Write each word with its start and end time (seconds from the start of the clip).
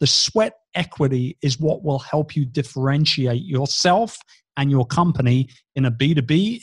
The 0.00 0.06
sweat 0.06 0.54
equity 0.74 1.36
is 1.42 1.58
what 1.58 1.82
will 1.82 1.98
help 1.98 2.36
you 2.36 2.44
differentiate 2.44 3.42
yourself 3.42 4.18
and 4.56 4.70
your 4.70 4.86
company 4.86 5.48
in 5.76 5.84
a 5.84 5.90
B2B 5.90 6.60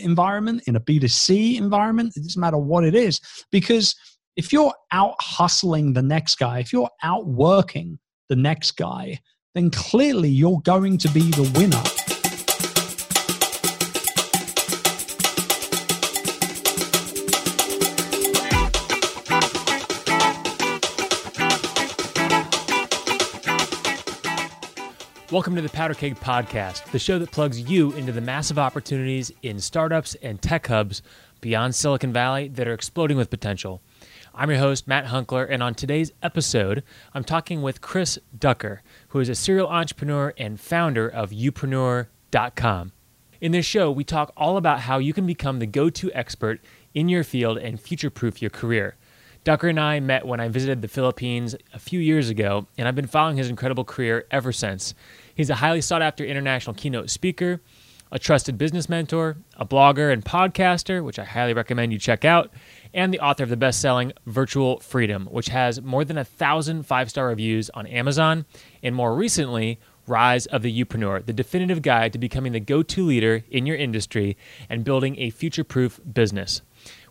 environment, 0.00 0.62
in 0.66 0.76
a 0.76 0.80
B2C 0.80 1.56
environment. 1.56 2.12
It 2.16 2.22
doesn't 2.24 2.40
matter 2.40 2.58
what 2.58 2.84
it 2.84 2.94
is. 2.94 3.20
Because 3.50 3.94
if 4.36 4.52
you're 4.52 4.74
out 4.92 5.14
hustling 5.20 5.92
the 5.92 6.02
next 6.02 6.36
guy, 6.36 6.60
if 6.60 6.72
you're 6.72 6.90
out 7.02 7.26
working 7.26 7.98
the 8.28 8.36
next 8.36 8.72
guy, 8.72 9.20
then 9.54 9.70
clearly 9.70 10.28
you're 10.28 10.60
going 10.60 10.98
to 10.98 11.08
be 11.08 11.30
the 11.30 11.50
winner. 11.56 11.97
Welcome 25.30 25.56
to 25.56 25.60
the 25.60 25.68
Powder 25.68 25.92
Keg 25.92 26.18
Podcast, 26.18 26.90
the 26.90 26.98
show 26.98 27.18
that 27.18 27.30
plugs 27.30 27.60
you 27.60 27.92
into 27.92 28.12
the 28.12 28.20
massive 28.22 28.58
opportunities 28.58 29.30
in 29.42 29.60
startups 29.60 30.14
and 30.22 30.40
tech 30.40 30.68
hubs 30.68 31.02
beyond 31.42 31.74
Silicon 31.74 32.14
Valley 32.14 32.48
that 32.48 32.66
are 32.66 32.72
exploding 32.72 33.18
with 33.18 33.28
potential. 33.28 33.82
I'm 34.34 34.48
your 34.48 34.58
host, 34.58 34.88
Matt 34.88 35.04
Hunckler, 35.04 35.46
and 35.50 35.62
on 35.62 35.74
today's 35.74 36.12
episode, 36.22 36.82
I'm 37.12 37.24
talking 37.24 37.60
with 37.60 37.82
Chris 37.82 38.18
Ducker, 38.38 38.80
who 39.08 39.20
is 39.20 39.28
a 39.28 39.34
serial 39.34 39.68
entrepreneur 39.68 40.32
and 40.38 40.58
founder 40.58 41.06
of 41.06 41.28
youpreneur.com. 41.28 42.92
In 43.42 43.52
this 43.52 43.66
show, 43.66 43.90
we 43.90 44.04
talk 44.04 44.32
all 44.34 44.56
about 44.56 44.80
how 44.80 44.96
you 44.96 45.12
can 45.12 45.26
become 45.26 45.58
the 45.58 45.66
go 45.66 45.90
to 45.90 46.10
expert 46.14 46.58
in 46.94 47.10
your 47.10 47.22
field 47.22 47.58
and 47.58 47.78
future 47.78 48.08
proof 48.08 48.40
your 48.40 48.50
career. 48.50 48.96
Ducker 49.48 49.68
and 49.68 49.80
I 49.80 49.98
met 49.98 50.26
when 50.26 50.40
I 50.40 50.48
visited 50.48 50.82
the 50.82 50.88
Philippines 50.88 51.56
a 51.72 51.78
few 51.78 52.00
years 52.00 52.28
ago, 52.28 52.66
and 52.76 52.86
I've 52.86 52.94
been 52.94 53.06
following 53.06 53.38
his 53.38 53.48
incredible 53.48 53.82
career 53.82 54.26
ever 54.30 54.52
since. 54.52 54.92
He's 55.34 55.48
a 55.48 55.54
highly 55.54 55.80
sought 55.80 56.02
after 56.02 56.22
international 56.22 56.74
keynote 56.74 57.08
speaker, 57.08 57.62
a 58.12 58.18
trusted 58.18 58.58
business 58.58 58.90
mentor, 58.90 59.38
a 59.56 59.64
blogger 59.64 60.12
and 60.12 60.22
podcaster, 60.22 61.02
which 61.02 61.18
I 61.18 61.24
highly 61.24 61.54
recommend 61.54 61.94
you 61.94 61.98
check 61.98 62.26
out, 62.26 62.52
and 62.92 63.10
the 63.10 63.20
author 63.20 63.42
of 63.42 63.48
the 63.48 63.56
best 63.56 63.80
selling 63.80 64.12
Virtual 64.26 64.80
Freedom, 64.80 65.24
which 65.30 65.48
has 65.48 65.80
more 65.80 66.04
than 66.04 66.18
a 66.18 66.24
thousand 66.24 66.82
five 66.82 67.08
star 67.08 67.28
reviews 67.28 67.70
on 67.70 67.86
Amazon, 67.86 68.44
and 68.82 68.94
more 68.94 69.14
recently, 69.14 69.80
Rise 70.06 70.44
of 70.44 70.60
the 70.60 70.78
Youpreneur, 70.78 71.24
the 71.24 71.32
definitive 71.32 71.80
guide 71.80 72.12
to 72.12 72.18
becoming 72.18 72.52
the 72.52 72.60
go 72.60 72.82
to 72.82 73.06
leader 73.06 73.44
in 73.50 73.64
your 73.64 73.76
industry 73.76 74.36
and 74.68 74.84
building 74.84 75.18
a 75.18 75.30
future 75.30 75.64
proof 75.64 76.00
business. 76.12 76.60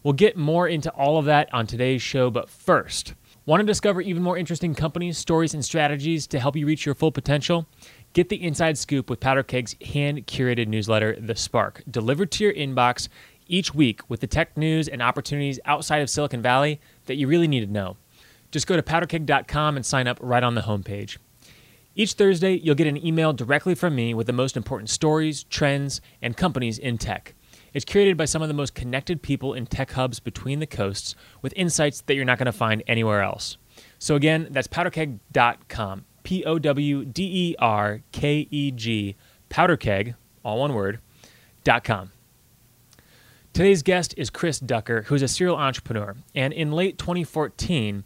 We'll 0.07 0.13
get 0.13 0.37
more 0.37 0.69
into 0.69 0.89
all 0.91 1.17
of 1.17 1.25
that 1.25 1.53
on 1.53 1.67
today's 1.67 2.01
show, 2.01 2.31
but 2.31 2.49
first, 2.49 3.13
want 3.45 3.59
to 3.59 3.65
discover 3.65 3.99
even 3.99 4.23
more 4.23 4.37
interesting 4.37 4.73
companies, 4.73 5.17
stories, 5.17 5.53
and 5.53 5.65
strategies 5.65 6.25
to 6.27 6.39
help 6.39 6.55
you 6.55 6.65
reach 6.65 6.85
your 6.85 6.95
full 6.95 7.11
potential? 7.11 7.67
Get 8.13 8.29
the 8.29 8.41
inside 8.41 8.77
scoop 8.77 9.09
with 9.09 9.19
Powder 9.19 9.43
Keg's 9.43 9.75
hand 9.85 10.25
curated 10.25 10.69
newsletter, 10.69 11.19
The 11.19 11.35
Spark, 11.35 11.83
delivered 11.91 12.31
to 12.31 12.45
your 12.45 12.53
inbox 12.53 13.09
each 13.47 13.75
week 13.75 13.99
with 14.09 14.21
the 14.21 14.27
tech 14.27 14.55
news 14.55 14.87
and 14.87 15.01
opportunities 15.01 15.59
outside 15.65 16.01
of 16.01 16.09
Silicon 16.09 16.41
Valley 16.41 16.79
that 17.07 17.15
you 17.15 17.27
really 17.27 17.49
need 17.49 17.65
to 17.65 17.73
know. 17.73 17.97
Just 18.49 18.65
go 18.65 18.77
to 18.77 18.81
powderkeg.com 18.81 19.75
and 19.75 19.85
sign 19.85 20.07
up 20.07 20.19
right 20.21 20.41
on 20.41 20.55
the 20.55 20.61
homepage. 20.61 21.17
Each 21.95 22.13
Thursday, 22.13 22.53
you'll 22.53 22.75
get 22.75 22.87
an 22.87 23.05
email 23.05 23.33
directly 23.33 23.75
from 23.75 23.93
me 23.93 24.13
with 24.13 24.27
the 24.27 24.31
most 24.31 24.55
important 24.55 24.89
stories, 24.89 25.43
trends, 25.43 25.99
and 26.21 26.37
companies 26.37 26.79
in 26.79 26.97
tech. 26.97 27.33
It's 27.77 27.85
curated 27.85 28.17
by 28.17 28.25
some 28.25 28.41
of 28.41 28.47
the 28.47 28.55
most 28.55 28.73
connected 28.73 29.21
people 29.21 29.53
in 29.53 29.67
tech 29.67 29.91
hubs 29.91 30.19
between 30.19 30.57
the 30.59 30.65
coasts 30.65 31.13
with 31.43 31.53
insights 31.55 32.01
that 32.01 32.15
you're 32.15 32.25
not 32.25 32.39
going 32.39 32.47
to 32.47 32.51
find 32.51 32.81
anywhere 32.87 33.21
else. 33.21 33.59
So, 33.99 34.15
again, 34.15 34.47
that's 34.49 34.67
powderkeg.com. 34.67 36.05
P 36.23 36.43
O 36.43 36.57
W 36.57 37.05
D 37.05 37.23
E 37.23 37.55
R 37.59 38.01
K 38.11 38.47
E 38.49 38.71
G, 38.71 39.15
powderkeg, 39.51 40.15
all 40.41 40.57
one 40.57 40.73
word, 40.73 41.01
dot 41.63 41.83
com. 41.83 42.11
Today's 43.53 43.83
guest 43.83 44.15
is 44.17 44.31
Chris 44.31 44.59
Ducker, 44.59 45.03
who's 45.03 45.21
a 45.21 45.27
serial 45.27 45.55
entrepreneur. 45.55 46.15
And 46.33 46.53
in 46.53 46.71
late 46.71 46.97
2014, 46.97 48.03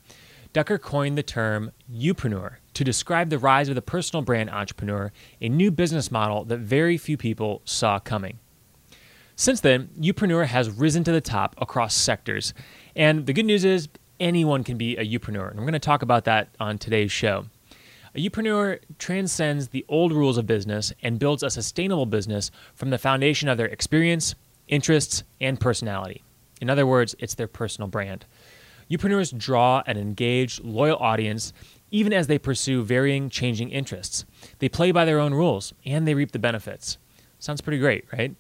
Ducker 0.51 0.79
coined 0.79 1.17
the 1.17 1.23
term 1.23 1.71
youpreneur 1.89 2.55
to 2.73 2.83
describe 2.83 3.29
the 3.29 3.39
rise 3.39 3.69
of 3.69 3.75
the 3.75 3.81
personal 3.81 4.21
brand 4.21 4.49
entrepreneur, 4.49 5.13
a 5.39 5.47
new 5.47 5.71
business 5.71 6.11
model 6.11 6.43
that 6.43 6.59
very 6.59 6.97
few 6.97 7.15
people 7.15 7.61
saw 7.63 7.97
coming. 7.97 8.39
Since 9.41 9.61
then, 9.61 9.89
Youpreneur 9.99 10.45
has 10.45 10.69
risen 10.69 11.03
to 11.03 11.11
the 11.11 11.19
top 11.19 11.55
across 11.59 11.95
sectors. 11.95 12.53
And 12.95 13.25
the 13.25 13.33
good 13.33 13.47
news 13.47 13.65
is 13.65 13.89
anyone 14.19 14.63
can 14.63 14.77
be 14.77 14.95
a 14.97 15.03
Youpreneur. 15.03 15.49
And 15.49 15.57
we're 15.57 15.65
going 15.65 15.73
to 15.73 15.79
talk 15.79 16.03
about 16.03 16.25
that 16.25 16.49
on 16.59 16.77
today's 16.77 17.11
show. 17.11 17.47
A 18.13 18.19
Youpreneur 18.19 18.77
transcends 18.99 19.69
the 19.69 19.83
old 19.89 20.13
rules 20.13 20.37
of 20.37 20.45
business 20.45 20.93
and 21.01 21.17
builds 21.17 21.41
a 21.41 21.49
sustainable 21.49 22.05
business 22.05 22.51
from 22.75 22.91
the 22.91 22.99
foundation 22.99 23.49
of 23.49 23.57
their 23.57 23.65
experience, 23.65 24.35
interests, 24.67 25.23
and 25.39 25.59
personality. 25.59 26.21
In 26.61 26.69
other 26.69 26.85
words, 26.85 27.15
it's 27.17 27.33
their 27.33 27.47
personal 27.47 27.87
brand. 27.87 28.27
Youpreneurs 28.91 29.35
draw 29.35 29.81
an 29.87 29.97
engaged, 29.97 30.63
loyal 30.63 30.97
audience 30.97 31.51
even 31.89 32.13
as 32.13 32.27
they 32.27 32.37
pursue 32.37 32.83
varying, 32.83 33.27
changing 33.27 33.71
interests. 33.71 34.23
They 34.59 34.69
play 34.69 34.91
by 34.91 35.03
their 35.03 35.17
own 35.17 35.33
rules 35.33 35.73
and 35.83 36.07
they 36.07 36.13
reap 36.13 36.31
the 36.31 36.37
benefits. 36.37 36.99
Sounds 37.39 37.59
pretty 37.59 37.79
great, 37.79 38.05
right? 38.13 38.35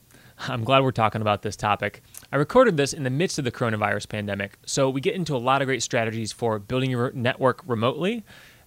I'm 0.47 0.63
glad 0.63 0.83
we're 0.83 0.91
talking 0.91 1.21
about 1.21 1.43
this 1.43 1.55
topic. 1.55 2.01
I 2.31 2.37
recorded 2.37 2.75
this 2.75 2.93
in 2.93 3.03
the 3.03 3.09
midst 3.09 3.37
of 3.37 3.45
the 3.45 3.51
coronavirus 3.51 4.09
pandemic, 4.09 4.57
so 4.65 4.89
we 4.89 4.99
get 4.99 5.13
into 5.13 5.35
a 5.35 5.37
lot 5.37 5.61
of 5.61 5.67
great 5.67 5.83
strategies 5.83 6.31
for 6.31 6.57
building 6.57 6.89
your 6.89 7.11
network 7.11 7.61
remotely, 7.67 8.23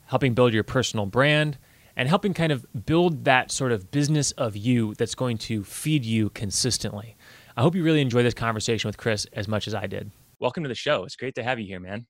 helping 0.07 0.35
build 0.35 0.53
your 0.53 0.62
personal 0.62 1.07
brand, 1.07 1.59
and 1.97 2.09
helping 2.09 2.33
kind 2.33 2.53
of 2.53 2.65
build 2.87 3.25
that 3.25 3.51
sort 3.51 3.73
of 3.73 3.91
business 3.91 4.31
of 4.33 4.57
you 4.57 4.95
that's 4.95 5.15
going 5.15 5.39
to 5.39 5.65
feed 5.65 6.05
you 6.05 6.31
consistently. 6.31 7.17
I 7.57 7.62
hope 7.62 7.75
you 7.75 7.83
really 7.83 8.01
enjoy 8.01 8.23
this 8.23 8.35
conversation 8.35 8.89
with 8.89 8.97
Chris 8.97 9.27
as 9.33 9.49
much 9.49 9.67
as 9.67 9.75
I 9.75 9.87
did. 9.87 10.11
Welcome 10.39 10.62
to 10.65 10.69
the 10.69 10.75
show. 10.75 11.05
It's 11.05 11.17
great 11.17 11.35
to 11.37 11.43
have 11.43 11.59
you 11.59 11.67
here, 11.67 11.81
man. 11.81 12.06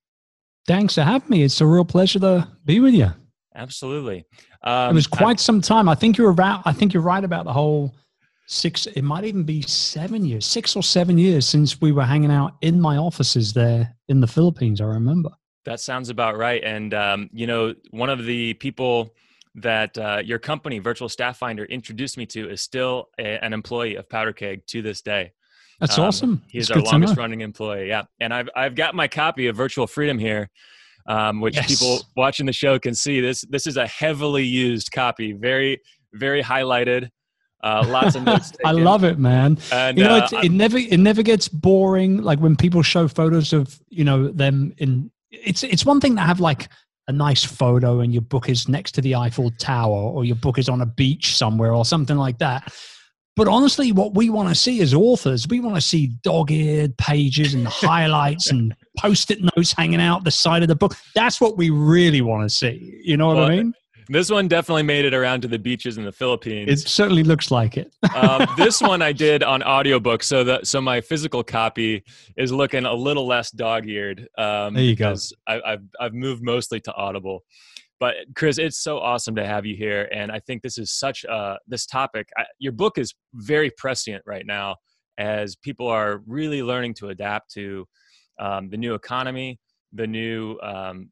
Thanks 0.67 0.95
for 0.95 1.03
having 1.03 1.29
me. 1.29 1.43
It's 1.43 1.61
a 1.61 1.67
real 1.67 1.85
pleasure 1.85 2.19
to 2.21 2.49
be 2.65 2.81
with 2.81 2.95
you. 2.95 3.13
Absolutely. 3.55 4.25
Um, 4.63 4.91
it 4.91 4.95
was 4.95 5.07
quite 5.07 5.39
I, 5.39 5.41
some 5.41 5.61
time. 5.61 5.89
I 5.89 5.95
think 5.95 6.19
you're 6.19 6.31
about. 6.31 6.63
I 6.65 6.73
think 6.73 6.93
you're 6.93 7.03
right 7.03 7.23
about 7.23 7.45
the 7.45 7.53
whole 7.53 7.95
six 8.47 8.87
it 8.87 9.03
might 9.03 9.25
even 9.25 9.43
be 9.43 9.63
seven 9.63 10.25
years 10.25 10.45
six 10.45 10.77
or 10.77 10.83
seven 10.83 11.17
years 11.17 11.47
since 11.47 11.81
we 11.81 11.93
were 11.93 12.05
hanging 12.05 12.31
out 12.31 12.57
in 12.61 12.81
my 12.81 12.97
offices 12.97 13.53
there 13.53 13.95
in 14.09 14.21
the 14.21 14.27
philippines 14.27 14.81
i 14.81 14.85
remember. 14.85 15.31
That 15.65 15.81
sounds 15.81 16.11
about 16.11 16.37
right. 16.37 16.63
And 16.63 16.93
um, 16.95 17.31
you 17.33 17.47
know 17.47 17.75
one 17.91 18.11
of 18.11 18.25
the 18.25 18.55
people 18.55 19.15
that 19.57 19.97
uh, 19.97 20.21
your 20.25 20.39
company 20.39 20.79
virtual 20.79 21.09
staff 21.09 21.39
finder 21.39 21.65
introduced 21.67 22.19
me 22.19 22.27
to 22.27 22.51
is 22.51 22.61
still 22.61 23.09
a, 23.19 23.43
an 23.45 23.53
employee 23.53 23.95
of 23.95 24.09
powder 24.09 24.33
keg 24.33 24.67
to 24.67 24.83
this 24.83 25.01
day. 25.01 25.33
That's 25.81 25.99
um, 25.99 26.05
awesome. 26.05 26.43
he's 26.49 26.71
our 26.71 26.81
longest 26.81 27.17
running 27.17 27.41
employee 27.41 27.89
yeah. 27.89 28.03
And 28.21 28.33
i've 28.33 28.49
i've 28.55 28.75
got 28.75 28.95
my 28.95 29.09
copy 29.09 29.49
of 29.49 29.57
virtual 29.57 29.87
freedom 29.87 30.19
here 30.19 30.51
um, 31.07 31.41
which 31.41 31.57
yes. 31.57 31.67
people 31.67 32.01
watching 32.17 32.47
the 32.47 32.53
show 32.53 32.79
can 32.79 32.95
see. 32.95 33.21
This 33.21 33.43
this 33.51 33.67
is 33.67 33.77
a 33.77 33.87
heavily 33.87 34.45
used 34.45 34.93
copy 34.93 35.33
very 35.33 35.81
very 36.15 36.43
highlighted 36.43 37.11
uh, 37.65 37.85
lots 37.89 38.15
of 38.15 38.23
notes. 38.25 38.53
I 38.65 38.73
love 38.73 39.03
it, 39.03 39.19
man. 39.19 39.59
And, 39.73 39.99
you 39.99 40.05
know, 40.05 40.17
uh, 40.17 40.41
it 40.43 40.53
never 40.53 40.79
it 40.79 40.99
never 40.99 41.23
gets 41.23 41.49
boring. 41.49 42.23
Like 42.23 42.39
when 42.39 42.55
people 42.55 42.83
show 42.83 43.09
photos 43.09 43.53
of 43.53 43.81
you 43.89 44.05
know 44.05 44.29
them 44.29 44.75
in. 44.79 45.11
It's 45.33 45.65
it's 45.65 45.85
one 45.85 46.01
thing 46.01 46.15
to 46.15 46.23
have 46.23 46.39
like 46.39 46.69
a 47.09 47.13
nice 47.13 47.45
photo 47.45 48.01
and 48.01 48.13
your 48.13 48.23
book 48.23 48.49
is 48.49 48.69
next 48.69 48.93
to 48.93 49.01
the 49.01 49.17
Eiffel 49.17 49.51
Tower 49.59 49.99
or 49.99 50.25
your 50.25 50.37
book 50.37 50.59
is 50.59 50.69
on 50.69 50.81
a 50.81 50.87
beach 50.87 51.37
somewhere 51.37 51.75
or 51.75 51.85
something 51.85 52.17
like 52.17 52.39
that. 52.39 52.73
But 53.37 53.49
honestly, 53.49 53.91
what 53.91 54.15
we 54.15 54.31
want 54.31 54.49
to 54.49 54.55
see 54.55 54.81
as 54.81 54.95
authors, 54.95 55.49
we 55.49 55.59
want 55.59 55.75
to 55.75 55.81
see 55.81 56.13
dog-eared 56.23 56.97
pages 56.99 57.53
and 57.53 57.67
highlights 57.69 58.49
and 58.51 58.75
post-it 58.97 59.41
notes 59.43 59.73
hanging 59.73 60.01
out 60.01 60.23
the 60.23 60.31
side 60.31 60.63
of 60.63 60.69
the 60.69 60.77
book. 60.77 60.95
That's 61.17 61.41
what 61.41 61.57
we 61.57 61.69
really 61.71 62.21
want 62.21 62.49
to 62.49 62.55
see. 62.55 63.01
You 63.03 63.17
know 63.17 63.27
what 63.27 63.37
well, 63.37 63.47
I 63.47 63.57
mean? 63.57 63.75
This 64.09 64.31
one 64.31 64.49
definitely 64.49 64.83
made 64.83 65.05
it 65.05 65.15
around 65.15 65.43
to 65.43 65.49
the 65.49 65.59
beaches 65.59 65.99
in 65.99 66.05
the 66.05 66.13
Philippines. 66.13 66.71
It 66.71 66.89
certainly 66.89 67.23
looks 67.23 67.51
like 67.51 67.77
it. 67.77 67.95
um, 68.15 68.47
this 68.57 68.81
one 68.81 69.03
I 69.03 69.13
did 69.13 69.43
on 69.43 69.63
audiobook, 69.63 70.23
so 70.23 70.45
that 70.45 70.67
so 70.67 70.81
my 70.81 71.01
physical 71.01 71.43
copy 71.43 72.05
is 72.37 72.53
looking 72.53 72.85
a 72.85 72.95
little 72.95 73.27
less 73.27 73.51
dog-eared. 73.51 74.29
Um, 74.37 74.75
there 74.75 74.85
you 74.85 74.97
go. 74.97 75.15
I, 75.47 75.61
I've 75.65 75.83
I've 76.01 76.15
moved 76.15 76.43
mostly 76.43 76.81
to 76.81 76.95
Audible. 76.95 77.45
But 78.01 78.17
Chris, 78.35 78.59
it's 78.59 78.79
so 78.79 78.99
awesome 78.99 79.35
to 79.37 79.47
have 79.47 79.65
you 79.65 79.77
here, 79.77 80.09
and 80.13 80.31
I 80.31 80.41
think 80.41 80.63
this 80.63 80.79
is 80.79 80.93
such 80.93 81.25
a 81.25 81.59
this 81.67 81.87
topic. 81.87 82.29
I, 82.37 82.45
your 82.59 82.73
book 82.73 82.99
is 82.99 83.15
very 83.35 83.71
prescient 83.71 84.23
right 84.27 84.45
now, 84.45 84.77
as 85.19 85.57
people 85.57 85.87
are 85.87 86.23
really 86.27 86.63
learning 86.63 86.95
to 86.95 87.09
adapt 87.09 87.53
to 87.53 87.87
um, 88.39 88.69
the 88.69 88.77
new 88.77 88.95
economy, 88.95 89.59
the 89.93 90.07
new 90.07 90.59
um, 90.63 91.11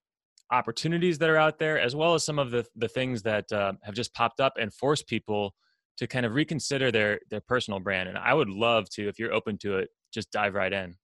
opportunities 0.53 1.19
that 1.19 1.29
are 1.29 1.37
out 1.37 1.59
there, 1.59 1.81
as 1.81 1.97
well 1.97 2.15
as 2.15 2.25
some 2.25 2.39
of 2.39 2.51
the 2.51 2.65
the 2.77 2.89
things 2.89 3.23
that 3.23 3.51
uh, 3.51 3.73
have 3.83 3.95
just 3.95 4.15
popped 4.15 4.41
up 4.41 4.53
and 4.61 4.73
forced 4.73 5.07
people 5.09 5.55
to 5.97 6.07
kind 6.07 6.25
of 6.25 6.35
reconsider 6.35 6.91
their 6.91 7.21
their 7.31 7.41
personal 7.41 7.81
brand. 7.81 8.09
And 8.09 8.19
I 8.19 8.35
would 8.35 8.49
love 8.49 8.89
to, 8.91 9.09
if 9.09 9.19
you're 9.19 9.33
open 9.33 9.59
to 9.59 9.79
it, 9.79 9.89
just 10.13 10.31
dive 10.31 10.55
right 10.55 10.73
in. 10.73 10.97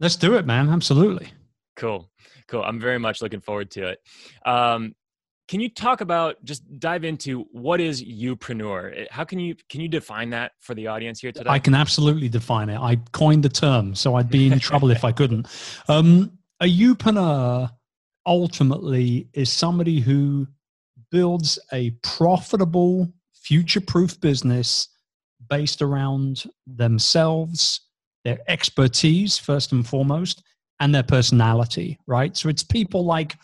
Let's 0.00 0.16
do 0.16 0.34
it, 0.34 0.46
man. 0.46 0.70
Absolutely. 0.70 1.32
Cool, 1.76 2.10
cool. 2.48 2.62
I'm 2.62 2.80
very 2.80 2.98
much 2.98 3.20
looking 3.20 3.40
forward 3.40 3.70
to 3.72 3.88
it. 3.88 3.98
Um, 4.46 4.94
can 5.46 5.60
you 5.60 5.68
talk 5.68 6.00
about 6.00 6.42
just 6.44 6.62
dive 6.78 7.04
into 7.04 7.46
what 7.52 7.80
is 7.80 8.02
youpreneur? 8.02 9.06
How 9.10 9.24
can 9.24 9.38
you 9.38 9.54
can 9.68 9.80
you 9.80 9.88
define 9.88 10.30
that 10.30 10.52
for 10.60 10.74
the 10.74 10.86
audience 10.86 11.20
here 11.20 11.32
today? 11.32 11.50
I 11.50 11.58
can 11.58 11.74
absolutely 11.74 12.28
define 12.28 12.70
it. 12.70 12.78
I 12.78 12.96
coined 13.12 13.42
the 13.42 13.48
term, 13.50 13.94
so 13.94 14.14
I'd 14.14 14.30
be 14.30 14.50
in 14.50 14.58
trouble 14.58 14.90
if 14.90 15.04
I 15.04 15.12
couldn't. 15.12 15.48
Um, 15.88 16.38
a 16.60 16.66
youpreneur 16.66 17.70
ultimately 18.26 19.28
is 19.32 19.50
somebody 19.50 20.00
who 20.00 20.46
builds 21.10 21.58
a 21.72 21.90
profitable, 22.02 23.12
future-proof 23.34 24.20
business 24.20 24.88
based 25.48 25.82
around 25.82 26.44
themselves, 26.66 27.80
their 28.24 28.38
expertise 28.48 29.38
first 29.38 29.72
and 29.72 29.86
foremost, 29.86 30.42
and 30.80 30.94
their 30.94 31.02
personality. 31.02 31.98
Right. 32.06 32.36
So 32.36 32.48
it's 32.48 32.62
people 32.62 33.04
like 33.04 33.36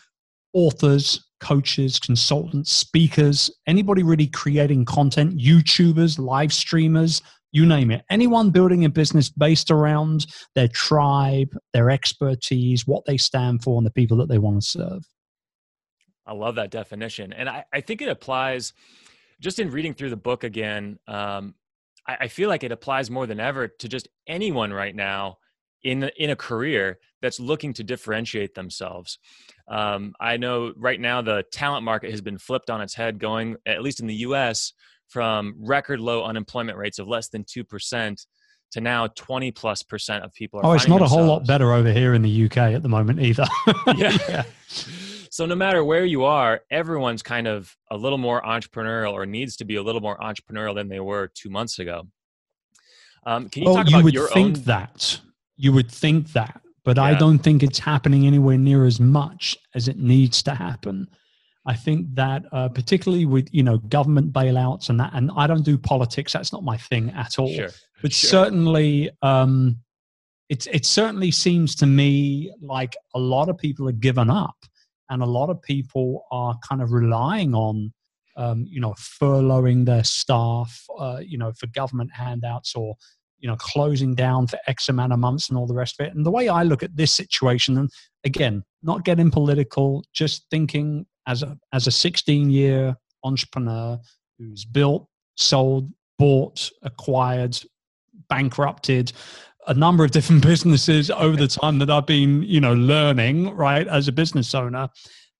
authors, 0.52 1.26
coaches, 1.40 1.98
consultants, 1.98 2.72
speakers, 2.72 3.50
anybody 3.66 4.02
really 4.02 4.26
creating 4.26 4.84
content, 4.84 5.38
YouTubers, 5.38 6.18
live 6.18 6.52
streamers, 6.52 7.22
you 7.52 7.66
name 7.66 7.90
it. 7.90 8.04
Anyone 8.10 8.50
building 8.50 8.84
a 8.84 8.88
business 8.88 9.28
based 9.28 9.70
around 9.70 10.26
their 10.54 10.68
tribe, 10.68 11.56
their 11.72 11.90
expertise, 11.90 12.86
what 12.86 13.04
they 13.06 13.16
stand 13.16 13.62
for, 13.62 13.78
and 13.78 13.86
the 13.86 13.90
people 13.90 14.16
that 14.18 14.28
they 14.28 14.38
want 14.38 14.60
to 14.60 14.66
serve. 14.66 15.02
I 16.26 16.32
love 16.32 16.54
that 16.56 16.70
definition. 16.70 17.32
And 17.32 17.48
I, 17.48 17.64
I 17.72 17.80
think 17.80 18.02
it 18.02 18.08
applies 18.08 18.72
just 19.40 19.58
in 19.58 19.70
reading 19.70 19.94
through 19.94 20.10
the 20.10 20.16
book 20.16 20.44
again. 20.44 20.98
Um, 21.08 21.54
I, 22.06 22.16
I 22.20 22.28
feel 22.28 22.48
like 22.48 22.62
it 22.62 22.72
applies 22.72 23.10
more 23.10 23.26
than 23.26 23.40
ever 23.40 23.68
to 23.68 23.88
just 23.88 24.08
anyone 24.26 24.72
right 24.72 24.94
now 24.94 25.38
in 25.82 26.10
in 26.16 26.30
a 26.30 26.36
career 26.36 26.98
that's 27.22 27.40
looking 27.40 27.72
to 27.74 27.84
differentiate 27.84 28.54
themselves. 28.54 29.18
Um, 29.68 30.14
I 30.20 30.36
know 30.36 30.72
right 30.76 31.00
now 31.00 31.22
the 31.22 31.44
talent 31.52 31.84
market 31.84 32.10
has 32.10 32.20
been 32.20 32.38
flipped 32.38 32.70
on 32.70 32.80
its 32.80 32.94
head, 32.94 33.18
going 33.18 33.56
at 33.66 33.82
least 33.82 34.00
in 34.00 34.06
the 34.06 34.14
U.S. 34.16 34.72
from 35.10 35.54
record 35.58 36.00
low 36.00 36.24
unemployment 36.24 36.78
rates 36.78 36.98
of 36.98 37.06
less 37.06 37.28
than 37.28 37.44
two 37.44 37.64
percent 37.64 38.26
to 38.72 38.80
now 38.80 39.08
20 39.08 39.50
plus 39.50 39.82
percent 39.82 40.24
of 40.24 40.32
people 40.32 40.60
are. 40.60 40.66
oh 40.66 40.72
it's 40.72 40.88
not 40.88 41.02
a 41.02 41.06
whole 41.06 41.26
lot 41.26 41.46
better 41.46 41.72
over 41.72 41.92
here 41.92 42.14
in 42.14 42.22
the 42.22 42.44
uk 42.44 42.56
at 42.56 42.82
the 42.82 42.88
moment 42.88 43.20
either 43.20 43.44
yeah. 43.96 44.16
yeah. 44.28 44.42
so 45.28 45.44
no 45.44 45.56
matter 45.56 45.84
where 45.84 46.04
you 46.04 46.22
are 46.22 46.60
everyone's 46.70 47.22
kind 47.22 47.48
of 47.48 47.76
a 47.90 47.96
little 47.96 48.18
more 48.18 48.40
entrepreneurial 48.42 49.12
or 49.12 49.26
needs 49.26 49.56
to 49.56 49.64
be 49.64 49.76
a 49.76 49.82
little 49.82 50.00
more 50.00 50.16
entrepreneurial 50.18 50.74
than 50.74 50.88
they 50.88 51.00
were 51.00 51.28
two 51.34 51.50
months 51.50 51.80
ago 51.80 52.06
um, 53.26 53.48
can 53.48 53.64
you 53.64 53.68
oh, 53.68 53.74
talk 53.74 53.90
you 53.90 53.96
about 53.96 54.04
would 54.04 54.14
your 54.14 54.28
think 54.28 54.58
own 54.58 54.64
that 54.64 55.20
you 55.60 55.74
would 55.74 55.90
think 55.90 56.32
that, 56.32 56.62
but 56.84 56.96
Yeah. 56.96 57.02
I 57.04 57.14
don't 57.14 57.40
think 57.40 57.62
it's 57.62 57.80
happening 57.80 58.26
anywhere 58.26 58.56
near 58.56 58.86
as 58.86 58.98
much 58.98 59.58
as 59.74 59.88
it 59.88 59.98
needs 59.98 60.42
to 60.44 60.54
happen. 60.54 61.06
I 61.66 61.74
think 61.74 62.14
that 62.14 62.44
uh, 62.52 62.68
particularly 62.68 63.26
with 63.26 63.48
you 63.52 63.62
know 63.62 63.78
government 63.78 64.32
bailouts 64.32 64.88
and 64.88 64.98
that, 65.00 65.12
and 65.14 65.30
I 65.36 65.46
don't 65.46 65.64
do 65.64 65.76
politics. 65.76 66.32
That's 66.32 66.52
not 66.52 66.64
my 66.64 66.76
thing 66.76 67.10
at 67.10 67.38
all. 67.38 67.52
Sure. 67.52 67.68
But 68.02 68.12
Sure. 68.12 68.30
certainly, 68.30 69.10
um, 69.22 69.78
it 70.48 70.66
it 70.72 70.86
certainly 70.86 71.30
seems 71.30 71.74
to 71.76 71.86
me 71.86 72.52
like 72.62 72.96
a 73.14 73.18
lot 73.18 73.48
of 73.48 73.58
people 73.58 73.88
are 73.88 73.92
given 73.92 74.30
up, 74.30 74.56
and 75.10 75.22
a 75.22 75.26
lot 75.26 75.50
of 75.50 75.60
people 75.62 76.24
are 76.32 76.56
kind 76.66 76.80
of 76.80 76.92
relying 76.92 77.54
on, 77.54 77.92
um, 78.36 78.64
you 78.68 78.80
know, 78.80 78.94
furloughing 78.94 79.84
their 79.84 80.04
staff, 80.04 80.84
uh, 80.98 81.20
you 81.22 81.36
know, 81.36 81.52
for 81.52 81.66
government 81.68 82.10
handouts 82.14 82.74
or 82.74 82.96
you 83.38 83.48
know 83.48 83.56
closing 83.56 84.14
down 84.14 84.46
for 84.46 84.58
X 84.66 84.88
amount 84.88 85.12
of 85.12 85.18
months 85.18 85.50
and 85.50 85.58
all 85.58 85.66
the 85.66 85.74
rest 85.74 86.00
of 86.00 86.06
it. 86.06 86.14
And 86.14 86.24
the 86.24 86.30
way 86.30 86.48
I 86.48 86.62
look 86.62 86.82
at 86.82 86.96
this 86.96 87.14
situation, 87.14 87.76
and 87.76 87.90
again, 88.24 88.64
not 88.82 89.04
getting 89.04 89.30
political, 89.30 90.04
just 90.14 90.46
thinking 90.50 91.04
as 91.26 91.42
a 91.42 91.56
as 91.72 91.86
a 91.86 91.90
16 91.90 92.50
year 92.50 92.96
entrepreneur 93.24 93.98
who's 94.38 94.64
built, 94.64 95.06
sold, 95.36 95.90
bought, 96.18 96.70
acquired, 96.82 97.58
bankrupted 98.28 99.12
a 99.66 99.74
number 99.74 100.04
of 100.04 100.10
different 100.10 100.42
businesses 100.46 101.10
over 101.10 101.36
the 101.36 101.48
time 101.48 101.78
that 101.78 101.90
I've 101.90 102.06
been, 102.06 102.42
you 102.42 102.60
know, 102.60 102.74
learning, 102.74 103.54
right, 103.54 103.86
as 103.86 104.08
a 104.08 104.12
business 104.12 104.54
owner. 104.54 104.88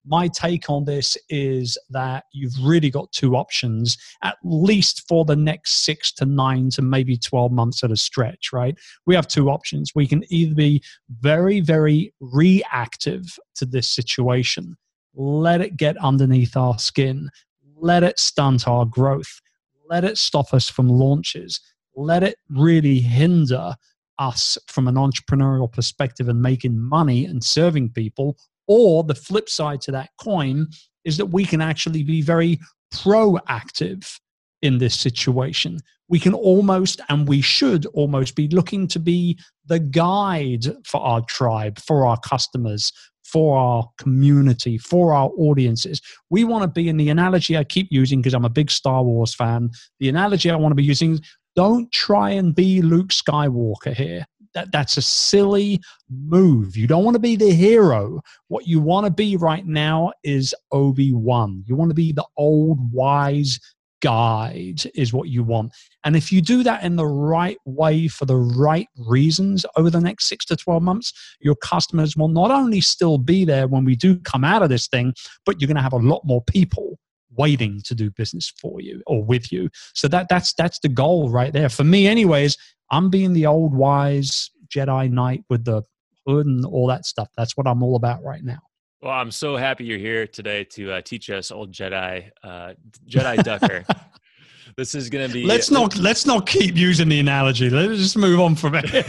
My 0.06 0.28
take 0.28 0.70
on 0.70 0.86
this 0.86 1.18
is 1.28 1.76
that 1.90 2.24
you've 2.32 2.54
really 2.62 2.90
got 2.90 3.12
two 3.12 3.36
options, 3.36 3.98
at 4.22 4.38
least 4.42 5.04
for 5.06 5.26
the 5.26 5.36
next 5.36 5.84
six 5.84 6.10
to 6.12 6.24
nine 6.24 6.70
to 6.70 6.82
maybe 6.82 7.18
12 7.18 7.52
months 7.52 7.84
at 7.84 7.90
a 7.90 7.96
stretch, 7.96 8.50
right? 8.50 8.78
We 9.04 9.14
have 9.14 9.28
two 9.28 9.50
options. 9.50 9.92
We 9.94 10.06
can 10.06 10.24
either 10.32 10.54
be 10.54 10.82
very, 11.20 11.60
very 11.60 12.14
reactive 12.20 13.24
to 13.56 13.66
this 13.66 13.90
situation, 13.90 14.76
let 15.14 15.60
it 15.60 15.76
get 15.76 15.96
underneath 15.98 16.56
our 16.56 16.78
skin, 16.78 17.30
let 17.76 18.02
it 18.02 18.18
stunt 18.18 18.68
our 18.68 18.84
growth, 18.84 19.40
let 19.88 20.04
it 20.04 20.18
stop 20.18 20.54
us 20.54 20.68
from 20.68 20.88
launches, 20.88 21.60
let 21.96 22.22
it 22.22 22.36
really 22.48 23.00
hinder 23.00 23.74
us 24.18 24.56
from 24.68 24.86
an 24.86 24.94
entrepreneurial 24.94 25.70
perspective 25.70 26.28
and 26.28 26.40
making 26.40 26.78
money 26.78 27.24
and 27.24 27.42
serving 27.42 27.90
people. 27.90 28.36
Or 28.66 29.02
the 29.02 29.14
flip 29.14 29.48
side 29.48 29.80
to 29.82 29.92
that 29.92 30.10
coin 30.20 30.68
is 31.04 31.16
that 31.16 31.26
we 31.26 31.44
can 31.44 31.60
actually 31.60 32.04
be 32.04 32.22
very 32.22 32.60
proactive 32.94 34.20
in 34.62 34.78
this 34.78 34.98
situation. 34.98 35.78
We 36.08 36.20
can 36.20 36.34
almost, 36.34 37.00
and 37.08 37.26
we 37.26 37.40
should 37.40 37.86
almost 37.86 38.36
be 38.36 38.48
looking 38.48 38.86
to 38.88 38.98
be 38.98 39.38
the 39.66 39.78
guide 39.78 40.66
for 40.84 41.00
our 41.00 41.22
tribe, 41.22 41.78
for 41.78 42.06
our 42.06 42.18
customers, 42.18 42.92
for 43.30 43.58
our 43.58 43.88
community, 43.98 44.78
for 44.78 45.12
our 45.12 45.30
audiences. 45.36 46.00
We 46.30 46.44
want 46.44 46.62
to 46.62 46.68
be 46.68 46.88
in 46.88 46.96
the 46.96 47.10
analogy 47.10 47.56
I 47.56 47.64
keep 47.64 47.88
using 47.90 48.20
because 48.20 48.34
I'm 48.34 48.44
a 48.44 48.50
big 48.50 48.70
Star 48.70 49.02
Wars 49.02 49.34
fan. 49.34 49.70
The 49.98 50.08
analogy 50.08 50.50
I 50.50 50.56
want 50.56 50.72
to 50.72 50.76
be 50.76 50.84
using 50.84 51.12
is 51.12 51.20
don't 51.56 51.90
try 51.92 52.30
and 52.30 52.54
be 52.54 52.82
Luke 52.82 53.08
Skywalker 53.08 53.94
here. 53.94 54.26
That, 54.54 54.72
that's 54.72 54.96
a 54.96 55.02
silly 55.02 55.80
move. 56.10 56.76
You 56.76 56.88
don't 56.88 57.04
want 57.04 57.14
to 57.14 57.20
be 57.20 57.36
the 57.36 57.52
hero. 57.52 58.20
What 58.48 58.66
you 58.66 58.80
want 58.80 59.06
to 59.06 59.12
be 59.12 59.36
right 59.36 59.64
now 59.64 60.12
is 60.24 60.54
Obi 60.72 61.12
Wan. 61.12 61.62
You 61.66 61.76
want 61.76 61.90
to 61.90 61.94
be 61.94 62.12
the 62.12 62.26
old 62.36 62.92
wise 62.92 63.60
guide, 64.00 64.82
is 64.94 65.12
what 65.12 65.28
you 65.28 65.42
want. 65.42 65.72
And 66.04 66.16
if 66.16 66.32
you 66.32 66.40
do 66.40 66.62
that 66.62 66.82
in 66.82 66.96
the 66.96 67.06
right 67.06 67.58
way 67.64 68.08
for 68.08 68.24
the 68.24 68.36
right 68.36 68.88
reasons 68.96 69.66
over 69.76 69.90
the 69.90 70.00
next 70.00 70.28
six 70.28 70.44
to 70.46 70.56
12 70.56 70.82
months, 70.82 71.12
your 71.40 71.56
customers 71.56 72.16
will 72.16 72.28
not 72.28 72.50
only 72.50 72.80
still 72.80 73.18
be 73.18 73.44
there 73.44 73.68
when 73.68 73.84
we 73.84 73.96
do 73.96 74.18
come 74.20 74.44
out 74.44 74.62
of 74.62 74.68
this 74.68 74.88
thing, 74.88 75.14
but 75.44 75.60
you're 75.60 75.68
going 75.68 75.76
to 75.76 75.82
have 75.82 75.92
a 75.92 75.98
lot 75.98 76.22
more 76.24 76.42
people 76.42 76.98
waiting 77.36 77.80
to 77.84 77.94
do 77.94 78.10
business 78.10 78.52
for 78.60 78.80
you 78.80 79.02
or 79.06 79.22
with 79.24 79.52
you. 79.52 79.68
So 79.94 80.08
that 80.08 80.28
that's 80.28 80.52
that's 80.54 80.80
the 80.80 80.88
goal 80.88 81.30
right 81.30 81.52
there. 81.52 81.68
For 81.68 81.84
me 81.84 82.06
anyways, 82.06 82.56
I'm 82.90 83.10
being 83.10 83.32
the 83.32 83.46
old 83.46 83.74
wise 83.74 84.50
Jedi 84.68 85.10
knight 85.10 85.44
with 85.48 85.64
the 85.64 85.82
hood 86.26 86.46
and 86.46 86.64
all 86.64 86.86
that 86.88 87.06
stuff. 87.06 87.28
That's 87.36 87.56
what 87.56 87.66
I'm 87.66 87.82
all 87.82 87.96
about 87.96 88.22
right 88.22 88.42
now. 88.42 88.58
Well, 89.02 89.12
I'm 89.14 89.30
so 89.30 89.56
happy 89.56 89.84
you're 89.84 89.98
here 89.98 90.26
today 90.26 90.64
to 90.64 90.92
uh, 90.92 91.00
teach 91.00 91.30
us, 91.30 91.50
old 91.50 91.72
Jedi, 91.72 92.30
uh, 92.44 92.74
Jedi 93.08 93.42
Ducker. 93.42 93.82
this 94.76 94.94
is 94.94 95.08
going 95.08 95.26
to 95.26 95.32
be. 95.32 95.46
Let's 95.46 95.70
not 95.70 95.96
let's 95.96 96.26
not 96.26 96.46
keep 96.46 96.76
using 96.76 97.08
the 97.08 97.18
analogy. 97.18 97.70
Let's 97.70 97.98
just 97.98 98.18
move 98.18 98.38
on 98.40 98.56
from 98.56 98.74
it. 98.74 99.06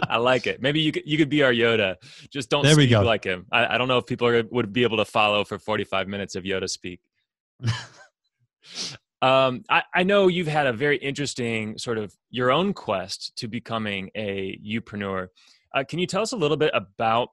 I 0.08 0.16
like 0.16 0.46
it. 0.46 0.62
Maybe 0.62 0.80
you 0.80 0.92
could 0.92 1.02
you 1.04 1.18
could 1.18 1.28
be 1.28 1.42
our 1.42 1.52
Yoda. 1.52 1.96
Just 2.30 2.48
don't 2.48 2.62
There 2.62 2.72
speak 2.72 2.90
like 2.92 3.22
him. 3.22 3.44
I, 3.52 3.74
I 3.74 3.78
don't 3.78 3.86
know 3.86 3.98
if 3.98 4.06
people 4.06 4.26
are, 4.28 4.42
would 4.50 4.72
be 4.72 4.82
able 4.82 4.96
to 4.96 5.04
follow 5.04 5.44
for 5.44 5.58
45 5.58 6.08
minutes 6.08 6.34
of 6.34 6.44
Yoda 6.44 6.70
speak. 6.70 7.00
um, 9.20 9.62
I, 9.68 9.82
I 9.94 10.04
know 10.04 10.28
you've 10.28 10.46
had 10.46 10.66
a 10.66 10.72
very 10.72 10.96
interesting 10.96 11.76
sort 11.76 11.98
of 11.98 12.16
your 12.30 12.50
own 12.50 12.72
quest 12.72 13.36
to 13.36 13.46
becoming 13.46 14.10
a 14.14 14.58
youpreneur. 14.66 15.28
Uh, 15.74 15.84
can 15.86 15.98
you 15.98 16.06
tell 16.06 16.22
us 16.22 16.32
a 16.32 16.36
little 16.36 16.56
bit 16.56 16.70
about 16.72 17.28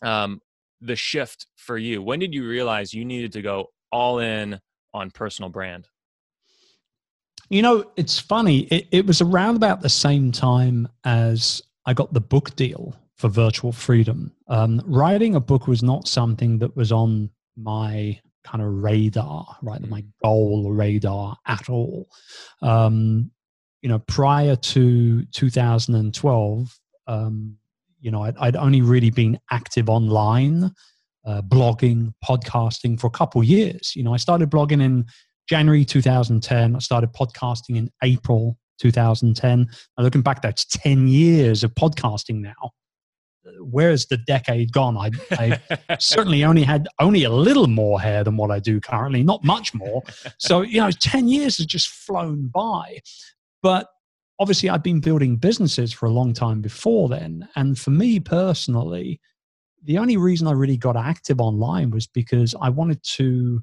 um, 0.00 0.40
the 0.82 0.96
shift 0.96 1.46
for 1.56 1.78
you? 1.78 2.02
When 2.02 2.18
did 2.18 2.34
you 2.34 2.46
realize 2.46 2.92
you 2.92 3.04
needed 3.04 3.32
to 3.32 3.42
go 3.42 3.66
all 3.90 4.18
in 4.18 4.60
on 4.92 5.10
personal 5.10 5.48
brand? 5.48 5.88
You 7.48 7.62
know, 7.62 7.90
it's 7.96 8.18
funny. 8.18 8.60
It, 8.60 8.88
it 8.90 9.06
was 9.06 9.20
around 9.20 9.56
about 9.56 9.82
the 9.82 9.88
same 9.88 10.32
time 10.32 10.88
as 11.04 11.62
I 11.86 11.94
got 11.94 12.12
the 12.12 12.20
book 12.20 12.56
deal 12.56 12.96
for 13.16 13.28
Virtual 13.28 13.72
Freedom. 13.72 14.32
Um, 14.48 14.82
writing 14.86 15.34
a 15.34 15.40
book 15.40 15.68
was 15.68 15.82
not 15.82 16.08
something 16.08 16.58
that 16.58 16.76
was 16.76 16.92
on 16.92 17.30
my 17.56 18.18
kind 18.44 18.62
of 18.62 18.82
radar, 18.82 19.56
right? 19.62 19.80
My 19.88 20.04
goal 20.24 20.72
radar 20.72 21.36
at 21.46 21.68
all. 21.68 22.08
Um, 22.60 23.30
you 23.82 23.88
know, 23.88 23.98
prior 24.00 24.56
to 24.56 25.24
2012, 25.26 26.78
um, 27.06 27.56
you 28.02 28.10
know, 28.10 28.24
I'd, 28.24 28.36
I'd 28.36 28.56
only 28.56 28.82
really 28.82 29.10
been 29.10 29.38
active 29.50 29.88
online, 29.88 30.70
uh, 31.24 31.40
blogging, 31.42 32.12
podcasting 32.22 33.00
for 33.00 33.06
a 33.06 33.10
couple 33.10 33.42
years. 33.42 33.92
You 33.94 34.02
know, 34.02 34.12
I 34.12 34.16
started 34.18 34.50
blogging 34.50 34.82
in 34.82 35.06
January 35.48 35.84
2010. 35.84 36.76
I 36.76 36.78
started 36.80 37.12
podcasting 37.12 37.76
in 37.76 37.90
April 38.02 38.58
2010. 38.80 39.52
And 39.60 39.68
looking 39.98 40.20
back, 40.20 40.42
that's 40.42 40.64
10 40.66 41.06
years 41.08 41.62
of 41.62 41.74
podcasting 41.74 42.40
now. 42.40 42.72
where's 43.60 44.06
the 44.06 44.16
decade 44.18 44.72
gone? 44.72 44.96
I, 44.96 45.10
I 45.32 45.96
certainly 46.00 46.44
only 46.44 46.64
had 46.64 46.88
only 46.98 47.22
a 47.22 47.30
little 47.30 47.68
more 47.68 48.00
hair 48.00 48.24
than 48.24 48.36
what 48.36 48.50
I 48.50 48.58
do 48.58 48.80
currently, 48.80 49.22
not 49.22 49.44
much 49.44 49.74
more. 49.74 50.02
So, 50.38 50.62
you 50.62 50.80
know, 50.80 50.90
10 50.90 51.28
years 51.28 51.58
has 51.58 51.66
just 51.66 51.88
flown 51.88 52.50
by. 52.52 52.98
But 53.62 53.86
obviously, 54.42 54.68
I've 54.68 54.82
been 54.82 55.00
building 55.00 55.36
businesses 55.36 55.92
for 55.92 56.06
a 56.06 56.10
long 56.10 56.34
time 56.34 56.60
before 56.60 57.08
then. 57.08 57.48
And 57.56 57.78
for 57.78 57.90
me 57.90 58.20
personally, 58.20 59.20
the 59.84 59.98
only 59.98 60.16
reason 60.16 60.46
I 60.46 60.52
really 60.52 60.76
got 60.76 60.96
active 60.96 61.40
online 61.40 61.90
was 61.90 62.06
because 62.06 62.54
I 62.60 62.68
wanted 62.68 63.02
to 63.14 63.62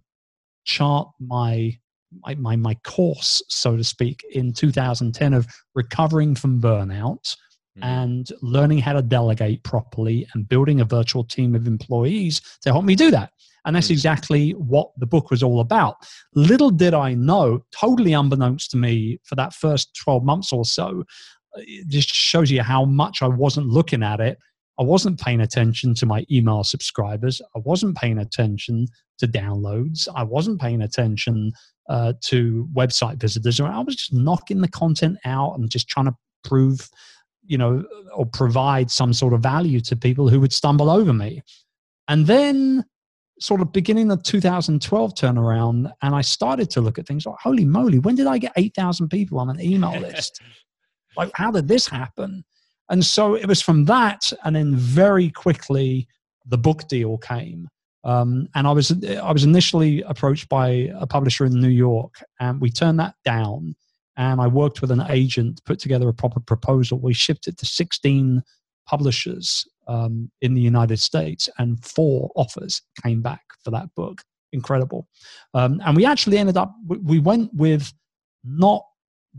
chart 0.65 1.09
my 1.19 1.77
my, 2.25 2.33
my, 2.33 2.55
my 2.55 2.73
course, 2.83 3.43
so 3.49 3.77
to 3.77 3.83
speak, 3.83 4.25
in 4.31 4.51
2010 4.51 5.31
of 5.31 5.45
recovering 5.75 6.33
from 6.33 6.59
burnout 6.59 7.35
mm. 7.77 7.83
and 7.83 8.29
learning 8.41 8.79
how 8.79 8.93
to 8.93 9.03
delegate 9.03 9.63
properly 9.63 10.27
and 10.33 10.49
building 10.49 10.81
a 10.81 10.85
virtual 10.85 11.23
team 11.23 11.53
of 11.53 11.67
employees 11.67 12.41
to 12.63 12.71
help 12.71 12.83
me 12.83 12.95
do 12.95 13.11
that. 13.11 13.31
And 13.65 13.75
that's 13.75 13.89
exactly 13.89 14.51
what 14.51 14.91
the 14.97 15.05
book 15.05 15.31
was 15.31 15.43
all 15.43 15.59
about. 15.59 15.97
Little 16.33 16.69
did 16.69 16.93
I 16.93 17.13
know, 17.13 17.63
totally 17.71 18.13
unbeknownst 18.13 18.71
to 18.71 18.77
me, 18.77 19.19
for 19.23 19.35
that 19.35 19.53
first 19.53 19.95
12 20.01 20.23
months 20.23 20.53
or 20.53 20.65
so, 20.65 21.03
it 21.55 21.87
just 21.87 22.09
shows 22.09 22.51
you 22.51 22.61
how 22.61 22.85
much 22.85 23.21
I 23.21 23.27
wasn't 23.27 23.67
looking 23.67 24.03
at 24.03 24.19
it. 24.19 24.37
I 24.79 24.83
wasn't 24.83 25.19
paying 25.19 25.41
attention 25.41 25.93
to 25.95 26.05
my 26.05 26.25
email 26.31 26.63
subscribers. 26.63 27.41
I 27.55 27.59
wasn't 27.59 27.97
paying 27.97 28.17
attention 28.17 28.87
to 29.17 29.27
downloads. 29.27 30.07
I 30.15 30.23
wasn't 30.23 30.61
paying 30.61 30.81
attention 30.81 31.51
uh, 31.89 32.13
to 32.25 32.67
website 32.73 33.19
visitors. 33.19 33.59
I 33.59 33.79
was 33.79 33.97
just 33.97 34.13
knocking 34.13 34.61
the 34.61 34.69
content 34.69 35.17
out 35.25 35.55
and 35.55 35.69
just 35.69 35.89
trying 35.89 36.05
to 36.05 36.15
prove, 36.45 36.89
you 37.45 37.57
know, 37.57 37.83
or 38.15 38.25
provide 38.25 38.89
some 38.89 39.11
sort 39.11 39.33
of 39.33 39.41
value 39.41 39.81
to 39.81 39.97
people 39.97 40.29
who 40.29 40.39
would 40.39 40.53
stumble 40.53 40.89
over 40.89 41.11
me. 41.11 41.41
And 42.07 42.25
then, 42.25 42.85
sort 43.39 43.61
of 43.61 43.71
beginning 43.71 44.11
of 44.11 44.23
2012 44.23 45.13
turnaround, 45.15 45.91
and 46.01 46.15
I 46.15 46.21
started 46.21 46.69
to 46.71 46.81
look 46.81 46.99
at 46.99 47.07
things 47.07 47.25
like, 47.25 47.37
holy 47.41 47.65
moly, 47.65 47.99
when 47.99 48.15
did 48.15 48.27
I 48.27 48.37
get 48.37 48.51
8,000 48.55 49.09
people 49.09 49.39
on 49.39 49.49
an 49.49 49.61
email 49.61 49.99
list? 49.99 50.41
like, 51.17 51.31
how 51.33 51.51
did 51.51 51.67
this 51.67 51.87
happen? 51.87 52.43
And 52.89 53.05
so 53.05 53.35
it 53.35 53.45
was 53.45 53.61
from 53.61 53.85
that, 53.85 54.31
and 54.43 54.55
then 54.55 54.75
very 54.75 55.29
quickly 55.29 56.07
the 56.45 56.57
book 56.57 56.87
deal 56.87 57.17
came. 57.17 57.67
Um, 58.03 58.47
and 58.55 58.65
I 58.65 58.71
was 58.71 58.91
I 59.03 59.31
was 59.31 59.43
initially 59.43 60.01
approached 60.03 60.47
by 60.49 60.91
a 60.95 61.05
publisher 61.05 61.45
in 61.45 61.59
New 61.59 61.69
York, 61.69 62.23
and 62.39 62.59
we 62.59 62.69
turned 62.71 62.99
that 62.99 63.15
down. 63.25 63.75
And 64.17 64.41
I 64.41 64.47
worked 64.47 64.81
with 64.81 64.91
an 64.91 65.03
agent, 65.09 65.61
put 65.65 65.79
together 65.79 66.09
a 66.09 66.13
proper 66.13 66.39
proposal. 66.39 66.99
We 66.99 67.13
shipped 67.13 67.47
it 67.47 67.57
to 67.59 67.65
16 67.65 68.43
publishers 68.85 69.65
um, 69.89 70.31
in 70.41 70.53
the 70.53 70.61
United 70.61 70.99
States, 70.99 71.49
and 71.57 71.83
four 71.83 72.31
offers 72.35 72.81
came 73.03 73.21
back 73.21 73.41
for 73.63 73.71
that 73.71 73.93
book. 73.95 74.21
Incredible. 74.53 75.07
Um, 75.53 75.81
and 75.85 75.95
we 75.97 76.05
actually 76.05 76.37
ended 76.37 76.57
up 76.57 76.73
we 76.87 77.19
went 77.19 77.53
with 77.53 77.91
not 78.43 78.83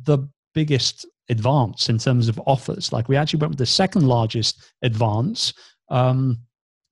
the 0.05 0.19
biggest 0.55 1.07
advance 1.29 1.89
in 1.89 1.99
terms 1.99 2.29
of 2.29 2.41
offers. 2.47 2.93
Like 2.93 3.09
we 3.09 3.17
actually 3.17 3.41
went 3.41 3.53
with 3.53 3.59
the 3.59 3.67
second 3.67 4.07
largest 4.07 4.63
advance. 4.83 5.53
Um, 5.89 6.39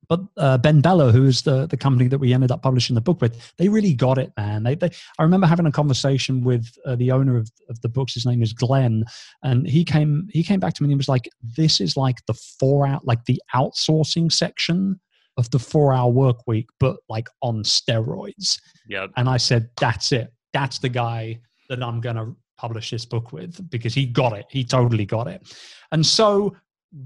but 0.09 0.21
uh, 0.37 0.57
BenBella, 0.57 1.11
who 1.11 1.25
is 1.25 1.43
the, 1.43 1.67
the 1.67 1.77
company 1.77 2.09
that 2.09 2.17
we 2.17 2.33
ended 2.33 2.49
up 2.51 2.63
publishing 2.63 2.95
the 2.95 3.01
book 3.01 3.21
with, 3.21 3.53
they 3.57 3.69
really 3.69 3.93
got 3.93 4.17
it, 4.17 4.33
man. 4.35 4.63
They, 4.63 4.73
they 4.73 4.89
I 5.19 5.23
remember 5.23 5.45
having 5.45 5.67
a 5.67 5.71
conversation 5.71 6.43
with 6.43 6.67
uh, 6.83 6.95
the 6.95 7.11
owner 7.11 7.37
of, 7.37 7.49
of 7.69 7.79
the 7.81 7.89
books. 7.89 8.15
His 8.15 8.25
name 8.25 8.41
is 8.41 8.51
Glenn, 8.51 9.05
and 9.43 9.67
he 9.67 9.85
came 9.85 10.27
he 10.31 10.43
came 10.43 10.59
back 10.59 10.73
to 10.73 10.83
me 10.83 10.87
and 10.87 10.93
he 10.93 10.97
was 10.97 11.07
like, 11.07 11.29
"This 11.43 11.79
is 11.79 11.95
like 11.95 12.25
the 12.25 12.33
four 12.33 12.87
out 12.87 13.05
like 13.05 13.23
the 13.25 13.39
outsourcing 13.53 14.31
section 14.31 14.99
of 15.37 15.49
the 15.51 15.59
four 15.59 15.93
hour 15.93 16.11
work 16.11 16.47
week, 16.47 16.69
but 16.79 16.97
like 17.07 17.27
on 17.43 17.61
steroids." 17.61 18.59
Yeah. 18.87 19.07
And 19.15 19.29
I 19.29 19.37
said, 19.37 19.69
"That's 19.79 20.11
it. 20.11 20.33
That's 20.53 20.79
the 20.79 20.89
guy 20.89 21.39
that 21.69 21.83
I'm 21.83 22.01
going 22.01 22.15
to 22.15 22.35
publish 22.57 22.89
this 22.89 23.05
book 23.05 23.31
with 23.31 23.69
because 23.69 23.93
he 23.93 24.07
got 24.07 24.33
it. 24.33 24.47
He 24.49 24.63
totally 24.63 25.05
got 25.05 25.27
it." 25.27 25.55
And 25.91 26.03
so 26.03 26.55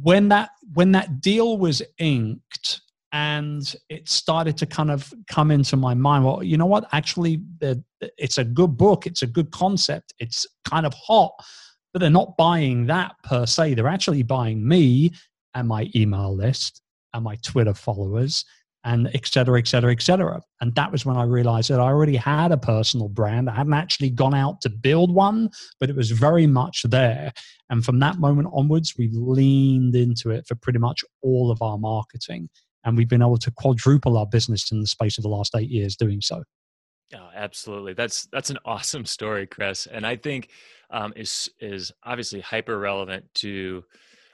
when 0.02 0.30
that 0.30 0.52
when 0.74 0.94
that 0.94 1.20
deal 1.20 1.58
was 1.58 1.82
inked 1.98 2.80
and 3.14 3.76
it 3.90 4.10
started 4.10 4.58
to 4.58 4.66
kind 4.66 4.90
of 4.90 5.14
come 5.30 5.52
into 5.52 5.78
my 5.78 5.94
mind 5.94 6.26
well 6.26 6.44
you 6.44 6.58
know 6.58 6.66
what? 6.66 6.86
Actually 6.92 7.42
it's 8.18 8.40
a 8.40 8.44
good 8.44 8.76
book 8.76 9.08
it's 9.08 9.22
a 9.22 9.28
good 9.28 9.52
concept 9.52 10.14
it's 10.20 10.46
kind 10.66 10.86
of 10.86 10.94
hot 10.96 11.32
but 11.94 12.00
they're 12.00 12.10
not 12.10 12.36
buying 12.38 12.88
that 12.88 13.14
per 13.24 13.46
se. 13.46 13.76
They're 13.76 13.88
actually 13.88 14.24
buying 14.24 14.68
me 14.68 15.12
and 15.54 15.68
my 15.68 15.92
email 15.96 16.36
list 16.36 16.82
and 17.14 17.24
my 17.24 17.36
twitter 17.44 17.76
followers 17.76 18.44
and 18.84 19.10
et 19.14 19.28
cetera 19.28 19.60
et 19.60 19.68
cetera 19.68 19.92
et 19.92 20.02
cetera. 20.02 20.42
And 20.60 20.74
that 20.76 20.92
was 20.92 21.06
when 21.06 21.16
i 21.16 21.24
realized 21.24 21.70
that 21.70 21.80
i 21.80 21.84
already 21.84 22.16
had 22.16 22.52
a 22.52 22.58
personal 22.58 23.08
brand. 23.10 23.48
I 23.50 23.54
hadn't 23.54 23.74
actually 23.74 24.10
gone 24.10 24.34
out 24.34 24.60
to 24.62 24.70
build 24.70 25.14
one 25.14 25.52
but 25.80 25.92
it 25.92 25.96
was 25.96 26.10
very 26.10 26.48
much 26.48 26.82
there. 26.90 27.32
And 27.70 27.86
from 27.86 28.00
that 28.00 28.18
moment 28.18 28.50
onwards 28.52 28.96
we 28.98 29.10
leaned 29.14 29.96
into 29.96 30.32
it 30.32 30.48
for 30.48 30.56
pretty 30.56 30.80
much 30.80 31.04
all 31.22 31.52
of 31.52 31.62
our 31.62 31.78
marketing 31.78 32.50
and 32.84 32.98
we've 32.98 33.10
been 33.10 33.22
able 33.22 33.38
to 33.38 33.52
quadruple 33.52 34.18
our 34.18 34.26
business 34.26 34.72
in 34.72 34.80
the 34.80 34.88
space 34.88 35.18
of 35.18 35.24
the 35.24 35.30
last 35.30 35.56
eight 35.56 35.70
years 35.70 35.96
doing 35.96 36.22
so. 36.22 36.44
Oh, 37.16 37.30
absolutely. 37.36 37.94
That's 37.94 38.28
that's 38.32 38.50
an 38.50 38.58
awesome 38.66 39.06
story, 39.06 39.48
Chris, 39.48 39.88
and 39.88 40.06
I 40.06 40.16
think 40.16 40.50
um, 40.90 41.14
is 41.16 41.50
is 41.60 41.92
obviously 42.04 42.42
hyper 42.42 42.78
relevant 42.78 43.26
to 43.36 43.84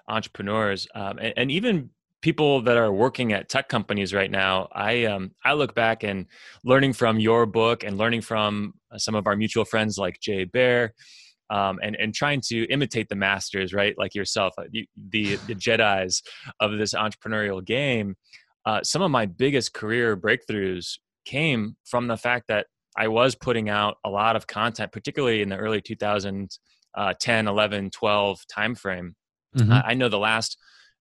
entrepreneurs 0.08 0.88
um, 0.96 1.20
and, 1.20 1.34
and, 1.38 1.52
even 1.52 1.90
people 2.22 2.62
that 2.62 2.76
are 2.76 2.92
working 2.92 3.32
at 3.32 3.48
tech 3.48 3.70
companies 3.70 4.14
right 4.14 4.32
now. 4.32 4.68
I 4.74 5.06
um, 5.06 5.32
I 5.44 5.54
look 5.54 5.76
back 5.76 6.04
and 6.04 6.26
learning 6.64 6.94
from 6.94 7.20
your 7.20 7.46
book 7.46 7.84
and 7.84 7.98
learning 7.98 8.22
from 8.22 8.74
uh, 8.92 8.98
some 8.98 9.16
of 9.16 9.28
our 9.28 9.36
mutual 9.36 9.66
friends 9.66 9.98
like 9.98 10.20
Jay 10.20 10.46
Baer. 10.46 10.94
Um, 11.52 11.80
and 11.82 11.96
and 11.96 12.14
trying 12.14 12.42
to 12.42 12.66
imitate 12.66 13.10
the 13.10 13.16
masters, 13.16 13.74
right? 13.74 13.96
Like 13.98 14.14
yourself, 14.14 14.54
uh, 14.58 14.66
the 14.72 14.88
the, 15.10 15.36
the 15.48 15.56
Jedi's 15.56 16.22
of 16.60 16.78
this 16.78 16.94
entrepreneurial 16.94 17.66
game 17.66 18.16
uh, 18.66 18.84
some 18.84 19.02
of 19.02 19.12
my 19.12 19.26
biggest 19.26 19.74
career 19.74 20.18
breakthroughs 20.18 21.00
came 21.26 21.76
from 21.86 22.08
the 22.08 22.18
fact 22.18 22.48
that 22.48 22.68
I 22.98 23.08
was 23.08 23.36
putting 23.36 23.70
out 23.70 23.98
a 24.06 24.10
lot 24.10 24.36
of 24.36 24.48
content, 24.48 24.92
particularly 24.92 25.42
in 25.42 25.50
the 25.50 25.58
early 25.58 25.82
2010, 25.82 27.48
uh, 27.48 27.52
11, 27.52 27.90
12 27.92 28.40
timeframe. 28.56 29.14
Mm-hmm. 29.58 29.74
I 29.84 29.94
know 29.94 30.10
the 30.10 30.20
last, 30.20 30.58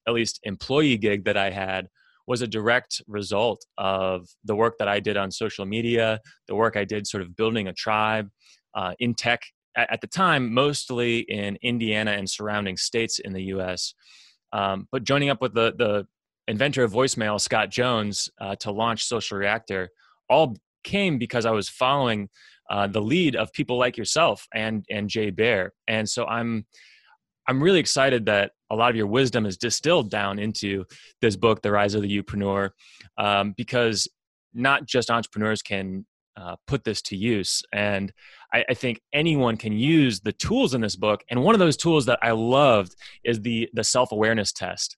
at 0.06 0.14
least, 0.14 0.40
employee 0.44 0.96
gig 0.96 1.24
that 1.24 1.36
I 1.36 1.50
had 1.50 1.88
was 2.26 2.42
a 2.42 2.46
direct 2.46 3.02
result 3.06 3.64
of 3.78 4.28
the 4.44 4.54
work 4.54 4.76
that 4.78 4.88
I 4.88 5.00
did 5.00 5.16
on 5.16 5.30
social 5.30 5.66
media, 5.66 6.20
the 6.46 6.54
work 6.54 6.76
I 6.76 6.84
did 6.84 7.06
sort 7.06 7.22
of 7.22 7.34
building 7.36 7.68
a 7.68 7.72
tribe 7.72 8.28
uh, 8.74 8.92
in 8.98 9.14
tech 9.14 9.42
at, 9.90 10.00
the 10.00 10.06
time, 10.06 10.52
mostly 10.52 11.20
in 11.20 11.56
Indiana 11.62 12.12
and 12.12 12.28
surrounding 12.28 12.76
states 12.76 13.18
in 13.18 13.32
the 13.32 13.44
US. 13.44 13.94
Um, 14.52 14.88
but 14.90 15.04
joining 15.04 15.30
up 15.30 15.40
with 15.40 15.54
the, 15.54 15.74
the 15.76 16.06
inventor 16.48 16.82
of 16.82 16.92
voicemail, 16.92 17.40
Scott 17.40 17.70
Jones, 17.70 18.28
uh, 18.40 18.56
to 18.56 18.70
launch 18.70 19.04
Social 19.04 19.38
Reactor, 19.38 19.90
all 20.28 20.56
came 20.84 21.18
because 21.18 21.46
I 21.46 21.50
was 21.50 21.68
following 21.68 22.28
uh, 22.70 22.86
the 22.86 23.00
lead 23.00 23.36
of 23.36 23.52
people 23.52 23.78
like 23.78 23.96
yourself 23.96 24.46
and 24.54 24.84
and 24.90 25.08
Jay 25.08 25.30
Baer, 25.30 25.72
and 25.86 26.08
so 26.08 26.26
I'm 26.26 26.66
I'm 27.46 27.62
really 27.62 27.80
excited 27.80 28.26
that 28.26 28.52
a 28.70 28.76
lot 28.76 28.90
of 28.90 28.96
your 28.96 29.06
wisdom 29.06 29.46
is 29.46 29.56
distilled 29.56 30.10
down 30.10 30.38
into 30.38 30.84
this 31.22 31.34
book, 31.34 31.62
The 31.62 31.72
Rise 31.72 31.94
of 31.94 32.02
the 32.02 32.22
Youpreneur, 32.22 32.70
um, 33.16 33.54
because 33.56 34.06
not 34.52 34.86
just 34.86 35.10
entrepreneurs 35.10 35.62
can 35.62 36.04
uh, 36.38 36.56
put 36.66 36.84
this 36.84 37.02
to 37.02 37.16
use. 37.16 37.62
And 37.72 38.12
I, 38.52 38.64
I, 38.70 38.74
think 38.74 39.00
anyone 39.12 39.56
can 39.56 39.72
use 39.72 40.20
the 40.20 40.32
tools 40.32 40.72
in 40.72 40.80
this 40.80 40.94
book. 40.94 41.24
And 41.30 41.42
one 41.42 41.54
of 41.54 41.58
those 41.58 41.76
tools 41.76 42.06
that 42.06 42.18
I 42.22 42.30
loved 42.30 42.94
is 43.24 43.40
the 43.40 43.68
the 43.72 43.82
self 43.82 44.12
awareness 44.12 44.52
test 44.52 44.96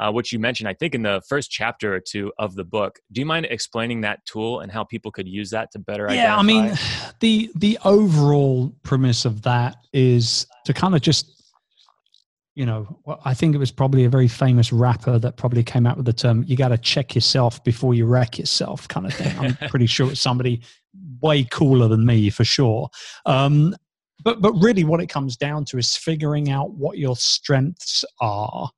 uh, 0.00 0.10
which 0.10 0.32
you 0.32 0.38
mentioned, 0.38 0.66
I 0.66 0.72
think, 0.72 0.94
in 0.94 1.02
the 1.02 1.20
first 1.28 1.50
chapter 1.50 1.94
or 1.94 2.00
two 2.00 2.32
of 2.38 2.54
the 2.54 2.64
book. 2.64 2.98
Do 3.12 3.20
you 3.20 3.26
mind 3.26 3.46
explaining 3.50 4.00
that 4.00 4.24
tool 4.24 4.60
and 4.60 4.72
how 4.72 4.82
people 4.82 5.12
could 5.12 5.28
use 5.28 5.50
that 5.50 5.70
to 5.72 5.78
better 5.78 6.06
yeah, 6.10 6.38
identify? 6.38 6.38
I 6.38 6.42
mean, 6.42 6.78
the 7.20 7.50
the 7.54 7.78
overall 7.84 8.72
premise 8.82 9.26
of 9.26 9.42
that 9.42 9.76
is 9.92 10.46
to 10.64 10.72
kind 10.72 10.94
of 10.94 11.02
just 11.02 11.39
you 12.60 12.66
know, 12.66 13.00
I 13.24 13.32
think 13.32 13.54
it 13.54 13.58
was 13.58 13.70
probably 13.70 14.04
a 14.04 14.10
very 14.10 14.28
famous 14.28 14.70
rapper 14.70 15.18
that 15.18 15.38
probably 15.38 15.64
came 15.64 15.86
out 15.86 15.96
with 15.96 16.04
the 16.04 16.12
term 16.12 16.44
"you 16.46 16.58
got 16.58 16.68
to 16.68 16.76
check 16.76 17.14
yourself 17.14 17.64
before 17.64 17.94
you 17.94 18.04
wreck 18.04 18.38
yourself" 18.38 18.86
kind 18.86 19.06
of 19.06 19.14
thing. 19.14 19.34
I'm 19.38 19.56
pretty 19.70 19.86
sure 19.86 20.10
it's 20.10 20.20
somebody 20.20 20.60
way 21.22 21.44
cooler 21.44 21.88
than 21.88 22.04
me 22.04 22.28
for 22.28 22.44
sure. 22.44 22.90
Um, 23.24 23.74
but 24.22 24.42
but 24.42 24.52
really, 24.60 24.84
what 24.84 25.00
it 25.00 25.06
comes 25.06 25.38
down 25.38 25.64
to 25.66 25.78
is 25.78 25.96
figuring 25.96 26.50
out 26.50 26.74
what 26.74 26.98
your 26.98 27.16
strengths 27.16 28.04
are 28.20 28.70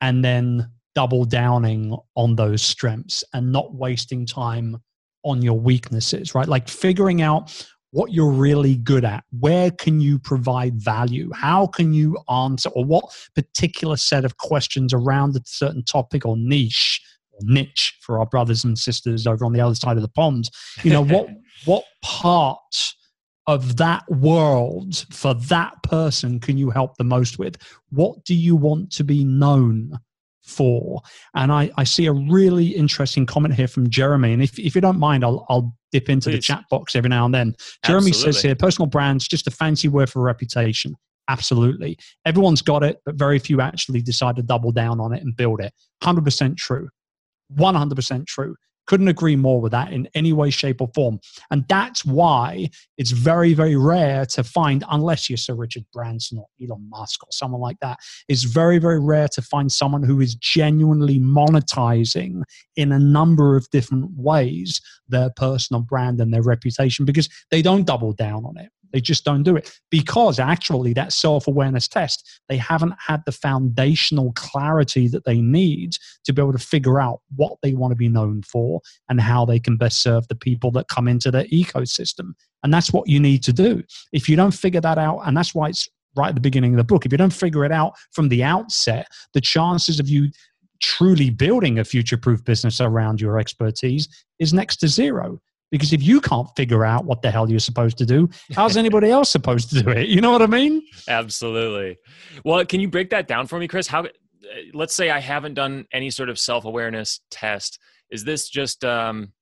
and 0.00 0.24
then 0.24 0.70
double 0.94 1.24
downing 1.24 1.98
on 2.14 2.36
those 2.36 2.62
strengths 2.62 3.24
and 3.34 3.50
not 3.50 3.74
wasting 3.74 4.24
time 4.24 4.80
on 5.24 5.42
your 5.42 5.58
weaknesses, 5.58 6.36
right? 6.36 6.46
Like 6.46 6.68
figuring 6.68 7.20
out 7.20 7.66
what 7.90 8.12
you're 8.12 8.30
really 8.30 8.76
good 8.76 9.04
at. 9.04 9.24
Where 9.38 9.70
can 9.70 10.00
you 10.00 10.18
provide 10.18 10.80
value? 10.80 11.30
How 11.34 11.66
can 11.66 11.92
you 11.92 12.18
answer, 12.30 12.68
or 12.70 12.84
what 12.84 13.04
particular 13.34 13.96
set 13.96 14.24
of 14.24 14.36
questions 14.38 14.92
around 14.92 15.36
a 15.36 15.40
certain 15.44 15.84
topic 15.84 16.26
or 16.26 16.36
niche 16.36 17.00
or 17.32 17.40
niche 17.42 17.96
for 18.02 18.18
our 18.18 18.26
brothers 18.26 18.64
and 18.64 18.78
sisters 18.78 19.26
over 19.26 19.44
on 19.44 19.52
the 19.52 19.60
other 19.60 19.74
side 19.74 19.96
of 19.96 20.02
the 20.02 20.08
pond? 20.08 20.50
You 20.82 20.92
know, 20.92 21.04
what 21.04 21.28
what 21.64 21.84
part 22.02 22.58
of 23.46 23.76
that 23.76 24.02
world 24.10 25.04
for 25.12 25.34
that 25.34 25.80
person 25.82 26.40
can 26.40 26.58
you 26.58 26.70
help 26.70 26.96
the 26.96 27.04
most 27.04 27.38
with? 27.38 27.56
What 27.90 28.24
do 28.24 28.34
you 28.34 28.56
want 28.56 28.90
to 28.92 29.04
be 29.04 29.24
known 29.24 29.98
for? 30.46 31.00
And 31.34 31.52
I, 31.52 31.70
I 31.76 31.84
see 31.84 32.06
a 32.06 32.12
really 32.12 32.68
interesting 32.68 33.26
comment 33.26 33.54
here 33.54 33.68
from 33.68 33.90
Jeremy. 33.90 34.32
And 34.32 34.42
if, 34.42 34.58
if 34.58 34.74
you 34.74 34.80
don't 34.80 34.98
mind, 34.98 35.24
I'll, 35.24 35.44
I'll 35.48 35.74
dip 35.92 36.08
into 36.08 36.30
Please. 36.30 36.36
the 36.36 36.42
chat 36.42 36.64
box 36.70 36.96
every 36.96 37.10
now 37.10 37.24
and 37.24 37.34
then. 37.34 37.54
Jeremy 37.84 38.08
Absolutely. 38.08 38.32
says 38.32 38.42
here 38.42 38.54
personal 38.54 38.86
brands, 38.86 39.28
just 39.28 39.46
a 39.46 39.50
fancy 39.50 39.88
word 39.88 40.10
for 40.10 40.22
reputation. 40.22 40.94
Absolutely. 41.28 41.98
Everyone's 42.24 42.62
got 42.62 42.82
it, 42.82 42.98
but 43.04 43.16
very 43.16 43.38
few 43.38 43.60
actually 43.60 44.00
decide 44.00 44.36
to 44.36 44.42
double 44.42 44.72
down 44.72 45.00
on 45.00 45.12
it 45.12 45.22
and 45.22 45.36
build 45.36 45.60
it. 45.60 45.72
100% 46.02 46.56
true. 46.56 46.88
100% 47.58 48.26
true. 48.26 48.54
Couldn't 48.86 49.08
agree 49.08 49.36
more 49.36 49.60
with 49.60 49.72
that 49.72 49.92
in 49.92 50.08
any 50.14 50.32
way, 50.32 50.50
shape, 50.50 50.80
or 50.80 50.88
form. 50.94 51.18
And 51.50 51.64
that's 51.68 52.04
why 52.04 52.70
it's 52.98 53.10
very, 53.10 53.54
very 53.54 53.76
rare 53.76 54.26
to 54.26 54.44
find, 54.44 54.84
unless 54.90 55.28
you're 55.28 55.36
Sir 55.36 55.54
Richard 55.54 55.84
Branson 55.92 56.38
or 56.38 56.46
Elon 56.62 56.88
Musk 56.88 57.24
or 57.24 57.28
someone 57.30 57.60
like 57.60 57.78
that, 57.80 57.98
it's 58.28 58.44
very, 58.44 58.78
very 58.78 59.00
rare 59.00 59.28
to 59.28 59.42
find 59.42 59.70
someone 59.70 60.02
who 60.02 60.20
is 60.20 60.34
genuinely 60.34 61.18
monetizing 61.18 62.42
in 62.76 62.92
a 62.92 62.98
number 62.98 63.56
of 63.56 63.68
different 63.70 64.10
ways 64.16 64.80
their 65.08 65.30
personal 65.36 65.82
brand 65.82 66.20
and 66.20 66.32
their 66.32 66.42
reputation 66.42 67.04
because 67.04 67.28
they 67.50 67.62
don't 67.62 67.86
double 67.86 68.12
down 68.12 68.44
on 68.44 68.56
it. 68.58 68.70
They 68.92 69.00
just 69.00 69.24
don't 69.24 69.42
do 69.42 69.56
it 69.56 69.78
because 69.90 70.38
actually, 70.38 70.92
that 70.94 71.12
self 71.12 71.46
awareness 71.46 71.88
test, 71.88 72.40
they 72.48 72.56
haven't 72.56 72.94
had 72.98 73.22
the 73.24 73.32
foundational 73.32 74.32
clarity 74.32 75.08
that 75.08 75.24
they 75.24 75.40
need 75.40 75.96
to 76.24 76.32
be 76.32 76.40
able 76.40 76.52
to 76.52 76.58
figure 76.58 77.00
out 77.00 77.20
what 77.34 77.58
they 77.62 77.74
want 77.74 77.92
to 77.92 77.96
be 77.96 78.08
known 78.08 78.42
for 78.42 78.80
and 79.08 79.20
how 79.20 79.44
they 79.44 79.58
can 79.58 79.76
best 79.76 80.02
serve 80.02 80.26
the 80.28 80.34
people 80.34 80.70
that 80.72 80.88
come 80.88 81.08
into 81.08 81.30
their 81.30 81.44
ecosystem. 81.44 82.32
And 82.62 82.72
that's 82.72 82.92
what 82.92 83.08
you 83.08 83.20
need 83.20 83.42
to 83.44 83.52
do. 83.52 83.82
If 84.12 84.28
you 84.28 84.36
don't 84.36 84.54
figure 84.54 84.80
that 84.80 84.98
out, 84.98 85.20
and 85.26 85.36
that's 85.36 85.54
why 85.54 85.68
it's 85.68 85.88
right 86.16 86.30
at 86.30 86.34
the 86.34 86.40
beginning 86.40 86.72
of 86.72 86.78
the 86.78 86.84
book, 86.84 87.06
if 87.06 87.12
you 87.12 87.18
don't 87.18 87.32
figure 87.32 87.64
it 87.64 87.72
out 87.72 87.94
from 88.12 88.28
the 88.28 88.42
outset, 88.42 89.08
the 89.34 89.40
chances 89.40 90.00
of 90.00 90.08
you 90.08 90.30
truly 90.80 91.30
building 91.30 91.78
a 91.78 91.84
future 91.84 92.16
proof 92.16 92.44
business 92.44 92.80
around 92.80 93.20
your 93.20 93.38
expertise 93.38 94.08
is 94.38 94.52
next 94.52 94.76
to 94.76 94.88
zero 94.88 95.40
because 95.76 95.92
if 95.92 96.02
you 96.02 96.20
can't 96.20 96.48
figure 96.56 96.84
out 96.84 97.04
what 97.04 97.22
the 97.22 97.30
hell 97.30 97.48
you're 97.50 97.58
supposed 97.58 97.98
to 97.98 98.06
do, 98.06 98.28
how's 98.52 98.76
anybody 98.84 99.10
else 99.10 99.30
supposed 99.30 99.70
to 99.70 99.82
do 99.82 99.90
it? 99.90 100.08
You 100.08 100.20
know 100.20 100.32
what 100.32 100.42
I 100.42 100.46
mean? 100.46 100.82
Absolutely. 101.08 101.98
Well, 102.44 102.64
can 102.64 102.80
you 102.80 102.88
break 102.88 103.10
that 103.10 103.28
down 103.28 103.46
for 103.46 103.58
me, 103.58 103.68
Chris? 103.68 103.86
How 103.86 104.04
uh, 104.04 104.08
let's 104.74 104.94
say 104.94 105.10
I 105.10 105.20
haven't 105.20 105.54
done 105.54 105.86
any 105.92 106.10
sort 106.10 106.28
of 106.28 106.38
self-awareness 106.38 107.20
test. 107.30 107.78
Is 108.10 108.24
this 108.24 108.48
just 108.48 108.84
um, 108.84 109.32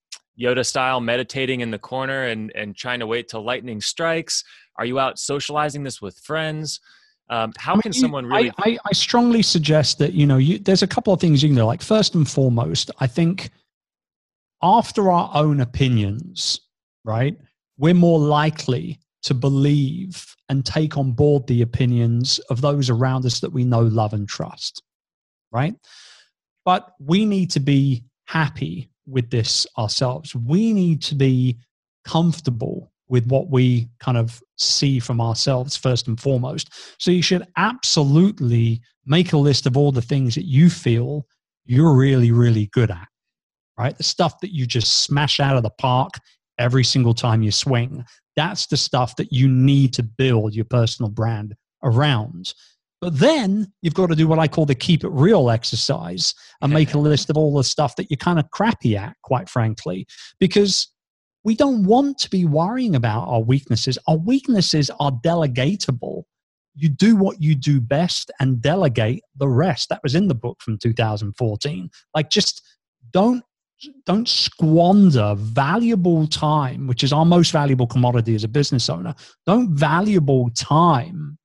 Yoda 0.41 0.65
style 0.65 1.01
meditating 1.01 1.61
in 1.61 1.71
the 1.71 1.79
corner 1.79 2.25
and 2.25 2.53
and 2.55 2.77
trying 2.77 3.01
to 3.01 3.07
wait 3.07 3.29
till 3.29 3.45
lightning 3.45 3.81
strikes? 3.81 4.45
Are 4.77 4.85
you 4.85 4.99
out 4.99 5.19
socializing 5.19 5.85
this 5.85 6.01
with 6.01 6.19
friends? 6.19 6.81
Um, 7.31 7.53
how 7.57 7.81
can 7.81 7.93
someone 7.93 8.27
really? 8.27 8.51
I, 8.59 8.71
I, 8.71 8.79
I, 8.85 8.93
strongly 8.93 9.41
suggest 9.41 9.99
that 9.99 10.13
you 10.13 10.27
know 10.27 10.37
you, 10.37 10.59
there's 10.59 10.83
a 10.83 10.87
couple 10.87 11.13
of 11.13 11.21
things 11.21 11.43
you 11.43 11.49
can 11.49 11.57
do. 11.57 11.65
Like 11.65 11.81
first 11.81 12.15
and 12.15 12.29
foremost, 12.29 12.91
I 13.01 13.07
think 13.07 13.51
after 14.65 15.13
our 15.13 15.31
own 15.35 15.61
opinions, 15.61 16.59
right, 17.05 17.37
we're 17.77 17.93
more 17.93 18.19
likely 18.19 18.99
to 19.23 19.35
believe 19.35 20.35
and 20.49 20.65
take 20.65 20.97
on 20.97 21.13
board 21.13 21.47
the 21.47 21.61
opinions 21.61 22.39
of 22.51 22.63
those 22.63 22.89
around 22.89 23.27
us 23.27 23.41
that 23.41 23.53
we 23.53 23.63
know, 23.63 23.83
love, 23.83 24.15
and 24.15 24.27
trust, 24.27 24.83
right? 25.53 25.75
But 26.65 26.93
we 26.99 27.27
need 27.27 27.51
to 27.51 27.61
be 27.61 28.05
happy 28.25 28.89
with 29.07 29.31
this 29.31 29.67
ourselves. 29.79 30.35
We 30.35 30.73
need 30.73 31.03
to 31.03 31.15
be 31.15 31.59
comfortable 32.07 32.91
with 33.09 33.27
what 33.27 33.51
we 33.51 33.91
kind 34.01 34.17
of 34.17 34.43
see 34.57 34.99
from 34.99 35.21
ourselves 35.21 35.77
first 35.77 36.09
and 36.09 36.19
foremost. 36.19 36.71
So 36.99 37.11
you 37.11 37.23
should 37.23 37.47
absolutely 37.59 38.81
make 39.05 39.35
a 39.35 39.39
list 39.39 39.67
of 39.67 39.77
all 39.77 39.93
the 39.93 40.01
things 40.01 40.35
that 40.37 40.47
you 40.47 40.71
feel 40.71 41.27
you're 41.67 41.95
really, 41.95 42.31
really 42.31 42.67
good 42.73 42.91
at 42.91 43.09
right? 43.79 43.97
The 43.97 44.05
stuff 44.05 44.41
that 44.41 44.55
you 44.55 44.67
just 44.67 45.03
smash 45.03 45.41
out 45.41 45.57
of 45.57 45.63
the 45.63 45.71
park 45.71 46.13
every 46.59 46.85
single 46.85 47.15
time 47.15 47.43
you 47.43 47.51
swing. 47.51 48.05
That's 48.37 48.67
the 48.67 48.77
stuff 48.77 49.17
that 49.17 49.33
you 49.33 49.49
need 49.49 49.93
to 49.95 50.03
build 50.03 50.55
your 50.55 50.65
personal 50.65 51.11
brand 51.11 51.55
around. 51.83 52.55
But 53.01 53.19
then 53.19 53.73
you've 53.83 53.95
got 53.95 54.09
to 54.09 54.17
do 54.17 54.27
what 54.27 54.39
I 54.39 54.49
call 54.49 54.65
the 54.67 54.75
keep 54.75 55.05
it 55.05 55.11
real 55.11 55.51
exercise 55.51 56.35
and 56.63 56.73
make 56.73 56.95
a 56.95 56.99
list 56.99 57.29
of 57.29 57.37
all 57.37 57.55
the 57.55 57.65
stuff 57.65 57.97
that 57.97 58.11
you're 58.11 58.17
kind 58.17 58.39
of 58.39 58.51
crappy 58.51 58.97
at, 58.97 59.17
quite 59.23 59.49
frankly, 59.49 60.07
because 60.41 60.89
we 61.45 61.55
don't 61.55 61.85
want 61.85 62.19
to 62.21 62.31
be 62.31 62.47
worrying 62.47 62.95
about 62.95 63.29
our 63.29 63.43
weaknesses. 63.43 63.99
Our 64.09 64.17
weaknesses 64.17 64.91
are 64.99 65.13
delegatable. 65.13 66.23
You 66.75 66.89
do 66.89 67.15
what 67.15 67.43
you 67.43 67.55
do 67.55 67.81
best 67.81 68.31
and 68.41 68.63
delegate 68.63 69.23
the 69.37 69.49
rest. 69.49 69.91
That 69.91 70.03
was 70.03 70.15
in 70.15 70.29
the 70.29 70.35
book 70.35 70.63
from 70.63 70.79
2014. 70.79 71.91
Like, 72.15 72.31
just 72.31 72.63
don't 73.13 73.45
don't 74.07 74.29
squander 74.29 75.35
valuable 75.37 76.27
time, 76.27 76.87
which 76.87 77.05
is 77.05 77.13
our 77.13 77.25
most 77.25 77.53
valuable 77.53 77.87
commodity 77.87 78.35
as 78.35 78.45
a 78.45 78.49
business 78.49 78.89
owner. 78.89 79.15
Don't 79.47 79.71
valuable 79.71 80.51
time 80.51 81.39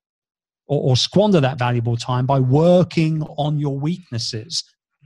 or, 0.68 0.92
or 0.92 0.98
squander 0.98 1.42
that 1.42 1.60
valuable 1.60 1.98
time 1.98 2.26
by 2.26 2.40
working 2.40 3.24
on 3.38 3.60
your 3.60 3.78
weaknesses. 3.78 4.64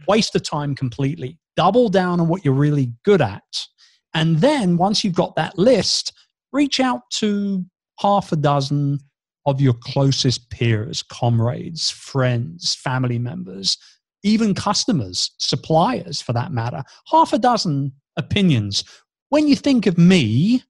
Waste 0.08 0.34
the 0.34 0.40
time 0.40 0.76
completely. 0.76 1.38
Double 1.56 1.90
down 1.90 2.20
on 2.20 2.28
what 2.28 2.44
you're 2.44 2.54
really 2.54 2.92
good 3.04 3.22
at. 3.22 3.68
And 4.14 4.38
then 4.38 4.78
once 4.78 5.04
you've 5.04 5.16
got 5.16 5.36
that 5.36 5.58
list, 5.58 6.14
reach 6.52 6.80
out 6.80 7.02
to 7.12 7.66
half 8.00 8.32
a 8.32 8.36
dozen 8.36 9.00
of 9.46 9.60
your 9.60 9.74
closest 9.74 10.50
peers, 10.50 11.04
comrades, 11.04 11.90
friends, 11.90 12.76
family 12.76 13.20
members 13.20 13.78
even 14.24 14.56
customers, 14.56 15.32
suppliers 15.38 16.22
for 16.22 16.34
that 16.34 16.52
matter, 16.52 16.84
half 17.08 17.34
a 17.34 17.38
dozen 17.38 17.92
opinions. 18.18 18.84
When 19.30 19.48
you 19.48 19.56
think 19.56 19.86
of 19.86 19.98
me, 19.98 20.64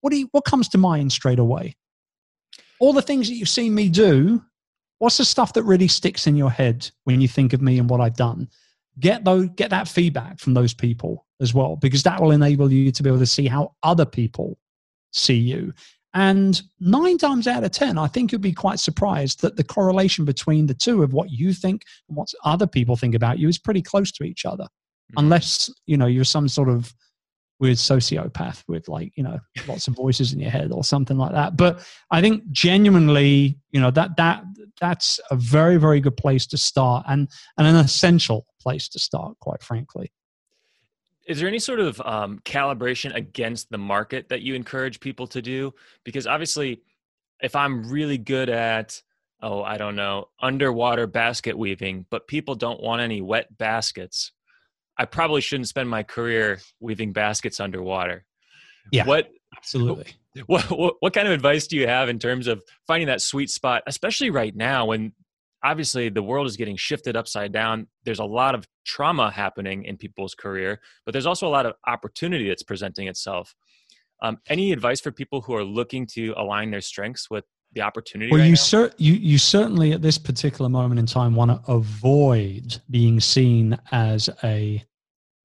what, 0.00 0.10
do 0.10 0.18
you, 0.18 0.28
what 0.32 0.44
comes 0.44 0.68
to 0.68 0.78
mind 0.78 1.12
straight 1.12 1.38
away? 1.38 1.76
All 2.78 2.92
the 2.92 3.02
things 3.02 3.28
that 3.28 3.34
you've 3.34 3.48
seen 3.48 3.74
me 3.74 3.88
do, 3.88 4.42
what's 4.98 5.16
the 5.16 5.24
stuff 5.24 5.52
that 5.54 5.64
really 5.64 5.88
sticks 5.88 6.26
in 6.26 6.36
your 6.36 6.50
head 6.50 6.90
when 7.04 7.20
you 7.20 7.28
think 7.28 7.52
of 7.52 7.60
me 7.60 7.78
and 7.78 7.90
what 7.90 8.00
I've 8.00 8.16
done? 8.16 8.48
Get, 8.98 9.24
those, 9.24 9.48
get 9.56 9.70
that 9.70 9.88
feedback 9.88 10.38
from 10.38 10.54
those 10.54 10.72
people 10.72 11.26
as 11.40 11.52
well, 11.52 11.76
because 11.76 12.02
that 12.04 12.20
will 12.20 12.30
enable 12.30 12.72
you 12.72 12.90
to 12.92 13.02
be 13.02 13.10
able 13.10 13.18
to 13.18 13.26
see 13.26 13.46
how 13.46 13.74
other 13.82 14.06
people 14.06 14.58
see 15.12 15.34
you. 15.34 15.72
And 16.16 16.62
nine 16.80 17.18
times 17.18 17.46
out 17.46 17.62
of 17.62 17.72
10, 17.72 17.98
I 17.98 18.06
think 18.06 18.32
you'd 18.32 18.40
be 18.40 18.54
quite 18.54 18.80
surprised 18.80 19.42
that 19.42 19.56
the 19.56 19.62
correlation 19.62 20.24
between 20.24 20.66
the 20.66 20.72
two 20.72 21.02
of 21.02 21.12
what 21.12 21.30
you 21.30 21.52
think 21.52 21.82
and 22.08 22.16
what 22.16 22.32
other 22.42 22.66
people 22.66 22.96
think 22.96 23.14
about 23.14 23.38
you 23.38 23.50
is 23.50 23.58
pretty 23.58 23.82
close 23.82 24.10
to 24.12 24.24
each 24.24 24.46
other. 24.46 24.64
Mm-hmm. 24.64 25.18
Unless, 25.18 25.70
you 25.84 25.98
know, 25.98 26.06
you're 26.06 26.24
some 26.24 26.48
sort 26.48 26.70
of 26.70 26.94
weird 27.60 27.76
sociopath 27.76 28.64
with 28.66 28.88
like, 28.88 29.12
you 29.18 29.24
know, 29.24 29.38
lots 29.68 29.88
of 29.88 29.94
voices 29.94 30.32
in 30.32 30.40
your 30.40 30.50
head 30.50 30.72
or 30.72 30.82
something 30.82 31.18
like 31.18 31.32
that. 31.32 31.58
But 31.58 31.86
I 32.10 32.22
think 32.22 32.50
genuinely, 32.50 33.58
you 33.70 33.80
know, 33.80 33.90
that 33.90 34.16
that 34.16 34.42
that's 34.80 35.20
a 35.30 35.36
very, 35.36 35.76
very 35.76 36.00
good 36.00 36.16
place 36.16 36.46
to 36.46 36.56
start 36.56 37.04
and, 37.08 37.28
and 37.58 37.66
an 37.66 37.76
essential 37.76 38.46
place 38.58 38.88
to 38.88 38.98
start, 38.98 39.38
quite 39.40 39.62
frankly. 39.62 40.10
Is 41.26 41.40
there 41.40 41.48
any 41.48 41.58
sort 41.58 41.80
of 41.80 42.00
um, 42.02 42.40
calibration 42.44 43.14
against 43.14 43.70
the 43.70 43.78
market 43.78 44.28
that 44.28 44.42
you 44.42 44.54
encourage 44.54 45.00
people 45.00 45.26
to 45.28 45.42
do? 45.42 45.74
Because 46.04 46.26
obviously, 46.26 46.82
if 47.40 47.56
I'm 47.56 47.88
really 47.88 48.18
good 48.18 48.48
at, 48.48 49.02
oh, 49.42 49.62
I 49.62 49.76
don't 49.76 49.96
know, 49.96 50.28
underwater 50.40 51.06
basket 51.06 51.58
weaving, 51.58 52.06
but 52.10 52.28
people 52.28 52.54
don't 52.54 52.80
want 52.82 53.02
any 53.02 53.20
wet 53.20 53.56
baskets, 53.58 54.32
I 54.96 55.04
probably 55.04 55.40
shouldn't 55.40 55.68
spend 55.68 55.90
my 55.90 56.02
career 56.02 56.60
weaving 56.80 57.12
baskets 57.12 57.60
underwater. 57.60 58.24
Yeah. 58.92 59.06
What 59.06 59.30
absolutely. 59.56 60.06
What, 60.44 60.70
what, 60.70 60.96
what 61.00 61.14
kind 61.14 61.26
of 61.26 61.32
advice 61.32 61.66
do 61.66 61.78
you 61.78 61.88
have 61.88 62.10
in 62.10 62.18
terms 62.18 62.46
of 62.46 62.62
finding 62.86 63.06
that 63.06 63.22
sweet 63.22 63.48
spot, 63.48 63.82
especially 63.86 64.28
right 64.28 64.54
now 64.54 64.84
when 64.84 65.12
obviously 65.64 66.08
the 66.08 66.22
world 66.22 66.46
is 66.46 66.56
getting 66.56 66.76
shifted 66.76 67.16
upside 67.16 67.52
down. 67.52 67.86
There's 68.04 68.18
a 68.18 68.24
lot 68.24 68.54
of 68.54 68.66
trauma 68.84 69.30
happening 69.30 69.84
in 69.84 69.96
people's 69.96 70.34
career 70.34 70.80
but 71.04 71.12
there's 71.12 71.26
also 71.26 71.46
a 71.46 71.50
lot 71.50 71.66
of 71.66 71.74
opportunity 71.86 72.48
that's 72.48 72.62
presenting 72.62 73.08
itself. 73.08 73.54
Um, 74.22 74.38
any 74.48 74.72
advice 74.72 75.00
for 75.00 75.12
people 75.12 75.42
who 75.42 75.54
are 75.54 75.64
looking 75.64 76.06
to 76.14 76.34
align 76.36 76.70
their 76.70 76.80
strengths 76.80 77.30
with 77.30 77.44
the 77.72 77.82
opportunity 77.82 78.30
well 78.30 78.40
right 78.40 78.48
you, 78.48 78.56
cer- 78.56 78.92
you 78.96 79.12
you 79.12 79.36
certainly 79.36 79.92
at 79.92 80.00
this 80.00 80.16
particular 80.16 80.68
moment 80.68 80.98
in 80.98 81.04
time 81.04 81.34
want 81.34 81.50
to 81.50 81.70
avoid 81.70 82.80
being 82.90 83.20
seen 83.20 83.76
as 83.92 84.30
a 84.44 84.82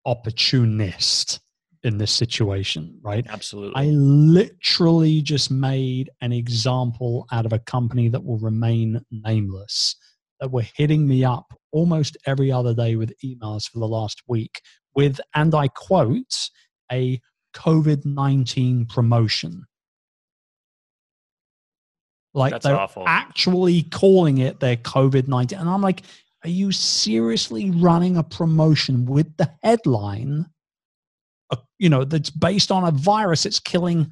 opportunist 0.05 1.39
in 1.83 1.97
this 1.97 2.11
situation, 2.11 2.99
right? 3.01 3.25
Absolutely. 3.29 3.73
I 3.75 3.85
literally 3.91 5.21
just 5.21 5.49
made 5.49 6.09
an 6.21 6.33
example 6.33 7.25
out 7.31 7.45
of 7.45 7.53
a 7.53 7.59
company 7.59 8.09
that 8.09 8.23
will 8.23 8.39
remain 8.39 9.01
nameless 9.11 9.95
that 10.39 10.51
were 10.51 10.65
hitting 10.75 11.07
me 11.07 11.23
up 11.23 11.53
almost 11.71 12.17
every 12.25 12.51
other 12.51 12.73
day 12.73 12.95
with 12.95 13.13
emails 13.23 13.69
for 13.69 13.79
the 13.79 13.87
last 13.87 14.21
week 14.27 14.61
with, 14.95 15.19
and 15.35 15.53
I 15.53 15.67
quote, 15.69 16.49
a 16.91 17.21
COVID 17.55 18.05
19 18.05 18.85
promotion. 18.85 19.65
Like 22.33 22.51
That's 22.51 22.65
they're 22.65 22.75
awful. 22.75 23.03
actually 23.07 23.83
calling 23.83 24.39
it 24.39 24.59
their 24.59 24.77
COVID 24.77 25.27
19. 25.27 25.57
And 25.57 25.69
I'm 25.69 25.81
like, 25.81 26.03
are 26.43 26.49
you 26.49 26.71
seriously 26.71 27.71
running 27.71 28.17
a 28.17 28.23
promotion 28.23 29.05
with 29.05 29.35
the 29.37 29.51
headline, 29.63 30.45
you 31.77 31.89
know, 31.89 32.03
that's 32.03 32.29
based 32.29 32.71
on 32.71 32.83
a 32.83 32.91
virus 32.91 33.43
that's 33.43 33.59
killing 33.59 34.11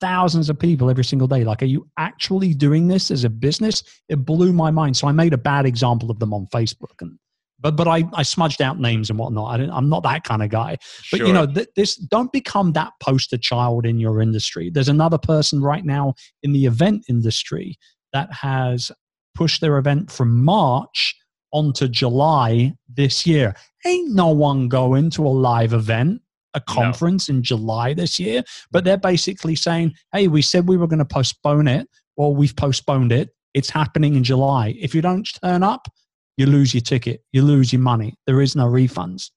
thousands 0.00 0.48
of 0.48 0.58
people 0.58 0.90
every 0.90 1.04
single 1.04 1.28
day? 1.28 1.44
Like, 1.44 1.62
are 1.62 1.66
you 1.66 1.88
actually 1.98 2.54
doing 2.54 2.88
this 2.88 3.10
as 3.10 3.24
a 3.24 3.30
business? 3.30 3.82
It 4.08 4.24
blew 4.24 4.52
my 4.52 4.70
mind. 4.70 4.96
So 4.96 5.08
I 5.08 5.12
made 5.12 5.32
a 5.32 5.38
bad 5.38 5.66
example 5.66 6.10
of 6.10 6.18
them 6.18 6.32
on 6.32 6.46
Facebook 6.46 6.94
and 7.00 7.18
but 7.60 7.74
but 7.76 7.88
I, 7.88 8.04
I 8.14 8.22
smudged 8.22 8.62
out 8.62 8.78
names 8.78 9.10
and 9.10 9.18
whatnot. 9.18 9.60
I 9.60 9.76
am 9.76 9.88
not 9.88 10.04
that 10.04 10.24
kind 10.24 10.42
of 10.42 10.48
guy. 10.50 10.76
But 11.10 11.18
Sure. 11.18 11.26
you 11.26 11.32
know, 11.32 11.46
th- 11.46 11.68
this 11.74 11.96
don't 11.96 12.30
become 12.32 12.72
that 12.72 12.92
poster 13.00 13.36
child 13.36 13.84
in 13.84 13.98
your 13.98 14.20
industry. 14.20 14.70
There's 14.70 14.88
another 14.88 15.18
person 15.18 15.60
right 15.60 15.84
now 15.84 16.14
in 16.42 16.52
the 16.52 16.66
event 16.66 17.04
industry 17.08 17.76
that 18.12 18.32
has 18.32 18.92
pushed 19.34 19.60
their 19.60 19.76
event 19.78 20.10
from 20.10 20.44
March 20.44 21.16
onto 21.52 21.88
July 21.88 22.74
this 22.88 23.26
year. 23.26 23.54
Ain't 23.84 24.14
no 24.14 24.28
one 24.28 24.68
going 24.68 25.10
to 25.10 25.26
a 25.26 25.28
live 25.28 25.72
event, 25.72 26.20
a 26.58 26.72
No. 26.72 26.74
conference 26.74 27.28
in 27.28 27.42
July 27.42 27.94
this 27.94 28.18
year. 28.18 28.42
But 28.70 28.82
mm. 28.82 28.86
they're 28.86 28.98
basically 28.98 29.54
saying, 29.54 29.94
hey, 30.12 30.28
we 30.28 30.42
said 30.42 30.68
we 30.68 30.76
were 30.76 30.86
going 30.86 30.98
to 30.98 31.04
postpone 31.04 31.68
it. 31.68 31.88
Well, 32.16 32.34
we've 32.34 32.56
postponed 32.56 33.12
it. 33.12 33.30
It's 33.54 33.70
happening 33.70 34.14
in 34.14 34.24
July. 34.24 34.74
If 34.78 34.94
you 34.94 35.02
don't 35.02 35.28
turn 35.42 35.62
up, 35.62 35.88
you 36.36 36.46
lose 36.46 36.72
your 36.72 36.82
ticket, 36.82 37.22
you 37.32 37.42
lose 37.42 37.72
your 37.72 37.82
money. 37.82 38.14
There 38.26 38.40
is 38.40 38.54
no 38.54 38.66
refunds. 38.66 39.30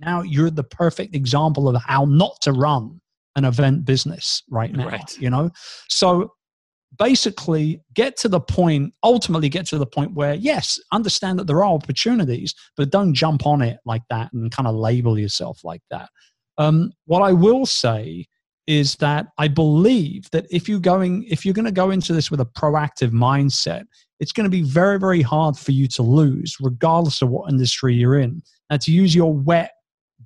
Now 0.00 0.22
you're 0.22 0.50
the 0.50 0.64
perfect 0.64 1.14
example 1.14 1.68
of 1.68 1.80
how 1.82 2.04
not 2.06 2.40
to 2.42 2.52
run 2.52 3.00
an 3.36 3.44
event 3.44 3.84
business 3.84 4.42
right 4.50 4.72
now. 4.72 4.88
Right. 4.88 5.18
You 5.18 5.30
know? 5.30 5.50
So 5.88 6.32
basically 6.98 7.80
get 7.94 8.16
to 8.18 8.28
the 8.28 8.40
point, 8.40 8.94
ultimately 9.02 9.48
get 9.48 9.66
to 9.66 9.78
the 9.78 9.86
point 9.86 10.14
where, 10.14 10.34
yes, 10.34 10.78
understand 10.92 11.38
that 11.38 11.46
there 11.46 11.58
are 11.58 11.74
opportunities, 11.74 12.54
but 12.76 12.90
don't 12.90 13.14
jump 13.14 13.46
on 13.46 13.62
it 13.62 13.78
like 13.84 14.02
that 14.10 14.32
and 14.32 14.50
kind 14.50 14.66
of 14.66 14.74
label 14.74 15.18
yourself 15.18 15.60
like 15.64 15.82
that. 15.90 16.08
Um, 16.58 16.92
what 17.06 17.22
I 17.22 17.32
will 17.32 17.66
say 17.66 18.26
is 18.66 18.96
that 18.96 19.26
I 19.38 19.48
believe 19.48 20.30
that 20.30 20.46
if 20.50 20.68
you're 20.68 20.80
going, 20.80 21.24
if 21.24 21.44
you're 21.44 21.54
going 21.54 21.66
to 21.66 21.72
go 21.72 21.90
into 21.90 22.12
this 22.12 22.30
with 22.30 22.40
a 22.40 22.46
proactive 22.46 23.10
mindset, 23.10 23.84
it's 24.20 24.32
going 24.32 24.44
to 24.44 24.50
be 24.50 24.62
very, 24.62 24.98
very 24.98 25.22
hard 25.22 25.56
for 25.56 25.72
you 25.72 25.86
to 25.88 26.02
lose, 26.02 26.56
regardless 26.60 27.20
of 27.20 27.28
what 27.28 27.50
industry 27.50 27.94
you're 27.94 28.18
in. 28.18 28.42
Now, 28.70 28.78
to 28.78 28.92
use 28.92 29.14
your 29.14 29.34
wet 29.34 29.72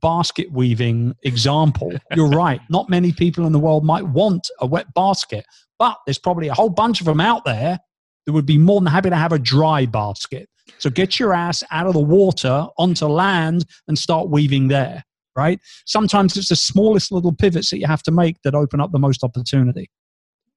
basket 0.01 0.53
weaving 0.53 1.15
example, 1.25 1.93
you're 2.15 2.29
right. 2.29 2.61
Not 2.71 2.89
many 2.89 3.13
people 3.13 3.47
in 3.47 3.53
the 3.53 3.59
world 3.59 3.85
might 3.85 4.05
want 4.05 4.49
a 4.61 4.67
wet 4.67 4.93
basket, 4.95 5.45
but 5.79 5.97
there's 6.07 6.19
probably 6.19 6.49
a 6.49 6.55
whole 6.55 6.71
bunch 6.71 7.01
of 7.01 7.07
them 7.07 7.21
out 7.21 7.45
there 7.45 7.79
that 8.27 8.33
would 8.33 8.47
be 8.47 8.59
more 8.59 8.81
than 8.81 8.93
happy 8.93 9.11
to 9.11 9.17
have 9.17 9.33
a 9.33 9.39
dry 9.39 9.87
basket. 9.87 10.49
So 10.79 10.91
get 10.91 11.19
your 11.19 11.33
ass 11.33 11.65
out 11.71 11.87
of 11.87 11.95
the 11.95 12.01
water 12.01 12.67
onto 12.77 13.07
land 13.07 13.65
and 13.89 13.99
start 13.99 14.29
weaving 14.29 14.69
there, 14.69 15.03
right? 15.39 15.61
Sometimes 15.87 16.37
it's 16.37 16.49
the 16.49 16.57
smallest 16.57 17.13
little 17.13 17.33
pivots 17.33 17.71
that 17.71 17.79
you 17.79 17.87
have 17.87 18.03
to 18.03 18.11
make 18.11 18.43
that 18.43 18.55
open 18.55 18.81
up 18.81 18.91
the 18.91 18.99
most 18.99 19.23
opportunity. 19.23 19.89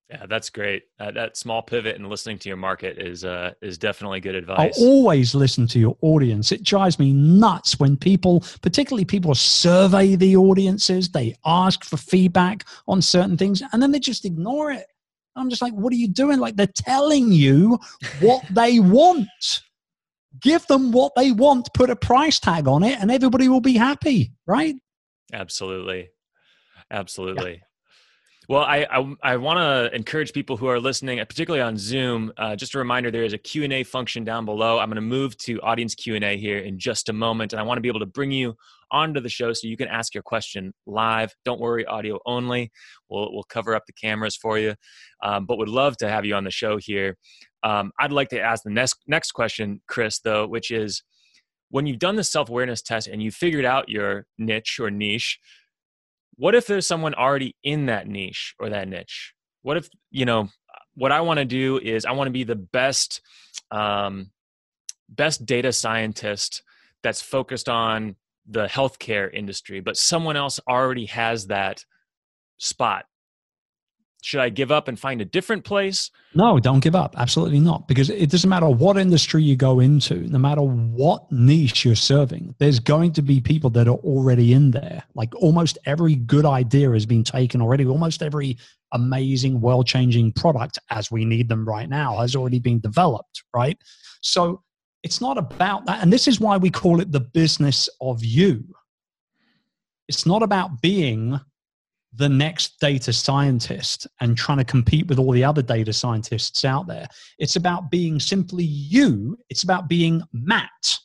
Yeah, 0.10 0.26
that's 0.28 0.50
great. 0.50 0.84
Uh, 1.00 1.12
that 1.12 1.38
small 1.38 1.62
pivot 1.62 1.96
and 1.96 2.10
listening 2.10 2.38
to 2.40 2.50
your 2.50 2.58
market 2.58 2.98
is 2.98 3.24
uh, 3.24 3.52
is 3.62 3.78
definitely 3.78 4.20
good 4.20 4.36
advice. 4.36 4.78
I 4.78 4.84
always 4.84 5.34
listen 5.34 5.68
to 5.68 5.80
your 5.80 5.96
audience. 6.02 6.52
It 6.52 6.64
drives 6.64 7.00
me 7.00 7.14
nuts 7.14 7.80
when 7.80 7.96
people, 7.96 8.44
particularly 8.62 9.06
people, 9.06 9.34
survey 9.36 10.16
the 10.16 10.36
audiences, 10.36 11.10
they 11.10 11.36
ask 11.46 11.86
for 11.86 11.96
feedback 11.96 12.66
on 12.90 13.02
certain 13.02 13.38
things, 13.38 13.64
and 13.72 13.82
then 13.82 13.92
they 13.92 14.00
just 14.00 14.26
ignore 14.26 14.72
it. 14.72 14.88
I'm 15.38 15.50
just 15.50 15.62
like, 15.62 15.74
what 15.74 15.94
are 15.94 15.98
you 15.98 16.10
doing? 16.10 16.40
Like, 16.40 16.58
they're 16.58 16.68
telling 16.76 17.32
you 17.32 17.80
what 18.20 18.44
they 18.50 18.82
want. 18.82 19.30
Give 20.40 20.66
them 20.68 20.92
what 20.92 21.14
they 21.16 21.32
want, 21.32 21.74
put 21.74 21.90
a 21.90 21.96
price 21.96 22.40
tag 22.40 22.68
on 22.68 22.84
it, 22.84 23.00
and 23.00 23.12
everybody 23.12 23.50
will 23.50 23.62
be 23.62 23.74
happy, 23.74 24.32
right? 24.48 24.76
Absolutely, 25.34 26.10
absolutely. 26.90 27.62
Well, 28.50 28.64
I 28.64 28.86
I, 28.92 29.16
I 29.24 29.38
want 29.38 29.60
to 29.60 29.96
encourage 29.96 30.34
people 30.34 30.58
who 30.58 30.68
are 30.68 30.80
listening, 30.80 31.20
uh, 31.20 31.26
particularly 31.26 31.62
on 31.62 31.78
Zoom. 31.78 32.34
Uh, 32.38 32.56
just 32.56 32.76
a 32.76 32.80
reminder: 32.80 33.10
there 33.12 33.24
is 33.24 33.34
a 33.34 33.38
Q 33.38 33.64
and 33.64 33.72
A 33.72 33.84
function 33.84 34.24
down 34.24 34.46
below. 34.46 34.80
I'm 34.80 34.90
going 34.90 34.96
to 34.96 35.02
move 35.02 35.38
to 35.40 35.62
audience 35.62 35.96
Q 35.96 36.16
and 36.16 36.24
A 36.24 36.38
here 36.38 36.58
in 36.58 36.80
just 36.80 37.08
a 37.08 37.14
moment, 37.14 37.54
and 37.54 37.60
I 37.60 37.64
want 37.64 37.78
to 37.78 37.82
be 37.82 37.88
able 37.88 38.02
to 38.02 38.06
bring 38.06 38.32
you 38.32 38.56
onto 38.90 39.22
the 39.22 39.30
show 39.30 39.54
so 39.54 39.68
you 39.68 39.78
can 39.78 39.88
ask 39.88 40.14
your 40.14 40.24
question 40.24 40.74
live. 40.86 41.34
Don't 41.46 41.62
worry, 41.62 41.86
audio 41.86 42.20
only. 42.26 42.72
We'll 43.10 43.32
we'll 43.32 43.44
cover 43.44 43.74
up 43.74 43.86
the 43.86 43.94
cameras 43.94 44.36
for 44.36 44.58
you, 44.58 44.76
um, 45.24 45.46
but 45.46 45.58
would 45.58 45.70
love 45.70 45.96
to 45.98 46.10
have 46.10 46.26
you 46.26 46.36
on 46.36 46.44
the 46.44 46.52
show 46.52 46.78
here. 46.78 47.18
Um, 47.64 47.92
I'd 48.00 48.12
like 48.12 48.30
to 48.30 48.40
ask 48.40 48.64
the 48.64 48.70
next 48.70 48.98
next 49.08 49.32
question, 49.32 49.82
Chris, 49.88 50.20
though, 50.20 50.48
which 50.48 50.72
is 50.72 51.04
when 51.70 51.86
you've 51.86 52.00
done 52.00 52.16
the 52.16 52.24
self 52.24 52.50
awareness 52.50 52.82
test 52.82 53.08
and 53.08 53.22
you 53.22 53.32
figured 53.32 53.66
out 53.66 53.90
your 53.90 54.26
niche 54.38 54.80
or 54.80 54.90
niche 54.90 55.40
what 56.36 56.56
if 56.56 56.66
there's 56.66 56.88
someone 56.88 57.14
already 57.14 57.56
in 57.62 57.86
that 57.86 58.08
niche 58.08 58.56
or 58.58 58.70
that 58.70 58.88
niche? 58.88 59.36
What 59.62 59.78
if 59.78 59.90
you 60.10 60.26
know 60.26 60.50
what 60.96 61.12
i 61.12 61.22
want 61.22 61.38
to 61.38 61.46
do 61.46 61.80
is 61.80 62.06
i 62.06 62.12
want 62.12 62.28
to 62.28 62.32
be 62.32 62.44
the 62.44 62.56
best 62.56 63.22
um, 63.72 64.32
best 65.10 65.46
data 65.46 65.72
scientist 65.72 66.64
that's 67.04 67.22
focused 67.22 67.70
on 67.70 68.16
the 68.48 68.66
healthcare 68.66 69.34
industry 69.34 69.80
but 69.80 69.98
someone 69.98 70.36
else 70.36 70.60
already 70.68 71.06
has 71.06 71.48
that 71.48 71.84
spot 72.58 73.06
should 74.22 74.40
i 74.40 74.50
give 74.50 74.72
up 74.72 74.88
and 74.88 75.00
find 75.00 75.22
a 75.22 75.26
different 75.26 75.64
place 75.64 76.12
No, 76.34 76.60
don't 76.60 76.80
give 76.80 76.96
up. 76.96 77.16
Absolutely 77.18 77.60
not. 77.60 77.88
Because 77.88 78.10
it 78.10 78.30
doesn't 78.30 78.50
matter 78.50 78.70
what 78.70 78.98
industry 78.98 79.44
you 79.44 79.58
go 79.58 79.82
into, 79.82 80.16
no 80.30 80.40
matter 80.40 80.62
what 80.62 81.30
niche 81.32 81.84
you're 81.84 81.96
serving, 81.96 82.56
there's 82.58 82.80
going 82.80 83.12
to 83.14 83.22
be 83.22 83.42
people 83.42 83.70
that 83.72 83.88
are 83.88 83.98
already 83.98 84.54
in 84.54 84.72
there. 84.72 85.04
Like 85.14 85.36
almost 85.36 85.78
every 85.86 86.16
good 86.16 86.46
idea 86.46 86.92
has 86.92 87.06
been 87.06 87.24
taken 87.24 87.62
already. 87.62 87.86
Almost 87.86 88.24
every 88.24 88.58
amazing, 88.94 89.60
world 89.60 89.88
changing 89.88 90.32
product 90.34 90.80
as 90.90 91.12
we 91.12 91.26
need 91.26 91.50
them 91.50 91.68
right 91.68 91.90
now 91.90 92.18
has 92.20 92.36
already 92.36 92.60
been 92.60 92.80
developed, 92.80 93.44
right? 93.54 93.78
So 94.22 94.64
it's 95.04 95.20
not 95.20 95.38
about 95.38 95.86
that. 95.86 96.02
And 96.02 96.14
this 96.14 96.28
is 96.28 96.40
why 96.40 96.58
we 96.58 96.70
call 96.70 97.02
it 97.02 97.12
the 97.12 97.20
business 97.20 97.90
of 98.00 98.24
you. 98.24 98.64
It's 100.08 100.26
not 100.26 100.44
about 100.44 100.82
being 100.82 101.40
the 102.14 102.30
next 102.30 102.80
data 102.80 103.14
scientist 103.14 104.06
and 104.20 104.38
trying 104.38 104.58
to 104.58 104.66
compete 104.66 105.08
with 105.08 105.18
all 105.18 105.32
the 105.32 105.44
other 105.44 105.62
data 105.62 105.94
scientists 105.94 106.66
out 106.66 106.88
there. 106.88 107.08
It's 107.40 107.56
about 107.56 107.90
being 107.90 108.20
simply 108.20 108.66
you. 108.66 109.38
It's 109.50 109.64
about 109.64 109.88
being 109.88 110.22
Matt, 110.34 110.98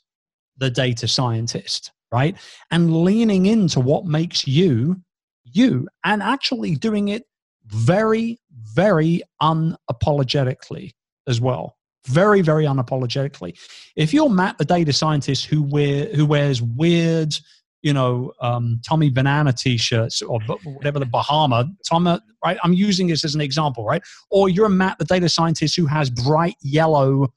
the 0.56 0.70
data 0.70 1.06
scientist, 1.06 1.92
right? 2.10 2.36
And 2.70 3.04
leaning 3.04 3.46
into 3.46 3.78
what 3.80 4.04
makes 4.04 4.46
you 4.46 5.00
you 5.44 5.88
and 6.04 6.22
actually 6.22 6.74
doing 6.74 7.08
it 7.08 7.24
very, 7.66 8.38
very 8.50 9.22
unapologetically 9.40 10.92
as 11.26 11.40
well. 11.40 11.76
Very, 12.06 12.40
very 12.40 12.64
unapologetically. 12.64 13.58
If 13.96 14.14
you're 14.14 14.30
Matt, 14.30 14.58
the 14.58 14.64
data 14.64 14.92
scientist 14.92 15.46
who 15.46 15.62
wear 15.62 16.06
who 16.14 16.24
wears 16.24 16.62
weird, 16.62 17.34
you 17.82 17.92
know, 17.92 18.32
um, 18.40 18.80
Tommy 18.86 19.10
Banana 19.10 19.52
t-shirts 19.52 20.22
or 20.22 20.40
whatever 20.64 20.98
the 20.98 21.06
Bahama, 21.06 21.70
Tom, 21.88 22.06
right? 22.44 22.58
I'm 22.62 22.72
using 22.72 23.06
this 23.06 23.24
as 23.24 23.34
an 23.34 23.40
example, 23.40 23.84
right? 23.84 24.02
Or 24.30 24.48
you're 24.48 24.66
a 24.66 24.70
Matt, 24.70 24.98
the 24.98 25.04
data 25.04 25.28
scientist 25.28 25.76
who 25.76 25.86
has 25.86 26.10
bright 26.10 26.56
yellow, 26.62 27.32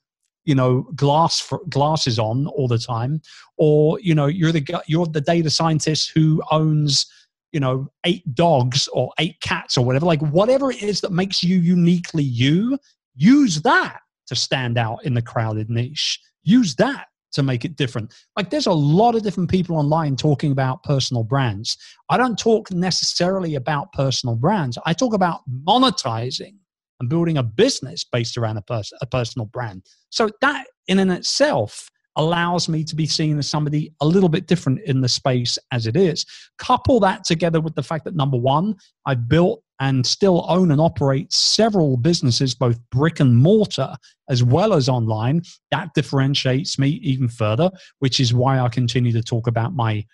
you 0.46 0.56
know, 0.56 0.88
glass 0.96 1.40
for, 1.40 1.60
glasses 1.70 2.18
on 2.18 2.48
all 2.48 2.68
the 2.68 2.80
time, 2.80 3.22
or 3.58 4.00
you 4.00 4.16
know, 4.16 4.26
you're 4.26 4.52
the 4.52 4.66
you're 4.88 5.06
the 5.06 5.22
data 5.22 5.50
scientist 5.50 6.12
who 6.16 6.42
owns, 6.52 7.06
you 7.52 7.60
know, 7.60 7.88
eight 8.06 8.24
dogs 8.34 8.88
or 8.94 9.12
eight 9.20 9.40
cats 9.42 9.78
or 9.78 9.86
whatever. 9.86 10.06
Like 10.06 10.22
whatever 10.22 10.72
it 10.72 10.82
is 10.82 11.02
that 11.02 11.12
makes 11.12 11.44
you 11.44 11.60
uniquely 11.60 12.24
you, 12.24 12.80
use 13.16 13.62
that 13.62 14.00
to 14.28 14.36
stand 14.36 14.78
out 14.78 15.04
in 15.04 15.14
the 15.14 15.22
crowded 15.22 15.70
niche. 15.70 16.20
Use 16.44 16.76
that 16.76 17.08
to 17.34 17.44
make 17.44 17.66
it 17.66 17.76
different. 17.76 18.14
Like 18.36 18.50
there's 18.50 18.68
a 18.68 18.72
lot 18.72 19.16
of 19.16 19.24
different 19.24 19.50
people 19.50 19.78
online 19.78 20.16
talking 20.16 20.52
about 20.52 20.84
personal 20.84 21.24
brands. 21.24 21.78
I 22.10 22.18
don't 22.18 22.38
talk 22.38 22.72
necessarily 22.72 23.56
about 23.56 23.92
personal 23.94 24.36
brands. 24.36 24.78
I 24.86 24.94
talk 24.94 25.14
about 25.14 25.42
monetizing 25.66 26.56
and 27.00 27.10
building 27.10 27.38
a 27.38 27.44
business 27.44 28.04
based 28.04 28.38
around 28.38 28.58
a, 28.58 28.62
pers- 28.62 28.94
a 29.02 29.06
personal 29.06 29.46
brand. 29.46 29.84
So 30.10 30.30
that 30.42 30.68
in 30.88 31.00
and 31.00 31.12
itself 31.12 31.90
allows 32.16 32.68
me 32.68 32.84
to 32.84 32.96
be 32.96 33.06
seen 33.06 33.38
as 33.38 33.48
somebody 33.48 33.94
a 34.02 34.06
little 34.06 34.30
bit 34.30 34.48
different 34.48 34.82
in 34.82 35.00
the 35.00 35.08
space 35.08 35.58
as 35.72 35.88
it 35.88 35.96
is. 35.96 36.26
Couple 36.58 37.00
that 37.00 37.24
together 37.24 37.62
with 37.62 37.76
the 37.76 37.84
fact 37.84 38.04
that 38.06 38.16
number 38.16 38.38
one, 38.38 38.76
I've 39.06 39.30
built 39.30 39.64
and 39.80 40.06
still 40.06 40.46
own 40.50 40.72
and 40.72 40.82
operate 40.82 41.32
several 41.32 41.98
businesses, 41.98 42.54
both 42.54 42.78
brick 42.92 43.20
and 43.20 43.38
mortar 43.38 43.96
as 44.30 44.44
well 44.44 44.74
as 44.74 44.90
online. 44.90 45.42
That 45.72 45.94
differentiates 45.94 46.78
me 46.78 46.90
even 47.02 47.28
further, 47.28 47.72
which 48.00 48.20
is 48.20 48.34
why 48.34 48.60
I 48.60 48.68
continue 48.70 49.12
to 49.14 49.24
talk 49.24 49.48
about 49.48 49.74
my 49.74 50.06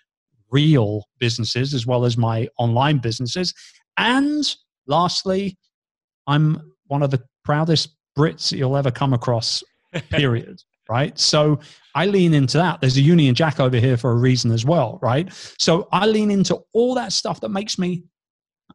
real 0.50 1.04
businesses 1.18 1.74
as 1.74 1.86
well 1.86 2.04
as 2.04 2.16
my 2.16 2.48
online 2.58 2.98
businesses. 2.98 3.52
And 3.96 4.44
lastly, 4.86 5.58
I'm 6.26 6.72
one 6.86 7.02
of 7.02 7.10
the 7.10 7.22
proudest 7.44 7.96
Brits 8.16 8.56
you'll 8.56 8.76
ever 8.76 8.90
come 8.90 9.12
across, 9.12 9.62
period 10.10 10.60
right? 10.88 11.18
So 11.18 11.58
I 11.94 12.06
lean 12.06 12.34
into 12.34 12.58
that. 12.58 12.80
There's 12.80 12.96
a 12.96 13.00
Union 13.00 13.34
Jack 13.34 13.60
over 13.60 13.76
here 13.76 13.96
for 13.96 14.12
a 14.12 14.14
reason 14.14 14.52
as 14.52 14.64
well, 14.64 14.98
right? 15.02 15.28
So 15.58 15.88
I 15.92 16.06
lean 16.06 16.30
into 16.30 16.60
all 16.72 16.94
that 16.94 17.12
stuff 17.12 17.40
that 17.40 17.48
makes 17.48 17.78
me 17.78 18.04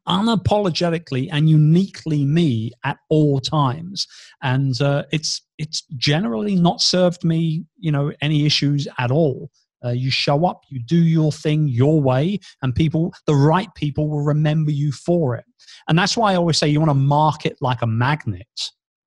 unapologetically 0.08 1.30
and 1.32 1.50
uniquely 1.50 2.26
me 2.26 2.72
at 2.84 2.98
all 3.10 3.40
times. 3.40 4.08
And 4.42 4.80
uh, 4.82 5.04
it's 5.12 5.42
it's 5.58 5.84
generally 5.98 6.56
not 6.56 6.82
served 6.82 7.24
me 7.24 7.66
you 7.78 7.92
know 7.92 8.12
any 8.22 8.46
issues 8.46 8.88
at 8.98 9.12
all. 9.12 9.50
Uh, 9.84 9.90
you 9.90 10.12
show 10.12 10.46
up 10.46 10.62
you 10.70 10.80
do 10.80 11.02
your 11.02 11.32
thing 11.32 11.68
your 11.68 12.00
way 12.00 12.40
and 12.62 12.76
people 12.76 13.12
the 13.26 13.34
right 13.34 13.74
people 13.74 14.08
will 14.10 14.22
remember 14.24 14.72
you 14.72 14.92
for 14.92 15.36
it. 15.36 15.46
And 15.88 15.98
that's 15.98 16.16
why 16.16 16.34
i 16.34 16.36
always 16.36 16.60
say 16.60 16.68
you 16.68 16.80
want 16.80 16.92
to 16.92 16.96
market 16.96 17.58
like 17.62 17.82
a 17.82 17.88
magnet 17.88 18.48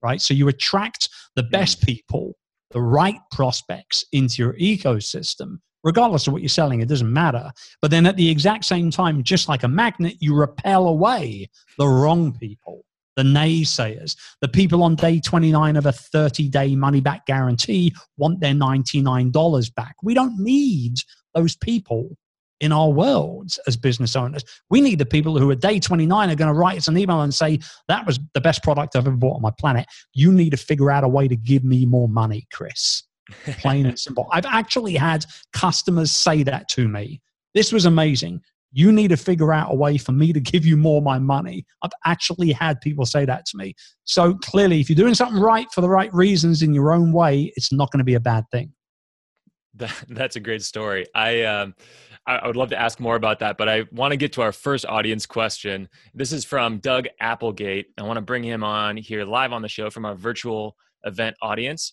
right? 0.04 0.20
So 0.20 0.34
you 0.34 0.46
attract 0.46 1.08
the 1.34 1.42
best 1.42 1.80
mm. 1.80 1.86
people 1.86 2.34
the 2.70 2.82
right 2.82 3.18
prospects 3.30 4.04
into 4.12 4.42
your 4.42 4.52
ecosystem, 4.54 5.58
regardless 5.84 6.26
of 6.26 6.32
what 6.32 6.42
you're 6.42 6.48
selling, 6.48 6.80
it 6.80 6.88
doesn't 6.88 7.12
matter. 7.12 7.52
But 7.80 7.90
then 7.90 8.06
at 8.06 8.16
the 8.16 8.28
exact 8.28 8.64
same 8.64 8.90
time, 8.90 9.22
just 9.22 9.48
like 9.48 9.62
a 9.62 9.68
magnet, 9.68 10.16
you 10.18 10.34
repel 10.34 10.88
away 10.88 11.48
the 11.78 11.86
wrong 11.86 12.32
people, 12.32 12.84
the 13.16 13.22
naysayers, 13.22 14.16
the 14.40 14.48
people 14.48 14.82
on 14.82 14.96
day 14.96 15.20
29 15.20 15.76
of 15.76 15.86
a 15.86 15.92
30 15.92 16.48
day 16.48 16.74
money 16.74 17.00
back 17.00 17.26
guarantee 17.26 17.94
want 18.16 18.40
their 18.40 18.54
$99 18.54 19.74
back. 19.74 19.94
We 20.02 20.14
don't 20.14 20.38
need 20.38 20.96
those 21.34 21.54
people 21.54 22.16
in 22.60 22.72
our 22.72 22.88
worlds 22.88 23.58
as 23.66 23.76
business 23.76 24.16
owners. 24.16 24.44
We 24.70 24.80
need 24.80 24.98
the 24.98 25.06
people 25.06 25.38
who 25.38 25.50
are 25.50 25.56
day 25.56 25.78
29 25.78 26.30
are 26.30 26.34
going 26.34 26.52
to 26.52 26.58
write 26.58 26.78
us 26.78 26.88
an 26.88 26.96
email 26.96 27.20
and 27.20 27.34
say, 27.34 27.58
That 27.88 28.06
was 28.06 28.18
the 28.32 28.40
best 28.40 28.62
product 28.62 28.96
I've 28.96 29.06
ever 29.06 29.16
bought 29.16 29.36
on 29.36 29.42
my 29.42 29.50
planet. 29.58 29.86
You 30.14 30.32
need 30.32 30.50
to 30.50 30.56
figure 30.56 30.90
out 30.90 31.04
a 31.04 31.08
way 31.08 31.28
to 31.28 31.36
give 31.36 31.64
me 31.64 31.84
more 31.84 32.08
money, 32.08 32.46
Chris. 32.52 33.02
Plain 33.44 33.86
and 33.86 33.98
simple. 33.98 34.28
I've 34.32 34.46
actually 34.46 34.94
had 34.94 35.24
customers 35.52 36.12
say 36.12 36.42
that 36.42 36.68
to 36.70 36.88
me. 36.88 37.20
This 37.54 37.72
was 37.72 37.84
amazing. 37.84 38.40
You 38.72 38.90
need 38.90 39.08
to 39.08 39.16
figure 39.16 39.52
out 39.52 39.72
a 39.72 39.74
way 39.74 39.98
for 39.98 40.12
me 40.12 40.32
to 40.32 40.40
give 40.40 40.66
you 40.66 40.76
more 40.76 41.00
my 41.00 41.18
money. 41.18 41.64
I've 41.82 41.92
actually 42.04 42.50
had 42.50 42.80
people 42.80 43.06
say 43.06 43.24
that 43.24 43.46
to 43.46 43.56
me. 43.56 43.74
So 44.04 44.34
clearly, 44.34 44.80
if 44.80 44.90
you're 44.90 44.96
doing 44.96 45.14
something 45.14 45.40
right 45.40 45.70
for 45.72 45.80
the 45.80 45.88
right 45.88 46.12
reasons 46.12 46.62
in 46.62 46.74
your 46.74 46.92
own 46.92 47.12
way, 47.12 47.52
it's 47.56 47.72
not 47.72 47.90
going 47.92 47.98
to 47.98 48.04
be 48.04 48.14
a 48.14 48.20
bad 48.20 48.44
thing. 48.50 48.72
That, 49.74 49.92
that's 50.08 50.36
a 50.36 50.40
great 50.40 50.62
story. 50.62 51.06
I 51.14 51.42
um, 51.42 51.74
I, 52.26 52.46
would 52.46 52.56
love 52.56 52.70
to 52.70 52.80
ask 52.80 53.00
more 53.00 53.16
about 53.16 53.38
that, 53.40 53.58
but 53.58 53.68
I 53.68 53.84
want 53.92 54.12
to 54.12 54.16
get 54.16 54.32
to 54.34 54.42
our 54.42 54.52
first 54.52 54.86
audience 54.86 55.26
question. 55.26 55.88
This 56.14 56.32
is 56.32 56.44
from 56.44 56.78
Doug 56.78 57.06
Applegate. 57.20 57.86
I 57.98 58.02
want 58.02 58.16
to 58.16 58.22
bring 58.22 58.42
him 58.42 58.64
on 58.64 58.96
here 58.96 59.24
live 59.24 59.52
on 59.52 59.62
the 59.62 59.68
show 59.68 59.90
from 59.90 60.04
our 60.04 60.14
virtual 60.14 60.76
event 61.04 61.36
audience. 61.42 61.92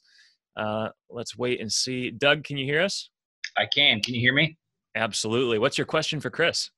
Uh, 0.56 0.90
let's 1.10 1.38
wait 1.38 1.62
and 1.62 1.72
see. 1.72 2.12
Doug, 2.12 2.44
can 2.44 2.58
you 2.58 2.66
hear 2.66 2.82
us? 2.82 3.10
I 3.58 3.66
can. 3.66 4.02
Can 4.02 4.14
you 4.14 4.22
hear 4.22 4.34
me? 4.34 4.58
Absolutely. 4.96 5.60
What's 5.60 5.78
your 5.78 5.88
question 5.88 6.20
for 6.20 6.30
Chris? 6.30 6.70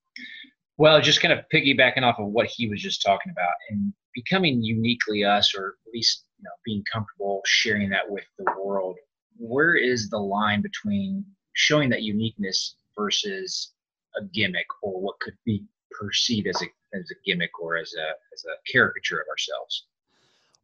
Well, 0.77 0.99
just 1.01 1.21
kind 1.21 1.37
of 1.37 1.45
piggybacking 1.53 2.03
off 2.03 2.19
of 2.19 2.27
what 2.27 2.47
he 2.47 2.67
was 2.67 2.81
just 2.81 3.01
talking 3.01 3.31
about 3.31 3.53
and 3.69 3.93
becoming 4.13 4.63
uniquely 4.63 5.23
us, 5.23 5.53
or 5.55 5.75
at 5.87 5.93
least 5.93 6.25
you 6.39 6.43
know, 6.43 6.51
being 6.65 6.83
comfortable 6.91 7.41
sharing 7.45 7.89
that 7.89 8.09
with 8.09 8.25
the 8.37 8.45
world. 8.63 8.97
Where 9.37 9.75
is 9.75 10.09
the 10.09 10.17
line 10.17 10.61
between 10.61 11.25
showing 11.53 11.89
that 11.89 12.03
uniqueness 12.03 12.75
versus 12.97 13.71
a 14.17 14.23
gimmick 14.25 14.67
or 14.81 14.99
what 14.99 15.19
could 15.19 15.37
be 15.45 15.63
perceived 15.91 16.47
as 16.47 16.61
a 16.61 16.65
as 16.95 17.09
a 17.11 17.15
gimmick 17.25 17.51
or 17.59 17.77
as 17.77 17.93
a 17.93 18.09
as 18.33 18.45
a 18.45 18.71
caricature 18.71 19.19
of 19.19 19.27
ourselves? 19.29 19.85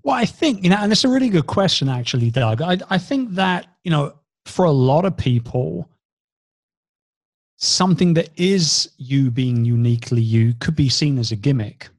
Well, 0.03 0.15
I 0.15 0.25
think 0.25 0.63
you 0.63 0.69
know, 0.69 0.77
and 0.77 0.91
it's 0.91 1.03
a 1.03 1.09
really 1.09 1.29
good 1.29 1.47
question, 1.47 1.89
actually, 1.89 2.31
Doug. 2.31 2.61
I 2.61 2.77
I 2.89 2.97
think 2.97 3.31
that 3.31 3.67
you 3.83 3.91
know, 3.91 4.13
for 4.45 4.65
a 4.65 4.71
lot 4.71 5.05
of 5.05 5.17
people, 5.17 5.89
something 7.57 8.13
that 8.13 8.29
is 8.37 8.89
you 8.97 9.29
being 9.29 9.65
uniquely 9.65 10.21
you 10.21 10.53
could 10.59 10.75
be 10.75 10.89
seen 10.89 11.17
as 11.17 11.31
a 11.31 11.35
gimmick, 11.35 11.89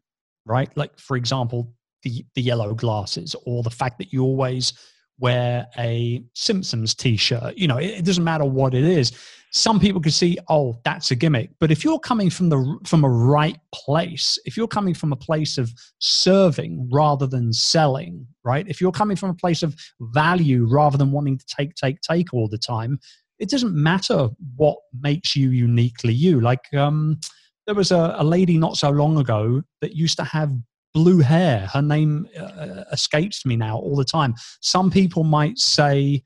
right? 0.46 0.74
Like, 0.76 0.98
for 0.98 1.16
example, 1.16 1.72
the 2.02 2.24
the 2.34 2.42
yellow 2.42 2.74
glasses, 2.74 3.36
or 3.44 3.62
the 3.62 3.70
fact 3.70 3.98
that 3.98 4.12
you 4.12 4.22
always 4.22 4.72
wear 5.20 5.66
a 5.78 6.22
Simpsons 6.34 6.94
T-shirt. 6.94 7.56
You 7.56 7.68
know, 7.68 7.78
it, 7.78 7.98
it 7.98 8.04
doesn't 8.04 8.24
matter 8.24 8.44
what 8.44 8.74
it 8.74 8.84
is. 8.84 9.12
Some 9.52 9.80
people 9.80 10.00
could 10.00 10.12
see 10.12 10.38
oh 10.48 10.80
that's 10.84 11.10
a 11.10 11.16
gimmick. 11.16 11.50
But 11.58 11.70
if 11.70 11.84
you're 11.84 11.98
coming 11.98 12.30
from 12.30 12.48
the 12.48 12.78
from 12.84 13.04
a 13.04 13.08
right 13.08 13.58
place 13.74 14.38
if 14.44 14.56
you're 14.56 14.68
coming 14.68 14.94
from 14.94 15.12
a 15.12 15.16
place 15.16 15.58
of 15.58 15.72
serving 15.98 16.88
rather 16.92 17.26
than 17.26 17.52
selling 17.52 18.26
right? 18.44 18.66
If 18.68 18.80
you're 18.80 18.92
coming 18.92 19.16
from 19.16 19.30
a 19.30 19.34
place 19.34 19.62
of 19.62 19.74
value 20.00 20.66
rather 20.70 20.96
than 20.96 21.10
wanting 21.10 21.38
to 21.38 21.44
take 21.46 21.74
take 21.74 22.00
take 22.00 22.32
all 22.32 22.48
the 22.48 22.58
time 22.58 22.98
it 23.40 23.48
doesn't 23.48 23.74
matter 23.74 24.28
what 24.56 24.76
makes 25.00 25.34
you 25.34 25.50
uniquely 25.50 26.12
you. 26.12 26.40
Like 26.40 26.72
um 26.74 27.18
there 27.66 27.74
was 27.74 27.90
a, 27.90 28.14
a 28.18 28.24
lady 28.24 28.56
not 28.56 28.76
so 28.76 28.90
long 28.90 29.18
ago 29.18 29.62
that 29.80 29.94
used 29.94 30.16
to 30.18 30.24
have 30.24 30.52
blue 30.92 31.20
hair 31.20 31.68
her 31.72 31.82
name 31.82 32.26
uh, 32.38 32.84
escapes 32.92 33.46
me 33.46 33.56
now 33.56 33.76
all 33.76 33.96
the 33.96 34.04
time 34.04 34.34
some 34.60 34.90
people 34.90 35.24
might 35.24 35.58
say 35.58 36.22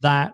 that 0.00 0.32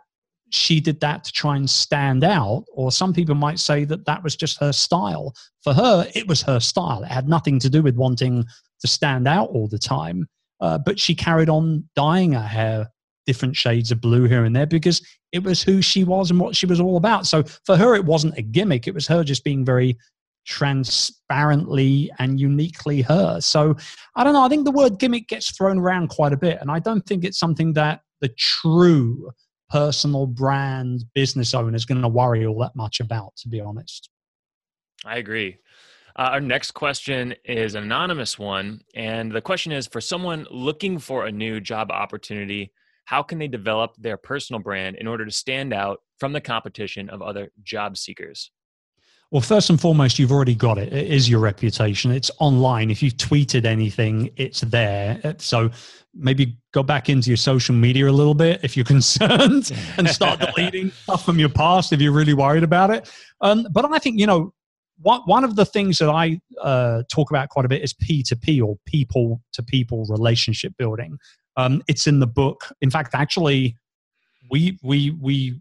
she 0.55 0.81
did 0.81 1.01
that 1.01 1.25
to 1.25 1.33
try 1.33 1.57
and 1.57 1.69
stand 1.69 2.23
out, 2.23 2.65
or 2.73 2.93
some 2.93 3.13
people 3.13 3.35
might 3.35 3.59
say 3.59 3.85
that 3.85 4.07
that 4.07 4.23
was 4.23 4.37
just 4.37 4.59
her 4.61 4.73
style. 4.73 5.35
For 5.63 5.75
her, 5.75 6.07
it 6.15 6.29
was 6.29 6.43
her 6.43 6.61
style. 6.61 7.03
It 7.03 7.11
had 7.11 7.29
nothing 7.29 7.59
to 7.61 7.69
do 7.69 7.83
with 7.83 7.97
wanting 7.97 8.45
to 8.81 8.87
stand 8.87 9.27
out 9.27 9.49
all 9.51 9.67
the 9.67 9.79
time. 9.79 10.29
Uh, 10.61 10.79
but 10.79 11.01
she 11.01 11.15
carried 11.15 11.49
on 11.49 11.89
dyeing 11.97 12.33
her 12.33 12.41
hair 12.41 12.89
different 13.27 13.57
shades 13.57 13.91
of 13.91 14.01
blue 14.01 14.25
here 14.25 14.45
and 14.45 14.55
there 14.55 14.67
because 14.67 15.05
it 15.33 15.43
was 15.43 15.63
who 15.63 15.81
she 15.83 16.05
was 16.05 16.31
and 16.31 16.39
what 16.39 16.55
she 16.55 16.67
was 16.67 16.81
all 16.81 16.97
about. 16.97 17.27
So 17.27 17.43
for 17.65 17.77
her, 17.77 17.95
it 17.95 18.05
wasn't 18.05 18.39
a 18.39 18.43
gimmick. 18.43 18.87
It 18.87 18.95
was 18.95 19.07
her 19.09 19.25
just 19.25 19.45
being 19.45 19.65
very 19.65 19.97
transparently 20.45 22.11
and 22.19 22.39
uniquely 22.39 23.03
her. 23.03 23.41
So 23.41 23.77
I 24.17 24.25
don't 24.25 24.33
know. 24.33 24.45
I 24.45 24.49
think 24.49 24.65
the 24.65 24.71
word 24.71 24.99
gimmick 24.99 25.29
gets 25.29 25.57
thrown 25.57 25.79
around 25.79 26.09
quite 26.09 26.33
a 26.33 26.37
bit. 26.37 26.59
And 26.61 26.71
I 26.71 26.79
don't 26.79 27.05
think 27.07 27.25
it's 27.25 27.39
something 27.39 27.73
that 27.75 28.01
the 28.21 28.29
true 28.29 29.31
personal 29.71 30.27
brand 30.27 31.05
business 31.15 31.55
owner 31.55 31.75
is 31.75 31.85
going 31.85 32.03
to 32.03 32.09
worry 32.09 32.47
all 32.47 32.59
that 32.61 32.77
much 32.77 33.01
about, 33.01 33.35
to 33.37 33.49
be 33.49 33.61
honest. 33.61 34.11
I 35.05 35.17
agree. 35.17 35.59
Uh, 36.17 36.31
our 36.33 36.41
next 36.41 36.73
question 36.73 37.35
is 37.45 37.75
an 37.75 37.83
anonymous 37.83 38.39
one. 38.39 38.81
And 38.95 39.33
the 39.33 39.41
question 39.41 39.73
is 39.73 39.87
for 39.87 40.01
someone 40.01 40.47
looking 40.51 40.99
for 40.99 41.27
a 41.27 41.33
new 41.33 41.61
job 41.61 41.91
opportunity, 41.91 42.73
how 43.07 43.23
can 43.23 43.39
they 43.39 43.49
develop 43.49 43.95
their 43.99 44.17
personal 44.17 44.61
brand 44.61 44.97
in 44.97 45.07
order 45.07 45.25
to 45.25 45.31
stand 45.31 45.75
out 45.75 46.01
from 46.19 46.33
the 46.33 46.41
competition 46.41 47.11
of 47.11 47.21
other 47.21 47.51
job 47.63 47.97
seekers? 47.97 48.51
Well, 49.35 49.41
first 49.41 49.69
and 49.69 49.81
foremost, 49.81 50.21
you've 50.21 50.31
already 50.31 50.55
got 50.55 50.79
it. 50.79 50.93
It 50.93 51.09
is 51.09 51.29
your 51.29 51.41
reputation. 51.41 52.13
It's 52.13 52.31
online. 52.39 52.89
If 52.89 53.03
you've 53.03 53.17
tweeted 53.17 53.65
anything, 53.65 54.31
it's 54.37 54.61
there. 54.61 55.35
So 55.39 55.73
maybe 56.15 56.57
go 56.73 56.85
back 56.85 57.09
into 57.09 57.31
your 57.31 57.37
social 57.37 57.75
media 57.75 58.09
a 58.09 58.13
little 58.13 58.35
bit 58.35 58.61
if 58.63 58.77
you're 58.77 58.85
concerned 58.97 59.73
and 59.99 60.09
start 60.09 60.39
deleting 60.39 60.93
stuff 60.93 61.25
from 61.25 61.41
your 61.41 61.49
past 61.49 61.93
if 61.93 62.01
you're 62.01 62.13
really 62.13 62.33
worried 62.33 62.63
about 62.63 62.91
it. 62.91 63.11
Um, 63.41 63.67
but 63.73 63.85
I 63.93 63.99
think, 63.99 64.21
you 64.21 64.27
know, 64.29 64.55
one, 65.01 65.23
one 65.25 65.43
of 65.43 65.57
the 65.57 65.65
things 65.65 65.99
that 65.99 66.11
I 66.11 66.41
uh, 66.63 67.03
talk 67.11 67.33
about 67.33 67.49
quite 67.49 67.65
a 67.65 67.69
bit 67.69 67.83
is 67.83 67.93
P2P 67.93 68.63
or 68.63 68.79
people 68.87 69.43
to 69.55 69.65
people 69.65 70.07
relationship 70.09 70.75
building. 70.79 71.19
Um, 71.57 71.83
it's 71.89 72.07
in 72.07 72.21
the 72.21 72.29
book. 72.29 72.73
In 72.83 72.89
fact, 72.89 73.17
actually, 73.17 73.77
we, 74.49 74.79
we, 74.85 75.11
we 75.21 75.61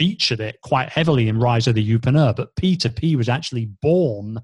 featured 0.00 0.40
it 0.40 0.58
quite 0.62 0.88
heavily 0.88 1.28
in 1.28 1.38
Rise 1.38 1.66
of 1.66 1.74
the 1.74 1.86
Youpreneur, 1.86 2.34
but 2.34 2.56
P2P 2.56 3.16
was 3.16 3.28
actually 3.28 3.66
born 3.82 4.38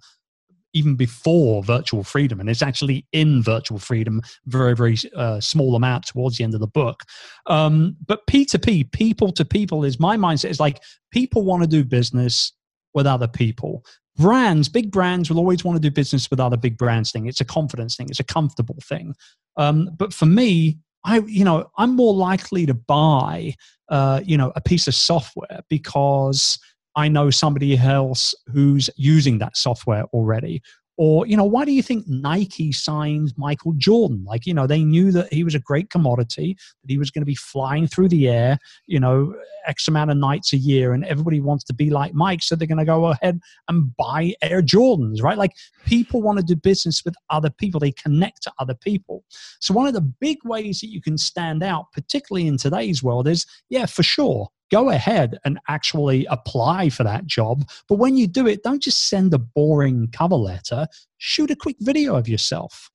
even 0.75 0.97
before 0.97 1.63
virtual 1.63 2.05
freedom 2.05 2.39
and 2.39 2.51
it's 2.51 2.61
actually 2.61 3.07
in 3.13 3.43
virtual 3.43 3.79
freedom 3.79 4.21
very 4.45 4.77
very 4.77 4.95
uh, 5.15 5.41
small 5.41 5.75
amount 5.75 6.07
towards 6.07 6.37
the 6.37 6.45
end 6.45 6.53
of 6.53 6.61
the 6.61 6.67
book. 6.67 7.05
Um, 7.47 7.97
but 8.07 8.27
p2p 8.27 8.93
people 8.93 9.33
to 9.33 9.47
people 9.47 9.85
is 9.85 9.99
my 9.99 10.19
mindset 10.19 10.51
is 10.51 10.61
like 10.61 10.83
people 11.11 11.47
want 11.47 11.63
to 11.63 11.67
do 11.67 11.83
business 11.83 12.53
with 12.93 13.07
other 13.07 13.27
people. 13.27 13.83
Brands 14.19 14.69
big 14.69 14.91
brands 14.91 15.31
will 15.31 15.39
always 15.39 15.65
want 15.65 15.77
to 15.77 15.89
do 15.89 15.91
business 15.91 16.29
with 16.31 16.41
other 16.41 16.59
big 16.59 16.77
brands 16.77 17.11
thing. 17.11 17.25
It's 17.25 17.41
a 17.41 17.47
confidence 17.47 17.97
thing. 17.97 18.09
It's 18.11 18.21
a 18.21 18.25
comfortable 18.25 18.77
thing. 18.83 19.15
Um, 19.57 19.89
but 19.97 20.13
for 20.13 20.27
me 20.27 20.81
I, 21.07 21.21
you 21.21 21.45
know, 21.45 21.71
I'm 21.79 21.95
more 21.95 22.13
likely 22.13 22.67
to 22.67 22.75
buy 22.75 23.55
uh, 23.89 24.21
you 24.25 24.37
know, 24.37 24.53
a 24.57 24.61
piece 24.61 24.89
of 24.89 24.95
software 24.95 25.61
because 25.69 26.59
I 26.97 27.09
know 27.09 27.31
somebody 27.31 27.77
else 27.77 28.35
who's 28.53 28.89
using 28.97 29.39
that 29.39 29.57
software 29.57 30.05
already? 30.13 30.63
Or, 30.99 31.27
you 31.27 31.37
know, 31.37 31.45
why 31.45 31.65
do 31.65 31.73
you 31.73 31.83
think 31.83 32.07
Nike 32.09 32.73
signed 32.73 33.35
Michael 33.37 33.75
Jordan? 33.77 34.25
Like, 34.25 34.47
you 34.47 34.55
know, 34.55 34.67
they 34.67 34.83
knew 34.83 35.13
that 35.13 35.33
he 35.33 35.45
was 35.45 35.55
a 35.55 35.59
great 35.59 35.91
commodity, 35.91 36.57
that 36.83 36.91
he 36.91 36.97
was 36.97 37.11
going 37.11 37.21
to 37.21 37.27
be 37.27 37.35
flying 37.35 37.87
through 37.87 38.09
the 38.09 38.29
air, 38.29 38.59
you 38.87 38.99
know, 38.99 39.35
X 39.67 39.89
amount 39.89 40.11
of 40.11 40.17
nights 40.17 40.53
a 40.53 40.57
year, 40.57 40.93
and 40.93 41.05
everybody 41.05 41.41
wants 41.41 41.65
to 41.65 41.75
be 41.75 41.91
like 41.91 42.15
Mike. 42.15 42.43
So 42.43 42.57
they're 42.57 42.67
going 42.67 42.79
to 42.79 42.85
go 42.85 43.07
ahead 43.07 43.41
and 43.69 43.95
buy 43.97 44.35
Air 44.43 44.63
Jordans, 44.63 45.23
right? 45.23 45.37
Like, 45.37 45.53
people 45.85 46.23
want 46.23 46.39
to 46.39 46.45
do 46.45 46.57
business 46.57 47.05
with 47.05 47.15
other 47.31 47.51
people, 47.51 47.79
they 47.79 47.93
connect 47.93 48.43
to 48.45 48.53
other 48.59 48.75
people. 48.75 49.25
So, 49.61 49.75
one 49.75 49.87
of 49.87 49.95
the 49.95 50.01
big 50.01 50.39
ways 50.45 50.81
that 50.81 50.91
you 50.91 51.03
can 51.03 51.19
stand 51.19 51.63
out, 51.63 51.93
particularly 51.93 52.47
in 52.47 52.57
today's 52.57 53.03
world, 53.03 53.29
is 53.29 53.47
yeah, 53.69 53.87
for 53.87 54.03
sure, 54.03 54.49
go 54.71 54.91
ahead 54.91 55.39
and 55.45 55.59
actually 55.69 56.27
apply 56.27 56.89
for 56.89 57.05
that 57.05 57.27
job. 57.27 57.69
But 57.89 57.97
when 57.97 58.17
you 58.17 58.27
do 58.27 58.47
it, 58.47 58.63
don't 58.63 58.83
just 58.83 59.09
send 59.09 59.33
a 59.35 59.39
boring 59.39 60.09
cover 60.13 60.37
letter, 60.37 60.87
shoot 61.19 61.51
a 61.51 61.57
quick 61.57 61.77
video 61.81 62.17
of 62.17 62.29
yourself. 62.29 62.91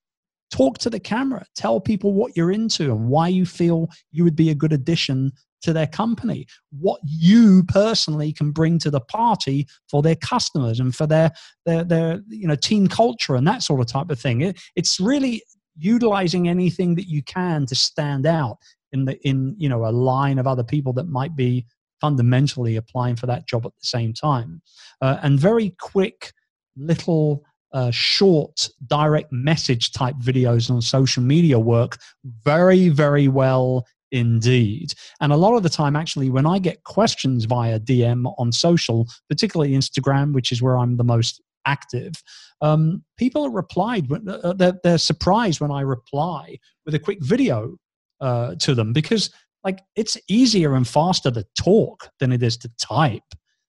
Talk 0.52 0.80
to 0.80 0.90
the 0.90 1.00
camera, 1.00 1.46
tell 1.56 1.80
people 1.80 2.14
what 2.14 2.36
you're 2.36 2.52
into 2.52 2.92
and 2.92 3.08
why 3.08 3.30
you 3.30 3.46
feel 3.46 3.90
you 4.12 4.24
would 4.24 4.36
be 4.36 4.50
a 4.50 4.56
good 4.56 4.74
addition 4.74 5.32
to 5.62 5.74
their 5.74 5.88
company, 5.88 6.48
what 6.72 7.00
you 7.04 7.64
personally 7.68 8.34
can 8.34 8.52
bring 8.52 8.80
to 8.80 8.90
the 8.90 9.00
party 9.00 9.68
for 9.90 10.02
their 10.02 10.16
customers 10.16 10.80
and 10.80 10.96
for 10.96 11.08
their 11.08 11.32
their, 11.66 11.84
their 11.84 12.22
you 12.28 12.48
know 12.48 12.56
team 12.56 12.88
culture 12.88 13.36
and 13.36 13.48
that 13.48 13.64
sort 13.64 13.80
of 13.80 13.86
type 13.86 14.10
of 14.10 14.20
thing. 14.20 14.42
It, 14.42 14.60
it's 14.76 15.00
really 15.00 15.44
utilizing 15.78 16.48
anything 16.48 16.96
that 16.96 17.08
you 17.08 17.24
can 17.24 17.66
to 17.68 17.76
stand 17.76 18.26
out 18.26 18.58
in 18.92 19.06
the 19.06 19.20
in 19.28 19.56
you 19.58 19.70
know 19.70 19.86
a 19.86 19.92
line 19.92 20.40
of 20.40 20.48
other 20.48 20.64
people 20.64 20.94
that 20.94 21.08
might 21.08 21.36
be 21.36 21.66
fundamentally 22.00 22.76
applying 22.76 23.16
for 23.16 23.28
that 23.28 23.48
job 23.48 23.66
at 23.66 23.74
the 23.80 23.86
same 23.86 24.14
time. 24.14 24.62
Uh, 25.02 25.18
and 25.22 25.40
very 25.40 25.76
quick 25.80 26.34
little 26.76 27.44
uh, 27.74 27.92
short 27.92 28.70
direct 28.88 29.32
message 29.32 29.92
type 29.92 30.16
videos 30.16 30.70
on 30.70 30.82
social 30.82 31.24
media 31.24 31.60
work. 31.60 31.98
Very 32.44 32.90
very 32.90 33.28
well 33.28 33.86
indeed. 34.12 34.94
And 35.22 35.32
a 35.32 35.38
lot 35.38 35.56
of 35.56 35.64
the 35.64 35.70
time 35.70 35.96
actually 35.96 36.30
when 36.30 36.46
i 36.46 36.60
get 36.60 36.84
questions 36.84 37.46
via 37.46 37.80
dm 37.80 38.34
on 38.38 38.52
social 38.52 39.08
particularly 39.30 39.72
instagram 39.74 40.34
which 40.34 40.52
is 40.52 40.62
where 40.62 40.78
i'm 40.78 40.98
the 40.98 41.04
most 41.04 41.42
active 41.66 42.14
um, 42.62 43.04
people 43.18 43.46
are 43.46 43.52
replied 43.52 44.12
uh, 44.12 44.54
they're, 44.54 44.80
they're 44.84 44.98
surprised 44.98 45.62
when 45.62 45.72
i 45.72 45.82
reply 45.82 46.58
with 46.86 46.96
a 46.96 47.00
quick 47.00 47.20
video 47.22 47.78
uh, 48.22 48.56
to 48.56 48.74
them 48.74 48.94
because 48.94 49.30
like 49.64 49.80
it's 49.96 50.18
easier 50.28 50.76
and 50.76 50.88
faster 50.88 51.32
to 51.32 51.46
talk 51.58 52.10
than 52.20 52.32
it 52.32 52.42
is 52.42 52.58
to 52.58 52.72
type. 52.80 53.24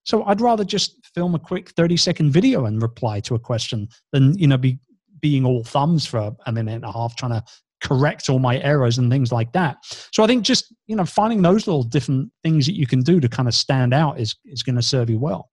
So 0.05 0.25
I'd 0.25 0.41
rather 0.41 0.65
just 0.65 0.99
film 1.15 1.35
a 1.35 1.38
quick 1.38 1.71
30 1.71 1.97
second 1.97 2.31
video 2.31 2.65
and 2.65 2.83
reply 2.83 3.21
to 3.21 3.35
a 3.35 3.38
question 3.38 3.88
than, 4.12 4.37
you 4.38 4.47
know, 4.47 4.57
be 4.57 4.79
being 5.21 5.45
all 5.45 5.62
thumbs 5.65 6.05
for 6.05 6.33
a 6.47 6.53
minute 6.53 6.75
and 6.75 6.85
a 6.85 6.93
half 6.93 7.15
trying 7.17 7.33
to 7.33 7.45
correct 7.83 8.29
all 8.29 8.38
my 8.38 8.59
errors 8.61 8.99
and 8.99 9.11
things 9.11 9.31
like 9.31 9.53
that. 9.53 9.77
So 10.12 10.25
I 10.25 10.27
think 10.27 10.45
just, 10.45 10.75
you 10.87 10.97
know, 10.97 11.05
finding 11.05 11.43
those 11.43 11.67
little 11.67 11.83
different 11.83 12.31
things 12.43 12.67
that 12.67 12.75
you 12.75 12.87
can 12.87 13.01
do 13.01 13.21
to 13.21 13.29
kind 13.29 13.49
of 13.49 13.55
stand 13.55 13.95
out 13.95 14.19
is 14.19 14.35
is 14.45 14.62
going 14.62 14.77
to 14.77 14.83
serve 14.83 15.11
you 15.11 15.19
well. 15.19 15.51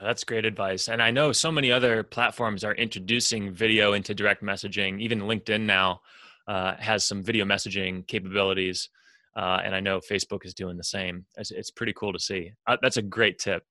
That's 0.00 0.24
great 0.24 0.44
advice. 0.44 0.88
And 0.88 1.00
I 1.00 1.12
know 1.12 1.32
so 1.32 1.52
many 1.52 1.70
other 1.70 2.02
platforms 2.02 2.64
are 2.64 2.74
introducing 2.74 3.52
video 3.52 3.92
into 3.92 4.14
direct 4.14 4.42
messaging, 4.42 5.00
even 5.00 5.20
LinkedIn 5.20 5.60
now 5.60 6.00
uh, 6.48 6.74
has 6.78 7.04
some 7.04 7.22
video 7.22 7.44
messaging 7.44 8.06
capabilities. 8.06 8.88
Uh, 9.34 9.60
and 9.64 9.74
I 9.74 9.80
know 9.80 9.98
Facebook 9.98 10.44
is 10.44 10.54
doing 10.54 10.76
the 10.76 10.84
same. 10.84 11.24
It's, 11.36 11.50
it's 11.50 11.70
pretty 11.70 11.94
cool 11.94 12.12
to 12.12 12.18
see. 12.18 12.52
Uh, 12.66 12.76
that's 12.82 12.98
a 12.98 13.02
great 13.02 13.38
tip. 13.38 13.64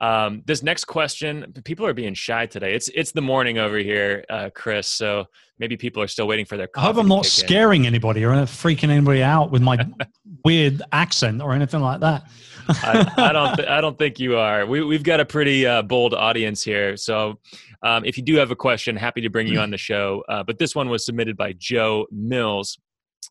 Um, 0.00 0.42
this 0.46 0.62
next 0.62 0.84
question, 0.86 1.52
people 1.64 1.86
are 1.86 1.92
being 1.92 2.14
shy 2.14 2.46
today. 2.46 2.74
It's 2.74 2.88
it's 2.94 3.12
the 3.12 3.20
morning 3.20 3.58
over 3.58 3.76
here, 3.76 4.24
uh, 4.30 4.48
Chris. 4.54 4.88
So 4.88 5.26
maybe 5.58 5.76
people 5.76 6.02
are 6.02 6.08
still 6.08 6.26
waiting 6.26 6.46
for 6.46 6.56
their. 6.56 6.68
I 6.74 6.80
hope 6.80 6.96
I'm 6.96 7.08
not 7.08 7.26
scaring 7.26 7.82
in. 7.82 7.88
anybody 7.88 8.24
or 8.24 8.32
freaking 8.32 8.88
anybody 8.88 9.22
out 9.22 9.50
with 9.50 9.60
my 9.60 9.78
weird 10.44 10.82
accent 10.92 11.42
or 11.42 11.52
anything 11.52 11.80
like 11.80 12.00
that. 12.00 12.24
I, 12.68 13.12
I, 13.16 13.32
don't. 13.32 13.56
Th- 13.56 13.68
I 13.68 13.80
don't 13.82 13.98
think 13.98 14.18
you 14.18 14.38
are. 14.38 14.64
We 14.64 14.82
we've 14.82 15.02
got 15.02 15.20
a 15.20 15.24
pretty 15.24 15.66
uh, 15.66 15.82
bold 15.82 16.14
audience 16.14 16.62
here. 16.62 16.96
So 16.96 17.38
um, 17.82 18.04
if 18.06 18.16
you 18.16 18.22
do 18.22 18.36
have 18.36 18.50
a 18.50 18.56
question, 18.56 18.96
happy 18.96 19.20
to 19.20 19.28
bring 19.28 19.48
you 19.48 19.60
on 19.60 19.70
the 19.70 19.78
show. 19.78 20.24
Uh, 20.28 20.42
but 20.42 20.58
this 20.58 20.74
one 20.74 20.88
was 20.88 21.04
submitted 21.04 21.36
by 21.36 21.52
Joe 21.52 22.06
Mills, 22.10 22.78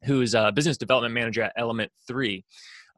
who 0.03 0.21
is 0.21 0.35
a 0.35 0.51
business 0.51 0.77
development 0.77 1.15
manager 1.15 1.41
at 1.41 1.53
Element 1.55 1.91
Three. 2.07 2.45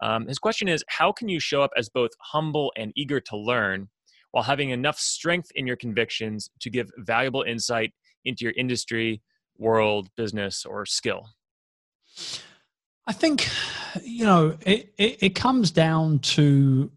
Um, 0.01 0.27
his 0.27 0.39
question 0.39 0.67
is 0.67 0.83
How 0.87 1.11
can 1.11 1.29
you 1.29 1.39
show 1.39 1.61
up 1.61 1.71
as 1.77 1.89
both 1.89 2.11
humble 2.19 2.71
and 2.75 2.91
eager 2.95 3.19
to 3.21 3.37
learn 3.37 3.89
while 4.31 4.43
having 4.43 4.69
enough 4.69 4.97
strength 4.97 5.51
in 5.55 5.67
your 5.67 5.75
convictions 5.75 6.49
to 6.61 6.69
give 6.69 6.89
valuable 6.97 7.43
insight 7.43 7.93
into 8.25 8.45
your 8.45 8.53
industry, 8.57 9.21
world, 9.57 10.09
business, 10.15 10.65
or 10.65 10.85
skill? 10.85 11.27
I 13.07 13.13
think, 13.13 13.47
you 14.03 14.25
know, 14.25 14.57
it, 14.65 14.93
it, 14.97 15.23
it 15.23 15.35
comes 15.35 15.71
down 15.71 16.19
to 16.19 16.91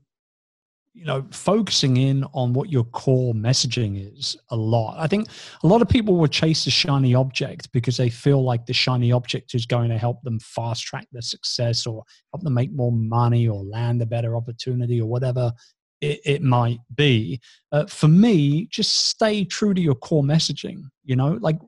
you 0.95 1.05
know 1.05 1.27
focusing 1.33 1.97
in 1.97 2.25
on 2.33 2.53
what 2.53 2.71
your 2.71 2.85
core 2.85 3.35
messaging 3.35 4.17
is 4.17 4.37
a 4.51 4.57
lot. 4.57 4.97
I 4.99 5.09
think 5.09 5.29
a 5.63 5.67
lot 5.67 5.83
of 5.83 5.89
people 5.89 6.17
will 6.17 6.29
chase 6.29 6.65
the 6.65 6.71
shiny 6.71 7.15
object 7.15 7.71
because 7.73 7.97
they 7.97 8.09
feel 8.09 8.43
like 8.43 8.65
the 8.65 8.73
shiny 8.73 9.11
object 9.11 9.55
is 9.55 9.67
going 9.67 9.91
to 9.91 9.99
help 9.99 10.23
them 10.23 10.39
fast 10.39 10.85
track 10.85 11.09
their 11.11 11.21
success 11.23 11.85
or 11.87 12.05
help 12.33 12.45
them 12.45 12.55
make 12.55 12.73
more 12.73 12.93
money 12.93 13.49
or 13.49 13.65
land 13.65 14.01
a 14.03 14.07
better 14.07 14.37
opportunity 14.37 15.01
or 15.01 15.09
whatever 15.09 15.53
it, 16.01 16.21
it 16.25 16.43
might 16.43 16.79
be. 16.95 17.41
Uh, 17.73 17.87
for 17.87 18.09
me 18.09 18.67
just 18.71 19.09
stay 19.09 19.45
true 19.45 19.75
to 19.75 19.81
your 19.81 19.97
core 19.97 20.23
messaging 20.23 20.85
you 21.03 21.17
know? 21.17 21.39
Like 21.41 21.59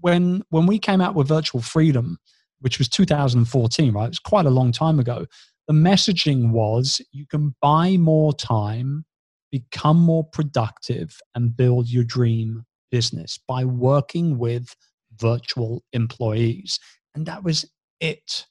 when 0.00 0.42
when 0.50 0.66
we 0.66 0.80
came 0.80 1.00
out 1.00 1.14
with 1.14 1.28
virtual 1.28 1.62
freedom 1.62 2.18
which 2.60 2.78
was 2.78 2.88
2014 2.88 3.92
right? 3.92 4.04
It 4.04 4.08
was 4.08 4.18
quite 4.18 4.46
a 4.46 4.50
long 4.50 4.72
time 4.72 4.98
ago 4.98 5.26
the 5.68 5.74
messaging 5.74 6.50
was 6.50 7.00
you 7.12 7.26
can 7.26 7.54
buy 7.60 7.96
more 7.96 8.32
time, 8.32 9.04
become 9.50 9.98
more 9.98 10.24
productive, 10.24 11.16
and 11.34 11.56
build 11.56 11.88
your 11.88 12.04
dream 12.04 12.64
business 12.90 13.38
by 13.48 13.64
working 13.64 14.38
with 14.38 14.74
virtual 15.18 15.82
employees. 15.92 16.78
And 17.14 17.26
that 17.26 17.44
was 17.44 17.64
it. 18.00 18.46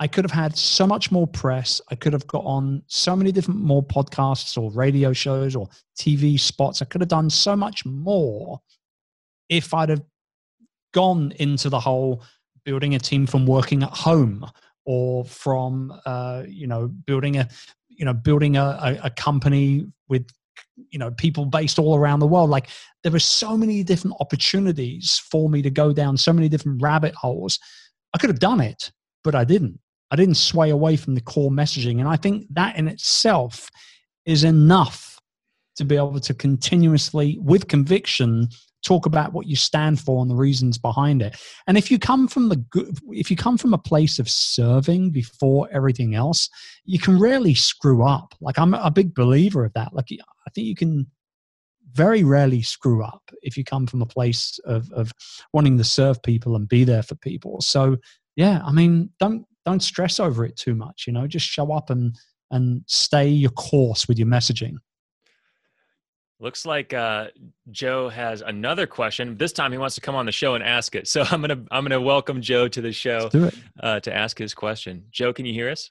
I 0.00 0.08
could 0.08 0.24
have 0.24 0.32
had 0.32 0.56
so 0.56 0.86
much 0.86 1.12
more 1.12 1.26
press. 1.26 1.80
I 1.90 1.94
could 1.94 2.12
have 2.12 2.26
got 2.26 2.44
on 2.44 2.82
so 2.88 3.14
many 3.14 3.30
different 3.30 3.60
more 3.60 3.82
podcasts 3.82 4.60
or 4.60 4.70
radio 4.72 5.12
shows 5.12 5.54
or 5.54 5.68
TV 5.98 6.38
spots. 6.38 6.82
I 6.82 6.86
could 6.86 7.00
have 7.00 7.08
done 7.08 7.30
so 7.30 7.54
much 7.54 7.86
more 7.86 8.60
if 9.48 9.72
I'd 9.72 9.88
have 9.90 10.02
gone 10.92 11.32
into 11.38 11.68
the 11.68 11.80
whole 11.80 12.22
building 12.64 12.94
a 12.94 12.98
team 12.98 13.26
from 13.26 13.46
working 13.46 13.82
at 13.82 13.90
home 13.90 14.44
or 14.84 15.24
from 15.24 15.92
uh, 16.06 16.42
you 16.46 16.66
know 16.66 16.88
building 16.88 17.36
a 17.36 17.48
you 17.88 18.04
know 18.04 18.14
building 18.14 18.56
a, 18.56 18.98
a, 19.02 19.10
company 19.10 19.86
with 20.08 20.26
you 20.90 20.98
know 20.98 21.10
people 21.12 21.46
based 21.46 21.78
all 21.78 21.96
around 21.96 22.20
the 22.20 22.26
world. 22.26 22.50
Like 22.50 22.68
there 23.02 23.12
were 23.12 23.18
so 23.18 23.56
many 23.56 23.82
different 23.82 24.16
opportunities 24.20 25.22
for 25.30 25.48
me 25.48 25.62
to 25.62 25.70
go 25.70 25.92
down 25.92 26.16
so 26.16 26.32
many 26.32 26.48
different 26.48 26.82
rabbit 26.82 27.14
holes. 27.14 27.58
I 28.14 28.18
could 28.18 28.30
have 28.30 28.40
done 28.40 28.60
it 28.60 28.90
but 29.24 29.34
i 29.34 29.42
didn't. 29.42 29.80
I 30.10 30.16
didn't 30.16 30.36
sway 30.36 30.70
away 30.70 30.96
from 30.96 31.16
the 31.16 31.20
core 31.20 31.50
messaging 31.50 31.98
and 31.98 32.06
i 32.06 32.14
think 32.14 32.46
that 32.50 32.76
in 32.76 32.86
itself 32.86 33.68
is 34.26 34.44
enough 34.44 35.18
to 35.76 35.84
be 35.84 35.96
able 35.96 36.20
to 36.20 36.34
continuously 36.34 37.38
with 37.40 37.66
conviction 37.66 38.48
talk 38.84 39.06
about 39.06 39.32
what 39.32 39.46
you 39.46 39.56
stand 39.56 39.98
for 40.00 40.20
and 40.22 40.30
the 40.30 40.36
reasons 40.36 40.78
behind 40.78 41.22
it. 41.22 41.36
And 41.66 41.76
if 41.76 41.90
you 41.90 41.98
come 41.98 42.28
from 42.28 42.48
the 42.48 42.56
good 42.56 42.98
if 43.10 43.30
you 43.30 43.36
come 43.36 43.58
from 43.58 43.74
a 43.74 43.78
place 43.78 44.18
of 44.18 44.28
serving 44.28 45.10
before 45.10 45.68
everything 45.72 46.14
else 46.14 46.48
you 46.84 46.98
can 46.98 47.18
rarely 47.18 47.54
screw 47.54 48.04
up. 48.04 48.34
Like 48.40 48.58
i'm 48.58 48.74
a 48.74 48.90
big 48.90 49.14
believer 49.14 49.64
of 49.64 49.72
that. 49.74 49.94
Like 49.94 50.08
i 50.10 50.50
think 50.50 50.66
you 50.66 50.76
can 50.76 51.06
very 51.92 52.24
rarely 52.24 52.60
screw 52.60 53.04
up 53.04 53.22
if 53.42 53.56
you 53.56 53.62
come 53.62 53.86
from 53.86 54.02
a 54.02 54.06
place 54.06 54.58
of, 54.64 54.90
of 54.92 55.12
wanting 55.52 55.78
to 55.78 55.84
serve 55.84 56.20
people 56.22 56.56
and 56.56 56.68
be 56.68 56.82
there 56.82 57.02
for 57.02 57.14
people. 57.14 57.60
So 57.60 57.96
yeah 58.36 58.60
i 58.64 58.72
mean 58.72 59.10
don't 59.18 59.46
don't 59.64 59.82
stress 59.82 60.20
over 60.20 60.44
it 60.44 60.56
too 60.56 60.74
much 60.74 61.04
you 61.06 61.12
know 61.12 61.26
just 61.26 61.46
show 61.46 61.72
up 61.72 61.90
and 61.90 62.16
and 62.50 62.82
stay 62.86 63.28
your 63.28 63.50
course 63.50 64.06
with 64.06 64.18
your 64.18 64.28
messaging 64.28 64.74
Looks 66.44 66.66
like 66.66 66.92
uh, 66.92 67.28
Joe 67.70 68.10
has 68.10 68.42
another 68.42 68.86
question. 68.86 69.38
This 69.38 69.50
time 69.50 69.72
he 69.72 69.78
wants 69.78 69.94
to 69.94 70.02
come 70.02 70.14
on 70.14 70.26
the 70.26 70.32
show 70.32 70.54
and 70.54 70.62
ask 70.62 70.94
it. 70.94 71.08
So 71.08 71.22
I'm 71.30 71.40
gonna 71.40 71.64
I'm 71.70 71.84
gonna 71.84 71.98
welcome 71.98 72.42
Joe 72.42 72.68
to 72.68 72.82
the 72.82 72.92
show 72.92 73.30
uh, 73.82 74.00
to 74.00 74.14
ask 74.14 74.36
his 74.36 74.52
question. 74.52 75.06
Joe, 75.10 75.32
can 75.32 75.46
you 75.46 75.54
hear 75.54 75.70
us? 75.70 75.90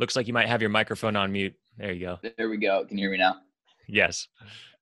Looks 0.00 0.16
like 0.16 0.26
you 0.26 0.32
might 0.32 0.48
have 0.48 0.60
your 0.60 0.70
microphone 0.70 1.14
on 1.14 1.30
mute. 1.30 1.54
There 1.76 1.92
you 1.92 2.06
go. 2.06 2.18
There 2.36 2.48
we 2.48 2.56
go. 2.56 2.84
Can 2.84 2.98
you 2.98 3.04
hear 3.04 3.12
me 3.12 3.18
now? 3.18 3.36
Yes. 3.86 4.26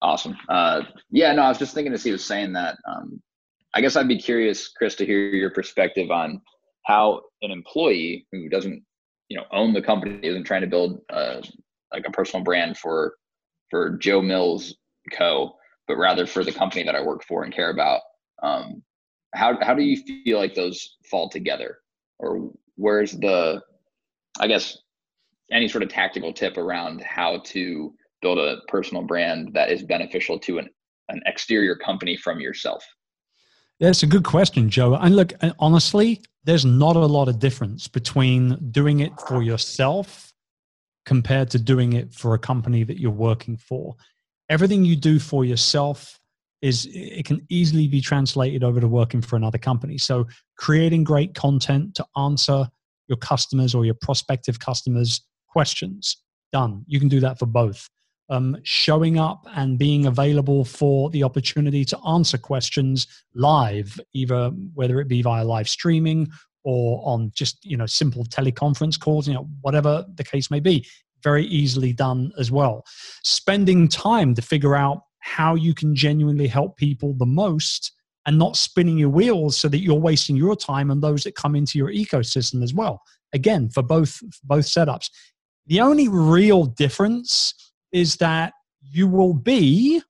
Awesome. 0.00 0.38
Uh, 0.48 0.84
yeah, 1.10 1.34
no, 1.34 1.42
I 1.42 1.48
was 1.50 1.58
just 1.58 1.74
thinking 1.74 1.92
as 1.92 2.02
he 2.02 2.12
was 2.12 2.24
saying 2.24 2.54
that. 2.54 2.78
Um, 2.88 3.20
I 3.74 3.82
guess 3.82 3.94
I'd 3.94 4.08
be 4.08 4.18
curious, 4.18 4.68
Chris, 4.68 4.94
to 4.94 5.04
hear 5.04 5.28
your 5.28 5.50
perspective 5.50 6.10
on 6.10 6.40
how 6.86 7.20
an 7.42 7.50
employee 7.50 8.26
who 8.32 8.48
doesn't, 8.48 8.82
you 9.28 9.36
know, 9.36 9.44
own 9.52 9.72
the 9.72 9.82
company 9.82 10.18
isn't 10.22 10.44
trying 10.44 10.60
to 10.62 10.66
build 10.66 11.00
uh, 11.10 11.40
like 11.92 12.04
a 12.06 12.12
personal 12.12 12.44
brand 12.44 12.78
for 12.78 13.14
for 13.70 13.96
Joe 13.96 14.22
Mills 14.22 14.76
Co., 15.12 15.56
but 15.88 15.96
rather 15.96 16.26
for 16.26 16.44
the 16.44 16.52
company 16.52 16.84
that 16.84 16.94
I 16.94 17.02
work 17.02 17.24
for 17.24 17.44
and 17.44 17.54
care 17.54 17.70
about. 17.70 18.00
Um, 18.42 18.82
how 19.34 19.58
how 19.62 19.74
do 19.74 19.82
you 19.82 19.96
feel 20.24 20.38
like 20.38 20.54
those 20.54 20.96
fall 21.10 21.28
together, 21.28 21.78
or 22.18 22.50
where's 22.76 23.12
the, 23.12 23.62
I 24.38 24.46
guess, 24.46 24.78
any 25.50 25.68
sort 25.68 25.82
of 25.82 25.88
tactical 25.88 26.32
tip 26.32 26.56
around 26.56 27.02
how 27.02 27.38
to 27.46 27.94
build 28.22 28.38
a 28.38 28.58
personal 28.68 29.02
brand 29.02 29.50
that 29.54 29.70
is 29.70 29.82
beneficial 29.82 30.38
to 30.40 30.58
an, 30.58 30.68
an 31.08 31.20
exterior 31.26 31.76
company 31.76 32.16
from 32.16 32.40
yourself? 32.40 32.84
That's 33.78 34.02
a 34.02 34.06
good 34.06 34.24
question, 34.24 34.70
Joe. 34.70 34.94
And 34.94 35.16
look, 35.16 35.32
honestly, 35.58 36.22
there's 36.44 36.64
not 36.64 36.96
a 36.96 37.00
lot 37.00 37.28
of 37.28 37.38
difference 37.38 37.88
between 37.88 38.70
doing 38.70 39.00
it 39.00 39.12
for 39.28 39.42
yourself 39.42 40.32
compared 41.04 41.50
to 41.50 41.58
doing 41.58 41.92
it 41.92 42.14
for 42.14 42.34
a 42.34 42.38
company 42.38 42.84
that 42.84 42.98
you're 42.98 43.10
working 43.10 43.56
for. 43.56 43.94
Everything 44.48 44.84
you 44.84 44.96
do 44.96 45.18
for 45.18 45.44
yourself 45.44 46.18
is 46.62 46.88
it 46.90 47.26
can 47.26 47.44
easily 47.50 47.86
be 47.86 48.00
translated 48.00 48.64
over 48.64 48.80
to 48.80 48.88
working 48.88 49.20
for 49.20 49.36
another 49.36 49.58
company. 49.58 49.98
So 49.98 50.26
creating 50.56 51.04
great 51.04 51.34
content 51.34 51.94
to 51.96 52.06
answer 52.16 52.68
your 53.08 53.18
customers 53.18 53.74
or 53.74 53.84
your 53.84 53.94
prospective 54.00 54.58
customers 54.58 55.20
questions 55.48 56.16
done. 56.52 56.84
You 56.86 56.98
can 56.98 57.08
do 57.08 57.20
that 57.20 57.38
for 57.38 57.46
both 57.46 57.88
um, 58.28 58.56
showing 58.62 59.18
up 59.18 59.46
and 59.54 59.78
being 59.78 60.06
available 60.06 60.64
for 60.64 61.10
the 61.10 61.22
opportunity 61.22 61.84
to 61.84 61.98
answer 62.06 62.38
questions 62.38 63.06
live, 63.34 64.00
either 64.14 64.48
whether 64.74 65.00
it 65.00 65.08
be 65.08 65.22
via 65.22 65.44
live 65.44 65.68
streaming 65.68 66.28
or 66.64 67.00
on 67.04 67.30
just 67.34 67.64
you 67.64 67.76
know 67.76 67.86
simple 67.86 68.24
teleconference 68.24 68.98
calls, 68.98 69.28
you 69.28 69.34
know 69.34 69.48
whatever 69.60 70.04
the 70.14 70.24
case 70.24 70.50
may 70.50 70.60
be. 70.60 70.86
Very 71.22 71.46
easily 71.46 71.92
done 71.92 72.32
as 72.38 72.50
well. 72.50 72.84
Spending 73.22 73.88
time 73.88 74.34
to 74.34 74.42
figure 74.42 74.76
out 74.76 75.02
how 75.20 75.54
you 75.54 75.74
can 75.74 75.94
genuinely 75.94 76.46
help 76.46 76.76
people 76.76 77.14
the 77.14 77.26
most 77.26 77.92
and 78.26 78.38
not 78.38 78.56
spinning 78.56 78.98
your 78.98 79.08
wheels 79.08 79.56
so 79.56 79.68
that 79.68 79.78
you're 79.78 79.94
wasting 79.94 80.36
your 80.36 80.56
time 80.56 80.90
and 80.90 81.02
those 81.02 81.22
that 81.24 81.36
come 81.36 81.54
into 81.54 81.78
your 81.78 81.90
ecosystem 81.90 82.62
as 82.62 82.74
well 82.74 83.02
again 83.32 83.68
for 83.68 83.82
both 83.82 84.20
both 84.44 84.66
setups 84.66 85.10
the 85.66 85.80
only 85.80 86.08
real 86.08 86.64
difference 86.64 87.54
is 87.96 88.16
that 88.16 88.52
you 88.82 89.08
will 89.08 89.32
be 89.32 90.02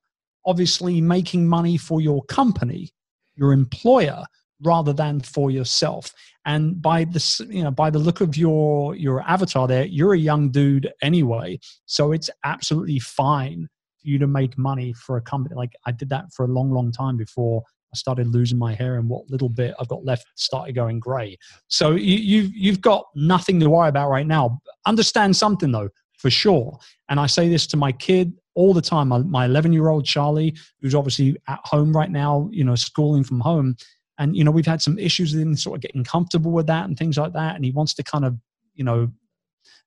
obviously 0.45 0.99
making 0.99 1.47
money 1.47 1.77
for 1.77 2.01
your 2.01 2.21
company, 2.25 2.89
your 3.35 3.53
employer, 3.53 4.23
rather 4.61 4.91
than 4.91 5.21
for 5.21 5.51
yourself. 5.51 6.11
And 6.45 6.81
by 6.81 7.05
the 7.05 7.47
you 7.49 7.63
know 7.63 7.71
by 7.71 7.89
the 7.89 7.99
look 7.99 8.19
of 8.19 8.35
your 8.35 8.93
your 8.95 9.21
avatar 9.21 9.69
there, 9.69 9.85
you're 9.85 10.13
a 10.13 10.19
young 10.19 10.49
dude 10.51 10.91
anyway, 11.01 11.59
so 11.85 12.11
it's 12.11 12.29
absolutely 12.43 12.99
fine 12.99 13.69
for 14.01 14.07
you 14.09 14.19
to 14.19 14.27
make 14.27 14.57
money 14.57 14.91
for 14.91 15.15
a 15.15 15.21
company. 15.21 15.55
Like 15.55 15.73
I 15.85 15.91
did 15.93 16.09
that 16.09 16.25
for 16.35 16.45
a 16.45 16.49
long, 16.49 16.71
long 16.71 16.91
time 16.91 17.15
before 17.15 17.63
I 17.93 17.95
started 17.95 18.27
losing 18.27 18.57
my 18.57 18.73
hair, 18.73 18.95
and 18.95 19.07
what 19.07 19.29
little 19.29 19.49
bit 19.49 19.75
I've 19.79 19.87
got 19.87 20.03
left 20.03 20.25
started 20.35 20.75
going 20.75 20.99
grey. 20.99 21.37
So 21.69 21.91
you, 21.91 22.17
you've 22.17 22.53
you've 22.53 22.81
got 22.81 23.05
nothing 23.15 23.61
to 23.61 23.69
worry 23.69 23.87
about 23.87 24.09
right 24.09 24.27
now. 24.27 24.59
Understand 24.85 25.37
something 25.37 25.71
though 25.71 25.89
for 26.17 26.29
sure. 26.29 26.77
And 27.09 27.19
I 27.19 27.27
say 27.27 27.47
this 27.49 27.67
to 27.67 27.77
my 27.77 27.91
kid 27.91 28.33
all 28.55 28.73
the 28.73 28.81
time. 28.81 29.09
My 29.29 29.45
11 29.45 29.71
year 29.71 29.89
old 29.89 30.05
Charlie, 30.05 30.55
who's 30.81 30.95
obviously 30.95 31.37
at 31.47 31.59
home 31.63 31.95
right 31.95 32.11
now, 32.11 32.49
you 32.51 32.63
know, 32.63 32.75
schooling 32.75 33.23
from 33.23 33.39
home. 33.39 33.75
And, 34.19 34.35
you 34.35 34.43
know, 34.43 34.51
we've 34.51 34.65
had 34.65 34.81
some 34.81 34.97
issues 34.97 35.33
with 35.33 35.43
him 35.43 35.55
sort 35.55 35.77
of 35.77 35.81
getting 35.81 36.03
comfortable 36.03 36.51
with 36.51 36.65
that 36.67 36.85
and 36.85 36.97
things 36.97 37.17
like 37.17 37.33
that. 37.33 37.55
And 37.55 37.63
he 37.63 37.71
wants 37.71 37.93
to 37.95 38.03
kind 38.03 38.25
of, 38.25 38.35
you 38.73 38.83
know, 38.83 39.11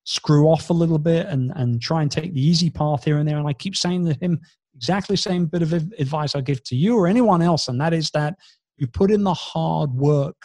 screw 0.05 0.47
off 0.47 0.69
a 0.69 0.73
little 0.73 0.97
bit 0.97 1.27
and, 1.27 1.51
and 1.55 1.81
try 1.81 2.01
and 2.01 2.09
take 2.09 2.33
the 2.33 2.41
easy 2.41 2.69
path 2.69 3.03
here 3.03 3.17
and 3.17 3.27
there. 3.27 3.37
And 3.37 3.47
I 3.47 3.53
keep 3.53 3.75
saying 3.75 4.05
to 4.05 4.13
him 4.13 4.39
exactly 4.73 5.15
the 5.15 5.21
same 5.21 5.45
bit 5.45 5.61
of 5.61 5.73
advice 5.73 6.33
I 6.33 6.41
give 6.41 6.63
to 6.65 6.75
you 6.75 6.97
or 6.97 7.07
anyone 7.07 7.41
else. 7.41 7.67
And 7.67 7.79
that 7.81 7.93
is 7.93 8.09
that 8.11 8.35
you 8.77 8.87
put 8.87 9.11
in 9.11 9.23
the 9.23 9.33
hard 9.33 9.91
work 9.91 10.37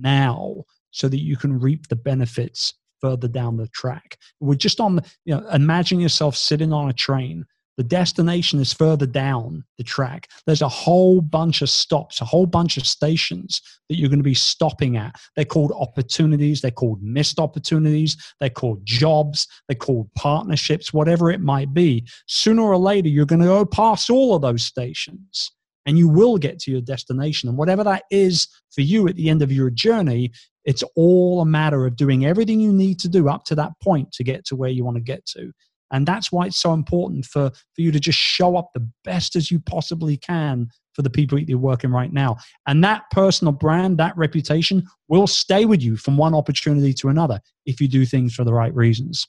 now 0.00 0.64
so 0.90 1.08
that 1.08 1.20
you 1.20 1.36
can 1.36 1.60
reap 1.60 1.88
the 1.88 1.96
benefits 1.96 2.74
further 3.04 3.28
down 3.28 3.58
the 3.58 3.68
track. 3.68 4.16
We're 4.40 4.54
just 4.54 4.80
on, 4.80 5.02
you 5.26 5.36
know, 5.36 5.46
imagine 5.50 6.00
yourself 6.00 6.34
sitting 6.36 6.72
on 6.72 6.88
a 6.88 6.92
train. 6.94 7.44
The 7.76 7.84
destination 7.84 8.60
is 8.60 8.72
further 8.72 9.04
down 9.04 9.62
the 9.76 9.84
track. 9.84 10.30
There's 10.46 10.62
a 10.62 10.68
whole 10.70 11.20
bunch 11.20 11.60
of 11.60 11.68
stops, 11.68 12.22
a 12.22 12.24
whole 12.24 12.46
bunch 12.46 12.78
of 12.78 12.86
stations 12.86 13.60
that 13.90 13.98
you're 13.98 14.08
going 14.08 14.20
to 14.20 14.22
be 14.22 14.32
stopping 14.32 14.96
at. 14.96 15.16
They're 15.36 15.44
called 15.44 15.72
opportunities, 15.78 16.62
they're 16.62 16.70
called 16.70 17.02
missed 17.02 17.38
opportunities, 17.38 18.16
they're 18.40 18.48
called 18.48 18.86
jobs, 18.86 19.46
they're 19.68 19.76
called 19.76 20.08
partnerships, 20.14 20.94
whatever 20.94 21.30
it 21.30 21.40
might 21.40 21.74
be. 21.74 22.06
Sooner 22.26 22.62
or 22.62 22.78
later, 22.78 23.08
you're 23.08 23.26
going 23.26 23.42
to 23.42 23.48
go 23.48 23.66
past 23.66 24.08
all 24.08 24.34
of 24.34 24.40
those 24.40 24.62
stations 24.62 25.50
and 25.84 25.98
you 25.98 26.08
will 26.08 26.38
get 26.38 26.58
to 26.60 26.70
your 26.70 26.80
destination. 26.80 27.50
And 27.50 27.58
whatever 27.58 27.84
that 27.84 28.04
is 28.10 28.48
for 28.70 28.80
you 28.80 29.08
at 29.08 29.16
the 29.16 29.28
end 29.28 29.42
of 29.42 29.52
your 29.52 29.68
journey, 29.68 30.32
it's 30.64 30.82
all 30.96 31.40
a 31.40 31.46
matter 31.46 31.86
of 31.86 31.96
doing 31.96 32.24
everything 32.24 32.60
you 32.60 32.72
need 32.72 32.98
to 33.00 33.08
do 33.08 33.28
up 33.28 33.44
to 33.44 33.54
that 33.54 33.72
point 33.82 34.12
to 34.12 34.24
get 34.24 34.44
to 34.46 34.56
where 34.56 34.70
you 34.70 34.84
want 34.84 34.96
to 34.96 35.02
get 35.02 35.24
to. 35.26 35.52
And 35.90 36.06
that's 36.06 36.32
why 36.32 36.46
it's 36.46 36.60
so 36.60 36.72
important 36.72 37.24
for, 37.24 37.50
for 37.50 37.80
you 37.80 37.92
to 37.92 38.00
just 38.00 38.18
show 38.18 38.56
up 38.56 38.70
the 38.74 38.88
best 39.04 39.36
as 39.36 39.50
you 39.50 39.60
possibly 39.60 40.16
can 40.16 40.68
for 40.94 41.02
the 41.02 41.10
people 41.10 41.38
that 41.38 41.48
you're 41.48 41.58
working 41.58 41.90
right 41.90 42.12
now. 42.12 42.36
And 42.66 42.82
that 42.82 43.02
personal 43.10 43.52
brand, 43.52 43.98
that 43.98 44.16
reputation 44.16 44.84
will 45.08 45.26
stay 45.26 45.64
with 45.66 45.82
you 45.82 45.96
from 45.96 46.16
one 46.16 46.34
opportunity 46.34 46.92
to 46.94 47.08
another 47.08 47.40
if 47.66 47.80
you 47.80 47.88
do 47.88 48.06
things 48.06 48.34
for 48.34 48.44
the 48.44 48.54
right 48.54 48.74
reasons. 48.74 49.26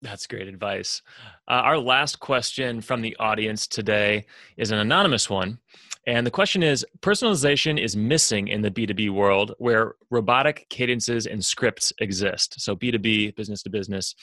That's 0.00 0.26
great 0.28 0.46
advice. 0.46 1.02
Uh, 1.48 1.54
our 1.54 1.78
last 1.78 2.20
question 2.20 2.80
from 2.80 3.00
the 3.00 3.16
audience 3.18 3.66
today 3.66 4.26
is 4.56 4.70
an 4.70 4.78
anonymous 4.78 5.28
one. 5.28 5.58
And 6.08 6.26
the 6.26 6.30
question 6.30 6.62
is 6.62 6.86
personalization 7.00 7.78
is 7.78 7.94
missing 7.94 8.48
in 8.48 8.62
the 8.62 8.70
B2B 8.70 9.10
world 9.10 9.54
where 9.58 9.94
robotic 10.10 10.66
cadences 10.70 11.26
and 11.26 11.44
scripts 11.44 11.92
exist. 12.00 12.58
So, 12.62 12.74
B2B, 12.74 13.36
business 13.36 13.62
to 13.64 13.70
business. 13.70 14.14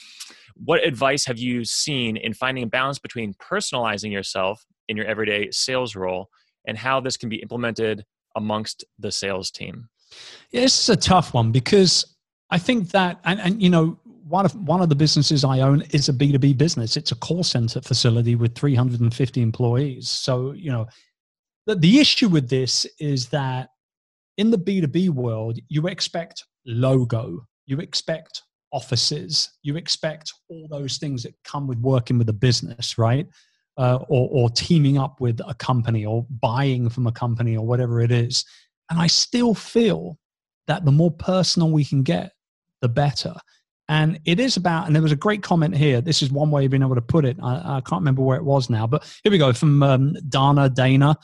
What 0.55 0.83
advice 0.83 1.25
have 1.25 1.37
you 1.37 1.63
seen 1.63 2.17
in 2.17 2.33
finding 2.33 2.63
a 2.63 2.67
balance 2.67 2.97
between 2.97 3.35
personalizing 3.35 4.11
yourself 4.11 4.65
in 4.87 4.97
your 4.97 5.05
everyday 5.05 5.51
sales 5.51 5.95
role 5.95 6.29
and 6.65 6.75
how 6.75 7.01
this 7.01 7.17
can 7.17 7.29
be 7.29 7.35
implemented 7.35 8.03
amongst 8.35 8.83
the 8.97 9.11
sales 9.11 9.51
team? 9.51 9.87
Yeah, 10.49 10.61
this 10.61 10.81
is 10.81 10.89
a 10.89 10.95
tough 10.95 11.35
one 11.35 11.51
because 11.51 12.15
I 12.49 12.57
think 12.57 12.89
that, 12.91 13.19
and, 13.25 13.39
and 13.39 13.61
you 13.61 13.69
know, 13.69 13.99
one 14.27 14.45
of 14.45 14.55
one 14.55 14.81
of 14.81 14.89
the 14.89 14.95
businesses 14.95 15.43
I 15.43 15.59
own 15.59 15.83
is 15.91 16.09
a 16.09 16.13
B2B 16.13 16.57
business. 16.57 16.97
It's 16.97 17.11
a 17.11 17.15
call 17.15 17.43
center 17.43 17.79
facility 17.79 18.33
with 18.33 18.55
350 18.55 19.39
employees. 19.39 20.09
So, 20.09 20.53
you 20.53 20.71
know, 20.71 20.87
the, 21.65 21.75
the 21.75 21.99
issue 21.99 22.29
with 22.29 22.49
this 22.49 22.85
is 22.99 23.27
that 23.27 23.69
in 24.37 24.51
the 24.51 24.57
B2B 24.57 25.09
world, 25.09 25.59
you 25.69 25.87
expect 25.87 26.43
logo, 26.65 27.45
you 27.65 27.79
expect 27.79 28.43
offices, 28.71 29.51
you 29.63 29.77
expect 29.77 30.33
all 30.49 30.67
those 30.69 30.97
things 30.97 31.23
that 31.23 31.33
come 31.43 31.67
with 31.67 31.79
working 31.79 32.17
with 32.17 32.29
a 32.29 32.33
business, 32.33 32.97
right? 32.97 33.27
Uh, 33.77 33.99
or, 34.07 34.29
or 34.31 34.49
teaming 34.49 34.97
up 34.97 35.19
with 35.19 35.39
a 35.45 35.53
company 35.55 36.05
or 36.05 36.25
buying 36.41 36.89
from 36.89 37.07
a 37.07 37.11
company 37.11 37.57
or 37.57 37.65
whatever 37.65 37.99
it 37.99 38.11
is. 38.11 38.45
And 38.89 38.99
I 38.99 39.07
still 39.07 39.53
feel 39.53 40.17
that 40.67 40.85
the 40.85 40.91
more 40.91 41.11
personal 41.11 41.71
we 41.71 41.83
can 41.83 42.03
get, 42.03 42.33
the 42.81 42.89
better. 42.89 43.33
And 43.87 44.19
it 44.25 44.39
is 44.39 44.57
about, 44.57 44.87
and 44.87 44.95
there 44.95 45.03
was 45.03 45.11
a 45.11 45.17
great 45.17 45.43
comment 45.43 45.75
here. 45.75 46.01
This 46.01 46.21
is 46.21 46.31
one 46.31 46.51
way 46.51 46.65
of 46.65 46.71
being 46.71 46.83
able 46.83 46.95
to 46.95 47.01
put 47.01 47.25
it. 47.25 47.37
I, 47.41 47.77
I 47.77 47.81
can't 47.81 48.01
remember 48.01 48.23
where 48.23 48.37
it 48.37 48.43
was 48.43 48.69
now, 48.69 48.87
but 48.87 49.03
here 49.23 49.31
we 49.31 49.37
go 49.37 49.53
from 49.53 49.83
um, 49.83 50.13
Dana 50.27 50.69
Dana. 50.69 51.17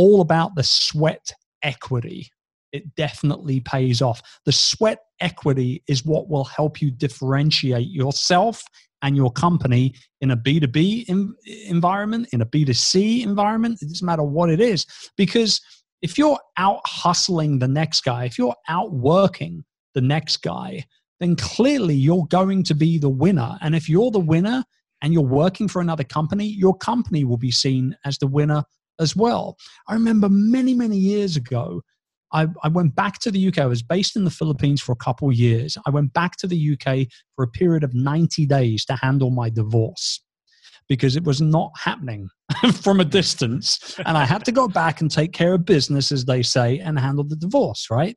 All 0.00 0.20
about 0.20 0.54
the 0.54 0.62
sweat 0.62 1.26
equity. 1.64 2.30
It 2.70 2.94
definitely 2.94 3.58
pays 3.58 4.00
off. 4.00 4.22
The 4.44 4.52
sweat 4.52 4.98
equity 5.18 5.82
is 5.88 6.04
what 6.04 6.28
will 6.28 6.44
help 6.44 6.80
you 6.80 6.92
differentiate 6.92 7.88
yourself 7.88 8.62
and 9.02 9.16
your 9.16 9.32
company 9.32 9.94
in 10.20 10.30
a 10.30 10.36
B2B 10.36 11.08
environment, 11.66 12.28
in 12.32 12.42
a 12.42 12.46
B2C 12.46 13.24
environment. 13.24 13.80
It 13.82 13.88
doesn't 13.88 14.06
matter 14.06 14.22
what 14.22 14.50
it 14.50 14.60
is. 14.60 14.86
Because 15.16 15.60
if 16.00 16.16
you're 16.16 16.38
out 16.58 16.82
hustling 16.86 17.58
the 17.58 17.66
next 17.66 18.04
guy, 18.04 18.24
if 18.24 18.38
you're 18.38 18.54
out 18.68 18.92
working 18.92 19.64
the 19.94 20.00
next 20.00 20.36
guy, 20.38 20.84
then 21.18 21.34
clearly 21.34 21.96
you're 21.96 22.26
going 22.28 22.62
to 22.62 22.74
be 22.74 22.98
the 22.98 23.08
winner. 23.08 23.58
And 23.62 23.74
if 23.74 23.88
you're 23.88 24.12
the 24.12 24.20
winner 24.20 24.62
and 25.02 25.12
you're 25.12 25.22
working 25.22 25.66
for 25.66 25.80
another 25.80 26.04
company, 26.04 26.46
your 26.46 26.76
company 26.76 27.24
will 27.24 27.36
be 27.36 27.50
seen 27.50 27.96
as 28.04 28.18
the 28.18 28.28
winner 28.28 28.62
as 29.00 29.16
well. 29.16 29.56
I 29.88 29.94
remember 29.94 30.28
many, 30.28 30.74
many 30.74 30.96
years 30.96 31.36
ago, 31.36 31.82
I, 32.32 32.46
I, 32.62 32.68
went 32.68 32.94
back 32.94 33.18
to 33.20 33.30
the 33.30 33.48
UK. 33.48 33.58
I 33.58 33.66
was 33.66 33.82
based 33.82 34.14
in 34.14 34.24
the 34.24 34.30
Philippines 34.30 34.82
for 34.82 34.92
a 34.92 34.96
couple 34.96 35.28
of 35.28 35.34
years. 35.34 35.78
I 35.86 35.90
went 35.90 36.12
back 36.12 36.36
to 36.38 36.46
the 36.46 36.72
UK 36.72 37.08
for 37.34 37.42
a 37.42 37.48
period 37.48 37.84
of 37.84 37.94
90 37.94 38.44
days 38.46 38.84
to 38.84 38.96
handle 38.96 39.30
my 39.30 39.48
divorce 39.48 40.22
because 40.88 41.16
it 41.16 41.24
was 41.24 41.40
not 41.40 41.70
happening. 41.78 42.28
from 42.82 43.00
a 43.00 43.04
distance. 43.04 43.98
And 44.04 44.16
I 44.16 44.24
had 44.24 44.44
to 44.46 44.52
go 44.52 44.68
back 44.68 45.00
and 45.00 45.10
take 45.10 45.32
care 45.32 45.54
of 45.54 45.64
business, 45.64 46.10
as 46.12 46.24
they 46.24 46.42
say, 46.42 46.78
and 46.78 46.98
handle 46.98 47.24
the 47.24 47.36
divorce, 47.36 47.88
right? 47.90 48.16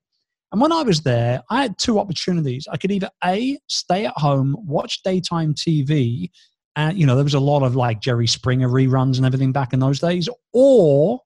And 0.52 0.60
when 0.60 0.72
I 0.72 0.84
was 0.84 1.02
there, 1.02 1.42
I 1.50 1.62
had 1.62 1.78
two 1.78 2.00
opportunities. 2.00 2.68
I 2.72 2.78
could 2.78 2.92
either 2.92 3.10
A, 3.24 3.58
stay 3.68 4.06
at 4.06 4.18
home, 4.18 4.56
watch 4.60 5.02
daytime 5.04 5.54
TV, 5.54 6.30
and 6.76 6.98
you 6.98 7.06
know, 7.06 7.16
there 7.16 7.24
was 7.24 7.34
a 7.34 7.40
lot 7.40 7.64
of 7.64 7.76
like 7.76 8.02
Jerry 8.02 8.28
Springer 8.28 8.70
reruns 8.70 9.18
and 9.18 9.26
everything 9.26 9.52
back 9.52 9.74
in 9.74 9.80
those 9.80 10.00
days, 10.00 10.30
or 10.54 11.22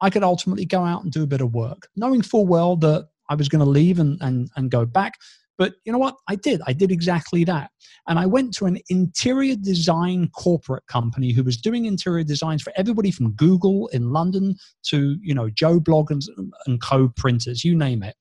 I 0.00 0.10
could 0.10 0.22
ultimately 0.22 0.64
go 0.64 0.82
out 0.82 1.02
and 1.02 1.12
do 1.12 1.22
a 1.22 1.26
bit 1.26 1.40
of 1.40 1.54
work, 1.54 1.88
knowing 1.96 2.22
full 2.22 2.46
well 2.46 2.76
that 2.76 3.08
I 3.28 3.34
was 3.34 3.48
going 3.48 3.64
to 3.64 3.70
leave 3.70 3.98
and, 3.98 4.20
and, 4.20 4.50
and 4.56 4.70
go 4.70 4.84
back. 4.84 5.14
But 5.56 5.74
you 5.84 5.92
know 5.92 5.98
what? 5.98 6.16
I 6.26 6.36
did. 6.36 6.62
I 6.66 6.72
did 6.72 6.90
exactly 6.90 7.44
that. 7.44 7.70
And 8.08 8.18
I 8.18 8.24
went 8.24 8.54
to 8.54 8.64
an 8.64 8.78
interior 8.88 9.56
design 9.56 10.30
corporate 10.34 10.86
company 10.86 11.32
who 11.32 11.44
was 11.44 11.58
doing 11.58 11.84
interior 11.84 12.24
designs 12.24 12.62
for 12.62 12.72
everybody 12.76 13.10
from 13.10 13.32
Google 13.32 13.88
in 13.88 14.10
London 14.10 14.56
to, 14.84 15.18
you 15.20 15.34
know, 15.34 15.50
Joe 15.50 15.78
Blog 15.78 16.10
and, 16.10 16.22
and 16.66 16.80
Co 16.80 17.08
printers, 17.08 17.62
you 17.62 17.76
name 17.76 18.02
it. 18.02 18.16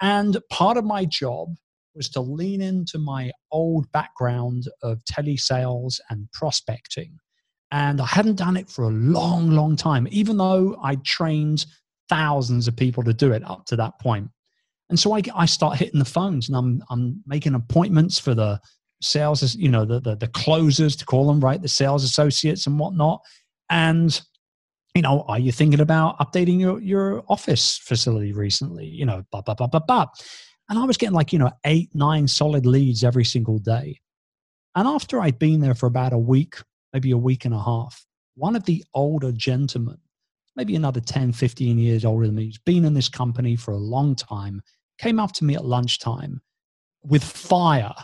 And 0.00 0.38
part 0.50 0.78
of 0.78 0.84
my 0.84 1.04
job 1.04 1.54
was 1.94 2.08
to 2.10 2.20
lean 2.20 2.60
into 2.60 2.98
my 2.98 3.30
old 3.50 3.90
background 3.92 4.68
of 4.82 5.00
telesales 5.04 6.00
and 6.10 6.30
prospecting. 6.32 7.18
And 7.70 8.00
I 8.00 8.06
hadn't 8.06 8.36
done 8.36 8.56
it 8.56 8.68
for 8.68 8.84
a 8.84 8.90
long, 8.90 9.50
long 9.50 9.76
time, 9.76 10.06
even 10.10 10.36
though 10.36 10.76
I 10.82 10.96
trained 10.96 11.66
thousands 12.08 12.68
of 12.68 12.76
people 12.76 13.02
to 13.02 13.12
do 13.12 13.32
it 13.32 13.42
up 13.44 13.64
to 13.66 13.76
that 13.76 13.98
point. 14.00 14.28
And 14.90 14.98
so 14.98 15.16
I, 15.16 15.22
I 15.34 15.46
start 15.46 15.78
hitting 15.78 15.98
the 15.98 16.04
phones 16.04 16.48
and 16.48 16.56
I'm, 16.56 16.82
I'm 16.90 17.22
making 17.26 17.54
appointments 17.54 18.18
for 18.18 18.34
the 18.34 18.60
sales, 19.00 19.54
you 19.56 19.68
know, 19.68 19.84
the, 19.84 20.00
the, 20.00 20.16
the 20.16 20.28
closers 20.28 20.94
to 20.96 21.04
call 21.04 21.26
them, 21.26 21.40
right? 21.40 21.60
The 21.60 21.68
sales 21.68 22.04
associates 22.04 22.66
and 22.66 22.78
whatnot. 22.78 23.20
And, 23.70 24.20
you 24.94 25.02
know, 25.02 25.24
are 25.26 25.38
you 25.38 25.52
thinking 25.52 25.80
about 25.80 26.18
updating 26.18 26.60
your, 26.60 26.80
your 26.80 27.24
office 27.28 27.78
facility 27.78 28.32
recently? 28.32 28.86
You 28.86 29.06
know, 29.06 29.24
blah, 29.32 29.40
blah, 29.40 29.54
blah, 29.54 29.66
blah, 29.66 29.80
blah. 29.80 30.06
And 30.68 30.78
I 30.78 30.84
was 30.84 30.96
getting 30.96 31.14
like, 31.14 31.32
you 31.32 31.38
know, 31.38 31.52
eight, 31.64 31.90
nine 31.94 32.26
solid 32.26 32.66
leads 32.66 33.04
every 33.04 33.24
single 33.24 33.58
day. 33.58 34.00
And 34.74 34.88
after 34.88 35.20
I'd 35.20 35.38
been 35.38 35.60
there 35.60 35.74
for 35.74 35.86
about 35.86 36.12
a 36.12 36.18
week, 36.18 36.56
maybe 36.92 37.10
a 37.10 37.18
week 37.18 37.44
and 37.44 37.54
a 37.54 37.62
half, 37.62 38.04
one 38.34 38.56
of 38.56 38.64
the 38.64 38.84
older 38.94 39.30
gentlemen, 39.30 39.98
maybe 40.56 40.74
another 40.74 41.00
10, 41.00 41.32
15 41.32 41.78
years 41.78 42.04
older 42.04 42.26
than 42.26 42.34
me, 42.34 42.46
who's 42.46 42.58
been 42.58 42.84
in 42.84 42.94
this 42.94 43.08
company 43.08 43.56
for 43.56 43.72
a 43.72 43.78
long 43.78 44.14
time, 44.14 44.62
came 44.98 45.20
up 45.20 45.32
to 45.32 45.44
me 45.44 45.54
at 45.54 45.64
lunchtime 45.64 46.40
with 47.02 47.22
fire 47.22 47.94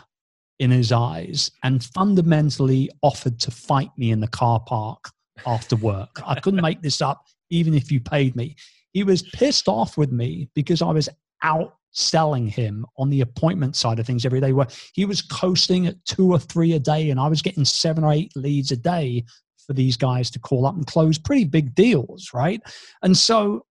in 0.59 0.69
his 0.69 0.91
eyes 0.91 1.49
and 1.63 1.83
fundamentally 1.83 2.89
offered 3.01 3.39
to 3.39 3.51
fight 3.51 3.89
me 3.97 4.11
in 4.11 4.19
the 4.19 4.27
car 4.27 4.59
park 4.59 5.09
after 5.45 5.75
work. 5.75 6.21
I 6.25 6.39
couldn't 6.39 6.61
make 6.61 6.81
this 6.81 7.01
up, 7.01 7.25
even 7.49 7.73
if 7.73 7.91
you 7.91 7.99
paid 7.99 8.35
me. 8.35 8.55
He 8.93 9.03
was 9.03 9.23
pissed 9.23 9.67
off 9.67 9.97
with 9.97 10.11
me 10.11 10.49
because 10.53 10.81
I 10.81 10.91
was 10.91 11.09
out 11.41 11.77
selling 11.91 12.47
him 12.47 12.85
on 12.97 13.09
the 13.09 13.21
appointment 13.21 13.75
side 13.75 13.99
of 13.99 14.05
things 14.05 14.25
every 14.25 14.39
day 14.39 14.53
where 14.53 14.67
he 14.93 15.05
was 15.05 15.21
coasting 15.21 15.87
at 15.87 16.03
two 16.05 16.31
or 16.31 16.39
three 16.39 16.73
a 16.73 16.79
day 16.79 17.09
and 17.09 17.19
I 17.19 17.27
was 17.27 17.41
getting 17.41 17.65
seven 17.65 18.03
or 18.03 18.13
eight 18.13 18.31
leads 18.35 18.71
a 18.71 18.77
day 18.77 19.25
for 19.65 19.73
these 19.73 19.97
guys 19.97 20.31
to 20.31 20.39
call 20.39 20.65
up 20.65 20.75
and 20.75 20.87
close 20.87 21.17
pretty 21.17 21.43
big 21.43 21.75
deals, 21.75 22.31
right? 22.33 22.61
And 23.03 23.15
so 23.15 23.65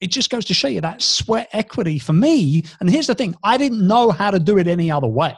it 0.00 0.08
just 0.08 0.30
goes 0.30 0.44
to 0.46 0.54
show 0.54 0.68
you 0.68 0.80
that 0.82 1.02
sweat 1.02 1.48
equity 1.52 1.98
for 1.98 2.12
me. 2.12 2.62
And 2.80 2.90
here's 2.90 3.06
the 3.06 3.14
thing 3.14 3.34
I 3.42 3.56
didn't 3.56 3.86
know 3.86 4.10
how 4.10 4.30
to 4.30 4.38
do 4.38 4.58
it 4.58 4.68
any 4.68 4.90
other 4.90 5.08
way. 5.08 5.34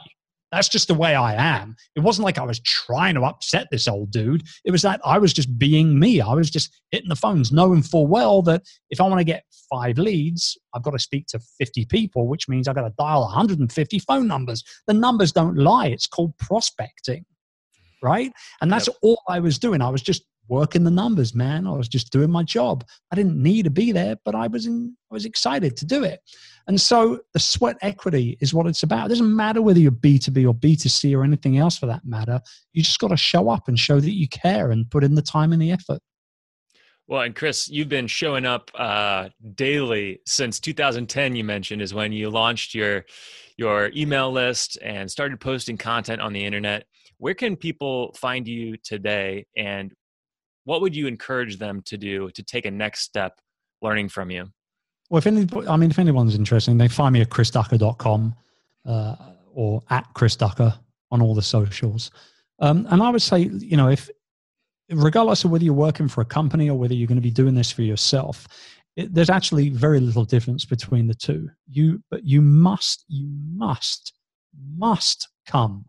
That's 0.51 0.69
just 0.69 0.87
the 0.87 0.95
way 0.95 1.13
I 1.13 1.35
am. 1.35 1.75
It 1.95 1.99
wasn't 1.99 2.25
like 2.25 2.39
I 2.39 2.43
was 2.43 2.59
trying 2.61 3.15
to 3.15 3.21
upset 3.21 3.67
this 3.69 3.87
old 3.87 4.11
dude. 4.11 4.43
It 4.65 4.71
was 4.71 4.81
that 4.81 4.99
I 5.05 5.19
was 5.19 5.31
just 5.31 5.59
being 5.59 5.99
me. 5.99 6.21
I 6.21 6.33
was 6.33 6.49
just 6.49 6.81
hitting 6.91 7.09
the 7.09 7.15
phones, 7.15 7.51
knowing 7.51 7.83
full 7.83 8.07
well 8.07 8.41
that 8.43 8.63
if 8.89 8.99
I 8.99 9.07
want 9.07 9.19
to 9.19 9.25
get 9.25 9.43
five 9.71 9.99
leads, 9.99 10.57
I've 10.73 10.81
got 10.81 10.91
to 10.91 10.99
speak 10.99 11.27
to 11.27 11.39
50 11.59 11.85
people, 11.85 12.27
which 12.27 12.49
means 12.49 12.67
I've 12.67 12.75
got 12.75 12.87
to 12.87 12.93
dial 12.97 13.21
150 13.21 13.99
phone 13.99 14.27
numbers. 14.27 14.63
The 14.87 14.93
numbers 14.93 15.31
don't 15.31 15.55
lie. 15.55 15.87
It's 15.87 16.07
called 16.07 16.35
prospecting, 16.39 17.25
right? 18.01 18.31
And 18.61 18.71
that's 18.71 18.87
yep. 18.87 18.97
all 19.03 19.21
I 19.27 19.39
was 19.39 19.59
doing. 19.59 19.81
I 19.81 19.89
was 19.89 20.01
just 20.01 20.23
working 20.49 20.83
the 20.83 20.91
numbers, 20.91 21.33
man. 21.33 21.67
I 21.67 21.71
was 21.71 21.87
just 21.87 22.11
doing 22.11 22.29
my 22.29 22.43
job. 22.43 22.83
I 23.11 23.15
didn't 23.15 23.41
need 23.41 23.63
to 23.63 23.69
be 23.69 23.91
there, 23.91 24.17
but 24.25 24.35
I 24.35 24.47
was 24.47 24.65
in, 24.65 24.95
I 25.11 25.13
was 25.13 25.25
excited 25.25 25.77
to 25.77 25.85
do 25.85 26.03
it. 26.03 26.19
And 26.67 26.79
so 26.79 27.19
the 27.33 27.39
sweat 27.39 27.77
equity 27.81 28.37
is 28.41 28.53
what 28.53 28.67
it's 28.67 28.83
about. 28.83 29.07
It 29.07 29.09
doesn't 29.09 29.35
matter 29.35 29.61
whether 29.61 29.79
you're 29.79 29.91
B2B 29.91 30.47
or 30.47 30.53
B2C 30.53 31.15
or 31.15 31.23
anything 31.23 31.57
else 31.57 31.77
for 31.77 31.85
that 31.85 32.05
matter. 32.05 32.41
You 32.73 32.83
just 32.83 32.99
got 32.99 33.07
to 33.09 33.17
show 33.17 33.49
up 33.49 33.67
and 33.67 33.79
show 33.79 33.99
that 33.99 34.11
you 34.11 34.27
care 34.27 34.71
and 34.71 34.89
put 34.89 35.03
in 35.03 35.15
the 35.15 35.21
time 35.21 35.53
and 35.53 35.61
the 35.61 35.71
effort. 35.71 35.99
Well, 37.09 37.23
and 37.23 37.35
Chris, 37.35 37.67
you've 37.67 37.89
been 37.89 38.05
showing 38.05 38.45
up 38.45 38.69
uh, 38.75 39.29
daily 39.55 40.19
since 40.27 40.59
2010. 40.59 41.35
You 41.35 41.43
mentioned 41.43 41.81
is 41.81 41.91
when 41.91 42.11
you 42.11 42.29
launched 42.29 42.75
your 42.75 43.05
your 43.57 43.89
email 43.95 44.31
list 44.31 44.77
and 44.81 45.09
started 45.09 45.39
posting 45.39 45.75
content 45.75 46.21
on 46.21 46.33
the 46.33 46.45
internet. 46.45 46.85
Where 47.17 47.33
can 47.33 47.55
people 47.55 48.13
find 48.13 48.47
you 48.47 48.77
today, 48.77 49.47
and 49.57 49.91
what 50.69 50.81
would 50.81 50.95
you 50.95 51.07
encourage 51.07 51.57
them 51.57 51.81
to 51.81 51.97
do 51.97 52.29
to 52.29 52.43
take 52.43 52.63
a 52.63 52.69
next 52.69 53.01
step 53.01 53.39
learning 53.81 54.07
from 54.07 54.29
you? 54.29 54.47
Well, 55.09 55.17
if 55.17 55.25
any, 55.25 55.47
I 55.67 55.75
mean, 55.77 55.89
if 55.89 55.97
anyone's 55.97 56.35
interested, 56.35 56.77
they 56.77 56.87
find 56.87 57.11
me 57.11 57.21
at 57.21 57.29
chrisducker.com 57.31 58.35
uh, 58.85 59.15
or 59.51 59.81
at 59.89 60.05
chrisducker 60.13 60.77
on 61.09 61.23
all 61.23 61.33
the 61.33 61.41
socials. 61.41 62.11
Um, 62.59 62.85
and 62.91 63.01
I 63.01 63.09
would 63.09 63.23
say, 63.23 63.39
you 63.39 63.77
know, 63.77 63.89
if 63.89 64.11
regardless 64.91 65.43
of 65.43 65.49
whether 65.49 65.65
you're 65.65 65.73
working 65.73 66.07
for 66.07 66.21
a 66.21 66.25
company 66.25 66.69
or 66.69 66.77
whether 66.77 66.93
you're 66.93 67.07
going 67.07 67.15
to 67.15 67.21
be 67.21 67.31
doing 67.31 67.55
this 67.55 67.71
for 67.71 67.81
yourself, 67.81 68.47
it, 68.95 69.11
there's 69.11 69.31
actually 69.31 69.69
very 69.69 69.99
little 69.99 70.23
difference 70.23 70.65
between 70.65 71.07
the 71.07 71.15
two. 71.15 71.49
You, 71.67 72.03
but 72.11 72.23
you 72.25 72.43
must, 72.43 73.05
you 73.07 73.27
must, 73.55 74.13
must 74.77 75.29
come 75.47 75.85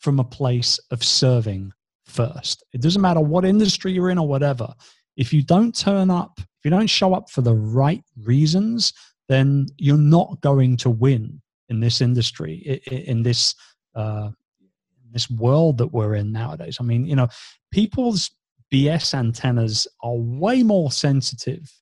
from 0.00 0.18
a 0.18 0.24
place 0.24 0.80
of 0.90 1.04
serving 1.04 1.72
first. 2.16 2.64
It 2.72 2.80
doesn't 2.80 3.02
matter 3.02 3.20
what 3.20 3.44
industry 3.44 3.92
you're 3.92 4.10
in 4.10 4.18
or 4.18 4.26
whatever. 4.26 4.72
If 5.16 5.32
you 5.32 5.42
don't 5.42 5.76
turn 5.76 6.10
up, 6.10 6.38
if 6.38 6.64
you 6.64 6.70
don't 6.70 6.88
show 6.88 7.14
up 7.14 7.30
for 7.30 7.42
the 7.42 7.54
right 7.54 8.02
reasons, 8.22 8.92
then 9.28 9.66
you're 9.76 9.98
not 9.98 10.40
going 10.40 10.76
to 10.78 10.90
win 10.90 11.40
in 11.68 11.80
this 11.80 12.00
industry, 12.00 12.80
in 12.90 13.22
this 13.22 13.54
uh, 13.94 14.30
this 15.12 15.30
world 15.30 15.78
that 15.78 15.92
we're 15.92 16.14
in 16.14 16.30
nowadays. 16.30 16.76
I 16.78 16.84
mean, 16.84 17.06
you 17.06 17.16
know, 17.16 17.28
people's 17.70 18.30
BS 18.72 19.14
antennas 19.14 19.86
are 20.02 20.14
way 20.14 20.62
more 20.62 20.90
sensitive 20.90 21.72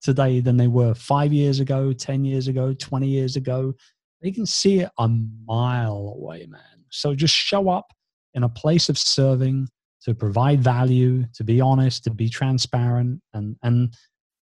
today 0.00 0.40
than 0.40 0.56
they 0.56 0.68
were 0.68 0.94
five 0.94 1.32
years 1.32 1.60
ago, 1.60 1.92
10 1.92 2.24
years 2.24 2.48
ago, 2.48 2.72
20 2.72 3.06
years 3.06 3.36
ago. 3.36 3.74
They 4.22 4.30
can 4.30 4.46
see 4.46 4.80
it 4.80 4.90
a 4.98 5.08
mile 5.46 6.14
away, 6.16 6.46
man. 6.46 6.84
So 6.90 7.14
just 7.14 7.34
show 7.34 7.68
up 7.68 7.92
in 8.34 8.44
a 8.44 8.48
place 8.48 8.88
of 8.88 8.96
serving 8.96 9.68
to 10.08 10.14
provide 10.14 10.62
value, 10.62 11.22
to 11.34 11.44
be 11.44 11.60
honest, 11.60 12.02
to 12.02 12.10
be 12.10 12.30
transparent. 12.30 13.20
And, 13.34 13.56
and 13.62 13.94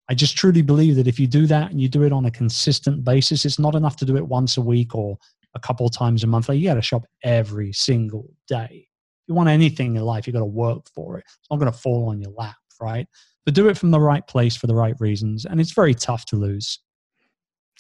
I 0.10 0.14
just 0.14 0.36
truly 0.36 0.62
believe 0.62 0.98
that 0.98 1.08
if 1.08 1.18
you 1.18 1.28
do 1.28 1.48
that 1.48 1.72
and 1.72 1.80
you 1.80 1.88
do 1.88 2.04
it 2.04 2.12
on 2.12 2.26
a 2.26 2.32
consistent 2.32 3.06
basis, 3.06 3.46
it's 3.46 3.58
not 3.58 3.74
enough 3.74 3.96
to 3.98 4.06
do 4.06 4.18
it 4.18 4.28
once 4.28 4.58
a 4.58 4.62
week 4.62 4.94
or 4.94 5.18
a 5.56 5.60
couple 5.60 5.88
times 5.88 6.26
a 6.26 6.28
month. 6.28 6.50
Like 6.50 6.60
you 6.60 6.66
got 6.66 6.74
to 6.74 6.82
shop 6.82 7.06
every 7.24 7.72
single 7.72 8.34
day. 8.50 8.68
If 8.70 9.30
you 9.30 9.34
want 9.34 9.48
anything 9.48 9.96
in 9.96 10.02
life, 10.02 10.28
you 10.28 10.34
got 10.34 10.40
to 10.40 10.46
work 10.46 10.88
for 10.94 11.20
it. 11.20 11.24
It's 11.26 11.48
not 11.50 11.58
going 11.58 11.72
to 11.72 11.78
fall 11.78 12.10
on 12.10 12.20
your 12.20 12.32
lap, 12.32 12.58
right? 12.82 13.08
But 13.46 13.56
do 13.56 13.70
it 13.70 13.78
from 13.78 13.92
the 13.92 14.00
right 14.02 14.28
place 14.28 14.58
for 14.58 14.68
the 14.68 14.76
right 14.76 14.96
reasons. 15.00 15.46
And 15.46 15.62
it's 15.62 15.72
very 15.72 15.94
tough 15.94 16.26
to 16.26 16.36
lose. 16.36 16.80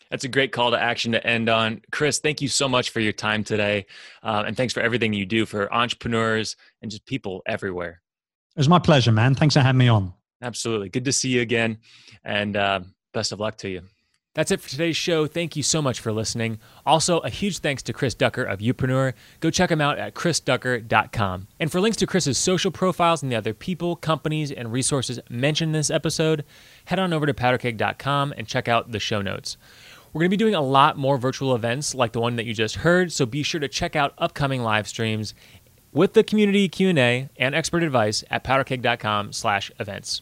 That's 0.09 0.23
a 0.23 0.27
great 0.27 0.51
call 0.51 0.71
to 0.71 0.81
action 0.81 1.13
to 1.13 1.25
end 1.25 1.49
on. 1.49 1.81
Chris, 1.91 2.19
thank 2.19 2.41
you 2.41 2.47
so 2.47 2.69
much 2.69 2.91
for 2.91 2.99
your 2.99 3.11
time 3.11 3.43
today. 3.43 3.85
Uh, 4.21 4.43
and 4.45 4.55
thanks 4.55 4.73
for 4.73 4.81
everything 4.81 5.13
you 5.13 5.25
do 5.25 5.45
for 5.45 5.73
entrepreneurs 5.73 6.55
and 6.81 6.91
just 6.91 7.05
people 7.05 7.41
everywhere. 7.47 8.01
It 8.55 8.59
was 8.59 8.69
my 8.69 8.79
pleasure, 8.79 9.11
man. 9.11 9.35
Thanks 9.35 9.55
for 9.55 9.61
having 9.61 9.79
me 9.79 9.87
on. 9.87 10.13
Absolutely. 10.41 10.89
Good 10.89 11.05
to 11.05 11.11
see 11.11 11.29
you 11.29 11.41
again. 11.41 11.79
And 12.23 12.55
uh, 12.55 12.81
best 13.13 13.31
of 13.31 13.39
luck 13.39 13.57
to 13.57 13.69
you. 13.69 13.81
That's 14.35 14.51
it 14.51 14.59
for 14.59 14.69
today's 14.69 14.97
show. 14.97 15.27
Thank 15.27 15.55
you 15.55 15.63
so 15.63 15.81
much 15.81 16.01
for 16.01 16.11
listening. 16.11 16.59
Also, 16.85 17.19
a 17.19 17.29
huge 17.29 17.59
thanks 17.59 17.81
to 17.83 17.93
Chris 17.93 18.13
Ducker 18.13 18.43
of 18.43 18.59
Youpreneur. 18.59 19.13
Go 19.39 19.49
check 19.49 19.71
him 19.71 19.79
out 19.79 19.97
at 19.97 20.13
chrisducker.com. 20.13 21.47
And 21.57 21.71
for 21.71 21.79
links 21.79 21.95
to 21.97 22.05
Chris's 22.05 22.37
social 22.37 22.69
profiles 22.69 23.23
and 23.23 23.31
the 23.31 23.37
other 23.37 23.53
people, 23.53 23.95
companies, 23.95 24.51
and 24.51 24.73
resources 24.73 25.21
mentioned 25.29 25.69
in 25.69 25.79
this 25.79 25.89
episode, 25.89 26.43
head 26.83 26.99
on 26.99 27.13
over 27.13 27.25
to 27.25 27.33
powderkeg.com 27.33 28.33
and 28.35 28.45
check 28.45 28.67
out 28.67 28.91
the 28.91 28.99
show 28.99 29.21
notes. 29.21 29.55
We're 30.11 30.19
going 30.19 30.31
to 30.31 30.37
be 30.37 30.43
doing 30.43 30.55
a 30.55 30.61
lot 30.61 30.97
more 30.97 31.17
virtual 31.17 31.55
events 31.55 31.95
like 31.95 32.11
the 32.11 32.19
one 32.19 32.35
that 32.35 32.45
you 32.45 32.53
just 32.53 32.77
heard, 32.77 33.13
so 33.13 33.25
be 33.25 33.41
sure 33.41 33.61
to 33.61 33.69
check 33.69 33.95
out 33.95 34.13
upcoming 34.17 34.63
live 34.63 34.89
streams 34.89 35.33
with 35.93 36.11
the 36.11 36.25
community 36.25 36.67
Q&A 36.67 37.29
and 37.37 37.55
expert 37.55 37.83
advice 37.83 38.21
at 38.29 38.43
powderkeg.com/events. 38.43 40.21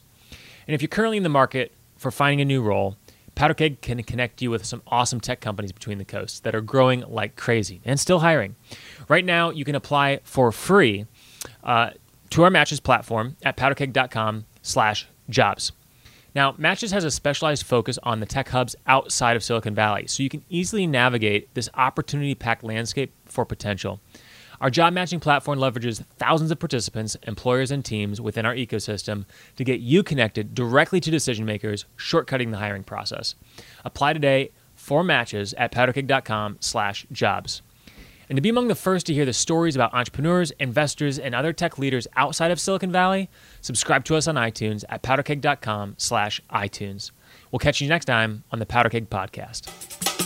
And 0.67 0.75
if 0.75 0.83
you're 0.83 0.87
currently 0.87 1.17
in 1.17 1.23
the 1.23 1.29
market 1.29 1.73
for 1.97 2.11
finding 2.11 2.41
a 2.41 2.45
new 2.45 2.61
role, 2.61 2.95
Powderkeg 3.35 3.81
can 3.81 4.01
connect 4.03 4.41
you 4.41 4.51
with 4.51 4.65
some 4.65 4.81
awesome 4.87 5.19
tech 5.19 5.41
companies 5.41 5.71
between 5.71 5.97
the 5.97 6.05
coasts 6.05 6.39
that 6.41 6.53
are 6.53 6.61
growing 6.61 7.01
like 7.01 7.35
crazy 7.35 7.81
and 7.83 7.99
still 7.99 8.19
hiring. 8.19 8.55
Right 9.07 9.25
now, 9.25 9.49
you 9.49 9.65
can 9.65 9.75
apply 9.75 10.19
for 10.23 10.51
free 10.51 11.05
uh, 11.63 11.91
to 12.29 12.43
our 12.43 12.49
Matches 12.49 12.79
platform 12.79 13.37
at 13.43 13.57
powderkeg.com 13.57 14.45
slash 14.61 15.07
jobs. 15.29 15.71
Now, 16.35 16.55
Matches 16.57 16.91
has 16.91 17.03
a 17.03 17.11
specialized 17.11 17.63
focus 17.63 17.99
on 18.01 18.19
the 18.19 18.25
tech 18.25 18.49
hubs 18.49 18.75
outside 18.87 19.35
of 19.35 19.43
Silicon 19.43 19.75
Valley, 19.75 20.07
so 20.07 20.23
you 20.23 20.29
can 20.29 20.43
easily 20.49 20.87
navigate 20.87 21.53
this 21.53 21.69
opportunity 21.75 22.33
packed 22.33 22.63
landscape 22.63 23.13
for 23.25 23.45
potential. 23.45 23.99
Our 24.63 24.69
job 24.69 24.93
matching 24.93 25.19
platform 25.19 25.59
leverages 25.59 26.05
thousands 26.17 26.49
of 26.49 26.57
participants, 26.57 27.17
employers, 27.23 27.69
and 27.69 27.83
teams 27.83 28.21
within 28.21 28.45
our 28.45 28.55
ecosystem 28.55 29.25
to 29.57 29.65
get 29.65 29.81
you 29.81 30.03
connected 30.03 30.55
directly 30.55 31.01
to 31.01 31.11
decision 31.11 31.43
makers, 31.43 31.83
shortcutting 31.97 32.49
the 32.49 32.59
hiring 32.59 32.85
process. 32.85 33.35
Apply 33.83 34.13
today 34.13 34.51
for 34.73 35.03
matches 35.03 35.53
at 35.55 35.73
powderkeg.com 35.73 36.59
slash 36.61 37.05
jobs. 37.11 37.61
And 38.29 38.37
to 38.37 38.41
be 38.41 38.47
among 38.47 38.69
the 38.69 38.75
first 38.75 39.05
to 39.07 39.13
hear 39.13 39.25
the 39.25 39.33
stories 39.33 39.75
about 39.75 39.93
entrepreneurs, 39.93 40.51
investors, 40.51 41.19
and 41.19 41.35
other 41.35 41.51
tech 41.51 41.77
leaders 41.77 42.07
outside 42.15 42.49
of 42.49 42.57
Silicon 42.57 42.89
Valley, 42.89 43.29
subscribe 43.59 44.05
to 44.05 44.15
us 44.15 44.29
on 44.29 44.35
iTunes 44.35 44.85
at 44.87 45.03
powderkeg.com 45.03 45.95
slash 45.97 46.39
iTunes. 46.49 47.11
We'll 47.51 47.59
catch 47.59 47.81
you 47.81 47.89
next 47.89 48.05
time 48.05 48.45
on 48.49 48.59
the 48.59 48.65
Powderkeg 48.65 49.07
Podcast. 49.07 50.22